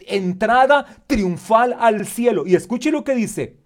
entrada 0.06 0.86
triunfal 1.06 1.76
al 1.78 2.06
cielo. 2.06 2.46
Y 2.46 2.54
escuche 2.54 2.90
lo 2.90 3.04
que 3.04 3.14
dice. 3.14 3.58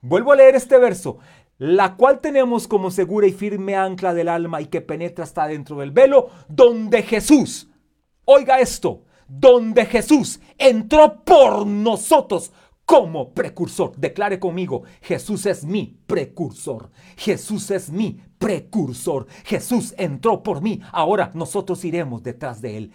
Vuelvo 0.00 0.32
a 0.32 0.36
leer 0.36 0.54
este 0.54 0.78
verso. 0.78 1.18
La 1.58 1.96
cual 1.96 2.20
tenemos 2.20 2.68
como 2.68 2.90
segura 2.90 3.26
y 3.26 3.32
firme 3.32 3.76
ancla 3.76 4.12
del 4.12 4.28
alma 4.28 4.60
y 4.60 4.66
que 4.66 4.82
penetra 4.82 5.24
hasta 5.24 5.46
dentro 5.46 5.76
del 5.78 5.90
velo, 5.90 6.28
donde 6.48 7.02
Jesús, 7.02 7.70
oiga 8.26 8.60
esto, 8.60 9.04
donde 9.26 9.86
Jesús 9.86 10.38
entró 10.58 11.24
por 11.24 11.66
nosotros 11.66 12.52
como 12.84 13.32
precursor. 13.32 13.96
Declare 13.96 14.38
conmigo, 14.38 14.82
Jesús 15.00 15.46
es 15.46 15.64
mi 15.64 15.98
precursor. 16.06 16.90
Jesús 17.16 17.70
es 17.70 17.90
mi 17.90 18.20
precursor. 18.38 19.26
Jesús 19.44 19.94
entró 19.96 20.42
por 20.42 20.60
mí. 20.60 20.82
Ahora 20.92 21.30
nosotros 21.32 21.82
iremos 21.86 22.22
detrás 22.22 22.60
de 22.60 22.76
él 22.76 22.92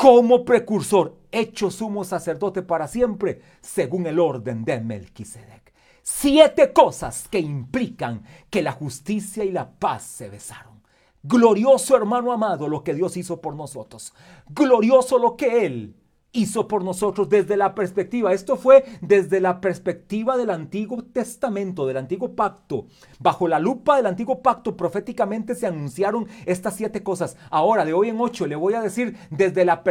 como 0.00 0.46
precursor, 0.46 1.14
hecho 1.30 1.70
sumo 1.70 2.04
sacerdote 2.04 2.62
para 2.62 2.88
siempre, 2.88 3.42
según 3.60 4.06
el 4.06 4.18
orden 4.18 4.64
de 4.64 4.80
Melquisedec. 4.80 5.74
Siete 6.02 6.72
cosas 6.72 7.28
que 7.28 7.38
implican 7.38 8.24
que 8.48 8.62
la 8.62 8.72
justicia 8.72 9.44
y 9.44 9.52
la 9.52 9.70
paz 9.70 10.04
se 10.04 10.30
besaron. 10.30 10.82
Glorioso 11.22 11.98
hermano 11.98 12.32
amado 12.32 12.66
lo 12.66 12.82
que 12.82 12.94
Dios 12.94 13.18
hizo 13.18 13.42
por 13.42 13.54
nosotros. 13.54 14.14
Glorioso 14.48 15.18
lo 15.18 15.36
que 15.36 15.66
Él 15.66 15.94
hizo 16.32 16.68
por 16.68 16.84
nosotros 16.84 17.28
desde 17.28 17.56
la 17.56 17.74
perspectiva. 17.74 18.32
Esto 18.32 18.56
fue 18.56 18.84
desde 19.00 19.40
la 19.40 19.60
perspectiva 19.60 20.36
del 20.36 20.50
Antiguo 20.50 21.02
Testamento, 21.02 21.86
del 21.86 21.96
Antiguo 21.96 22.34
Pacto. 22.34 22.86
Bajo 23.18 23.48
la 23.48 23.58
lupa 23.58 23.96
del 23.96 24.06
Antiguo 24.06 24.42
Pacto 24.42 24.76
proféticamente 24.76 25.54
se 25.54 25.66
anunciaron 25.66 26.28
estas 26.46 26.76
siete 26.76 27.02
cosas. 27.02 27.36
Ahora, 27.50 27.84
de 27.84 27.92
hoy 27.92 28.10
en 28.10 28.20
ocho, 28.20 28.46
le 28.46 28.56
voy 28.56 28.74
a 28.74 28.82
decir 28.82 29.16
desde 29.30 29.64
la, 29.64 29.82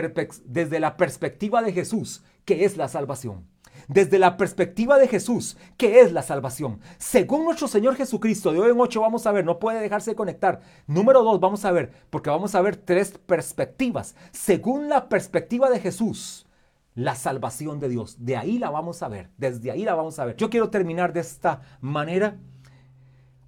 desde 0.46 0.80
la 0.80 0.98
perspectiva 0.98 1.62
de 1.62 1.74
Jesús, 1.74 2.24
que 2.46 2.66
es 2.66 2.78
la 2.78 2.88
salvación 2.88 3.46
desde 3.90 4.20
la 4.20 4.38
perspectiva 4.38 4.98
de 4.98 5.08
Jesús, 5.08 5.58
que 5.76 6.02
es 6.02 6.12
la 6.12 6.22
salvación. 6.22 6.80
Según 6.98 7.44
nuestro 7.44 7.68
Señor 7.68 7.96
Jesucristo, 7.96 8.52
de 8.52 8.60
hoy 8.60 8.72
en 8.72 8.80
ocho 8.80 9.02
vamos 9.02 9.26
a 9.26 9.32
ver, 9.32 9.44
no 9.44 9.60
puede 9.60 9.82
dejarse 9.82 10.12
de 10.12 10.16
conectar. 10.16 10.62
Número 10.88 11.24
dos, 11.24 11.40
vamos 11.40 11.66
a 11.66 11.72
ver, 11.72 11.92
porque 12.10 12.30
vamos 12.30 12.56
a 12.56 12.62
ver 12.62 12.78
tres 12.78 13.18
perspectivas. 13.26 14.16
Según 14.32 14.90
la 14.90 15.10
perspectiva 15.10 15.70
de 15.70 15.80
Jesús, 15.80 16.46
la 16.94 17.16
salvación 17.16 17.80
de 17.80 17.90
Dios. 17.90 18.18
De 18.20 18.38
ahí 18.38 18.60
la 18.60 18.70
vamos 18.70 19.02
a 19.02 19.08
ver, 19.08 19.30
desde 19.38 19.72
ahí 19.72 19.84
la 19.84 19.96
vamos 19.96 20.20
a 20.20 20.26
ver. 20.26 20.36
Yo 20.36 20.50
quiero 20.50 20.70
terminar 20.70 21.12
de 21.12 21.22
esta 21.22 21.62
manera. 21.82 22.38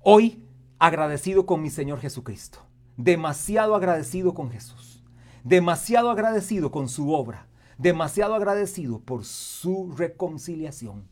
Hoy 0.02 0.44
agradecido 0.80 1.46
con 1.46 1.62
mi 1.62 1.70
Señor 1.70 2.00
Jesucristo. 2.00 2.60
Demasiado 2.98 3.76
agradecido 3.76 4.34
con 4.34 4.50
Jesús. 4.50 5.04
Demasiado 5.44 6.10
agradecido 6.10 6.72
con 6.72 6.89
su 6.89 7.14
obra 7.14 7.48
demasiado 7.78 8.36
agradecido 8.36 8.99
por 8.99 9.26
su 9.26 9.93
reconciliación. 9.95 11.07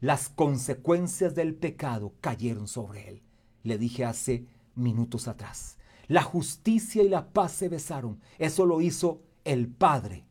Las 0.00 0.28
consecuencias 0.28 1.34
del 1.34 1.54
pecado 1.54 2.12
cayeron 2.20 2.68
sobre 2.68 3.08
él. 3.08 3.22
Le 3.62 3.78
dije 3.78 4.04
hace 4.04 4.46
minutos 4.74 5.28
atrás. 5.28 5.78
La 6.06 6.22
justicia 6.22 7.02
y 7.02 7.08
la 7.08 7.32
paz 7.32 7.52
se 7.52 7.68
besaron. 7.68 8.20
Eso 8.38 8.66
lo 8.66 8.80
hizo 8.80 9.22
el 9.44 9.68
Padre 9.68 10.26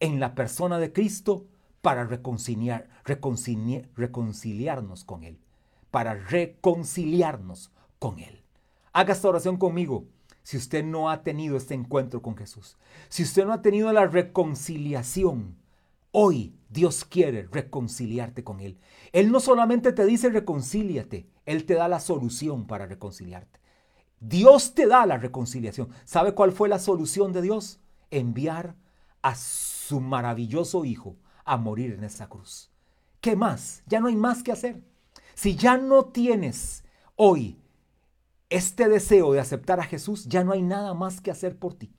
en 0.00 0.20
la 0.20 0.34
persona 0.34 0.78
de 0.78 0.92
Cristo 0.92 1.46
para 1.80 2.04
reconciliar, 2.04 2.88
reconciliarnos 3.04 5.04
con 5.04 5.24
Él. 5.24 5.38
Para 5.90 6.14
reconciliarnos 6.14 7.72
con 7.98 8.18
Él. 8.18 8.42
Haga 8.92 9.12
esta 9.12 9.28
oración 9.28 9.56
conmigo 9.56 10.06
si 10.42 10.56
usted 10.56 10.84
no 10.84 11.10
ha 11.10 11.22
tenido 11.22 11.56
este 11.56 11.74
encuentro 11.74 12.22
con 12.22 12.36
Jesús, 12.36 12.76
si 13.08 13.22
usted 13.22 13.44
no 13.44 13.52
ha 13.52 13.62
tenido 13.62 13.92
la 13.92 14.06
reconciliación, 14.06 15.56
hoy 16.12 16.54
Dios 16.68 17.04
quiere 17.04 17.48
reconciliarte 17.50 18.44
con 18.44 18.60
Él. 18.60 18.78
Él 19.12 19.30
no 19.30 19.40
solamente 19.40 19.92
te 19.92 20.04
dice 20.04 20.30
reconcíliate, 20.30 21.28
Él 21.46 21.64
te 21.64 21.74
da 21.74 21.88
la 21.88 22.00
solución 22.00 22.66
para 22.66 22.86
reconciliarte. 22.86 23.60
Dios 24.20 24.74
te 24.74 24.86
da 24.86 25.06
la 25.06 25.16
reconciliación. 25.16 25.88
¿Sabe 26.04 26.34
cuál 26.34 26.52
fue 26.52 26.68
la 26.68 26.78
solución 26.78 27.32
de 27.32 27.42
Dios? 27.42 27.80
Enviar 28.10 28.76
a 29.22 29.34
su 29.34 30.00
maravilloso 30.00 30.84
Hijo 30.84 31.16
a 31.44 31.56
morir 31.56 31.92
en 31.92 32.04
esa 32.04 32.28
cruz. 32.28 32.70
¿Qué 33.20 33.34
más? 33.34 33.82
Ya 33.86 34.00
no 34.00 34.08
hay 34.08 34.16
más 34.16 34.42
que 34.42 34.52
hacer. 34.52 34.82
Si 35.34 35.56
ya 35.56 35.78
no 35.78 36.06
tienes 36.06 36.84
hoy 37.16 37.59
este 38.50 38.88
deseo 38.88 39.32
de 39.32 39.40
aceptar 39.40 39.80
a 39.80 39.84
Jesús, 39.84 40.26
ya 40.26 40.44
no 40.44 40.52
hay 40.52 40.62
nada 40.62 40.92
más 40.92 41.20
que 41.20 41.30
hacer 41.30 41.56
por 41.56 41.74
ti. 41.74 41.92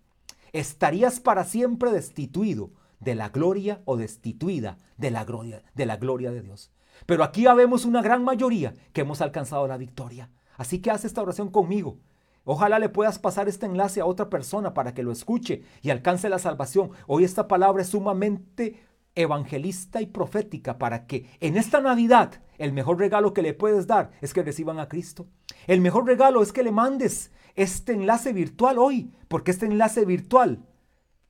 Estarías 0.52 1.20
para 1.20 1.45
siempre 1.45 1.91
destituido 1.91 2.72
de 2.99 3.16
la 3.16 3.30
gloria 3.30 3.82
o 3.86 3.97
destituida 3.97 4.78
de 4.97 5.12
la 5.12 5.24
gloria 5.24 6.32
de, 6.32 6.41
Dios. 6.41 6.72
Pero 7.06 7.24
aquí 7.24 7.43
ya 7.43 7.54
vemos 7.54 7.86
una 7.86 8.02
gran 8.02 8.24
mayoría 8.24 8.76
que 8.93 9.02
hemos 9.02 9.22
alcanzado 9.22 9.68
la 9.68 9.78
victoria. 9.78 10.30
Así 10.58 10.80
que 10.80 10.91
haz 10.91 11.06
esta 11.06 11.22
oración 11.22 11.49
conmigo. 11.49 11.97
Ojalá 12.43 12.80
le 12.80 12.89
puedas 12.89 13.18
pasar 13.18 13.47
este 13.47 13.66
enlace 13.66 14.02
a 14.02 14.06
otra 14.06 14.30
persona 14.30 14.74
para 14.74 14.93
que 14.93 15.04
lo 15.04 15.12
escuche 15.12 15.64
y 15.82 15.89
alcance 15.89 16.30
la 16.30 16.39
salvación. 16.39 16.91
Hoy 17.08 17.24
esta 17.24 17.47
palabra 17.47 17.82
es 17.82 17.89
sumamente 17.89 18.84
evangelista 19.16 20.01
y 20.01 20.05
profética 20.05 20.78
para 20.78 21.05
que 21.05 21.30
en 21.39 21.57
esta 21.57 21.82
Navidad 21.82 22.41
el 22.57 22.74
mejor 22.74 22.99
regalo 22.99 23.34
que 23.34 23.41
le 23.41 23.53
puedes 23.53 23.88
dar 23.88 24.12
es 24.22 24.34
que 24.34 24.43
reciban 24.43 24.80
a 24.80 24.88
Cristo. 24.88 25.28
El 25.68 25.82
mejor 25.82 26.05
regalo 26.05 26.41
es 26.41 26.53
que 26.53 26.64
le 26.64 26.72
mandes 26.72 27.32
este 27.55 27.93
enlace 27.93 28.34
virtual 28.34 28.78
hoy, 28.78 29.12
porque 29.28 29.51
este 29.51 29.66
enlace 29.66 30.05
virtual 30.05 30.66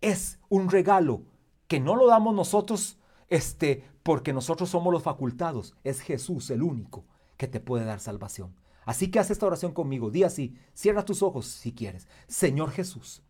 es 0.02 0.40
un 0.50 0.70
regalo 0.70 1.24
que 1.68 1.80
no 1.80 1.96
lo 1.96 2.08
damos 2.08 2.36
nosotros 2.36 3.00
este 3.30 3.86
porque 4.04 4.34
nosotros 4.34 4.70
somos 4.70 4.92
los 4.92 5.04
facultados, 5.04 5.76
es 5.84 6.02
Jesús 6.02 6.50
el 6.50 6.64
único 6.64 7.06
que 7.38 7.48
te 7.48 7.60
puede 7.60 7.86
dar 7.86 8.00
salvación. 8.00 8.56
Así 8.84 9.10
que 9.10 9.20
haz 9.20 9.30
esta 9.30 9.46
oración 9.46 9.74
conmigo, 9.74 10.10
di 10.10 10.24
así, 10.24 10.58
cierra 10.74 11.06
tus 11.06 11.22
ojos 11.22 11.46
si 11.46 11.74
quieres. 11.74 12.08
Señor 12.28 12.72
Jesús, 12.72 13.24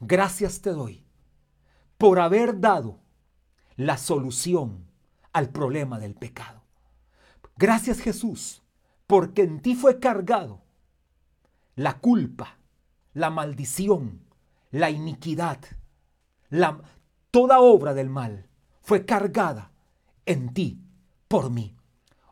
gracias 0.00 0.60
te 0.60 0.70
doy 0.70 1.04
por 1.98 2.20
haber 2.20 2.60
dado 2.60 3.00
la 3.78 3.96
solución 3.96 4.84
al 5.32 5.50
problema 5.50 6.00
del 6.00 6.16
pecado. 6.16 6.62
Gracias 7.56 8.00
Jesús, 8.00 8.60
porque 9.06 9.42
en 9.42 9.60
ti 9.60 9.76
fue 9.76 10.00
cargado 10.00 10.60
la 11.76 12.00
culpa, 12.00 12.58
la 13.14 13.30
maldición, 13.30 14.20
la 14.72 14.90
iniquidad, 14.90 15.60
la, 16.50 16.80
toda 17.30 17.60
obra 17.60 17.94
del 17.94 18.10
mal 18.10 18.48
fue 18.82 19.06
cargada 19.06 19.70
en 20.26 20.52
ti 20.52 20.80
por 21.28 21.48
mí. 21.48 21.76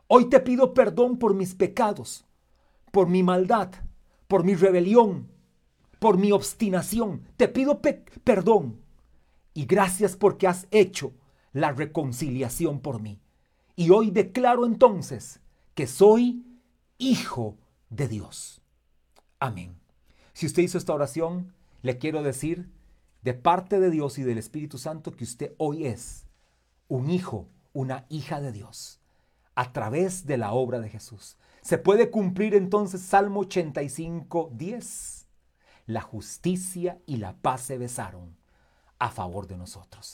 Hoy 0.07 0.29
te 0.29 0.41
pido 0.41 0.73
perdón 0.73 1.17
por 1.17 1.33
mis 1.33 1.55
pecados, 1.55 2.25
por 2.91 3.07
mi 3.07 3.23
maldad, 3.23 3.71
por 4.27 4.43
mi 4.43 4.53
rebelión, 4.53 5.29
por 5.99 6.17
mi 6.17 6.33
obstinación. 6.33 7.21
Te 7.37 7.47
pido 7.47 7.79
perdón 7.81 8.81
y 9.53 9.65
gracias 9.65 10.17
porque 10.17 10.45
has 10.45 10.67
hecho 10.71 11.13
la 11.57 11.71
reconciliación 11.71 12.79
por 12.79 13.01
mí. 13.01 13.19
Y 13.75 13.89
hoy 13.89 14.11
declaro 14.11 14.65
entonces 14.65 15.39
que 15.73 15.87
soy 15.87 16.45
hijo 16.99 17.57
de 17.89 18.07
Dios. 18.07 18.61
Amén. 19.39 19.79
Si 20.33 20.45
usted 20.45 20.61
hizo 20.63 20.77
esta 20.77 20.93
oración, 20.93 21.53
le 21.81 21.97
quiero 21.97 22.21
decir 22.21 22.69
de 23.23 23.33
parte 23.33 23.79
de 23.79 23.89
Dios 23.89 24.19
y 24.19 24.23
del 24.23 24.37
Espíritu 24.37 24.77
Santo 24.77 25.15
que 25.15 25.23
usted 25.23 25.53
hoy 25.57 25.87
es 25.87 26.27
un 26.87 27.09
hijo, 27.09 27.47
una 27.73 28.05
hija 28.09 28.39
de 28.39 28.51
Dios 28.51 28.99
a 29.55 29.73
través 29.73 30.27
de 30.27 30.37
la 30.37 30.51
obra 30.51 30.79
de 30.79 30.89
Jesús. 30.89 31.37
Se 31.61 31.79
puede 31.79 32.11
cumplir 32.11 32.53
entonces 32.53 33.01
Salmo 33.01 33.39
85, 33.41 34.51
10. 34.53 35.27
La 35.87 36.01
justicia 36.01 36.99
y 37.07 37.17
la 37.17 37.35
paz 37.35 37.61
se 37.61 37.79
besaron 37.79 38.37
a 38.99 39.09
favor 39.09 39.47
de 39.47 39.57
nosotros. 39.57 40.05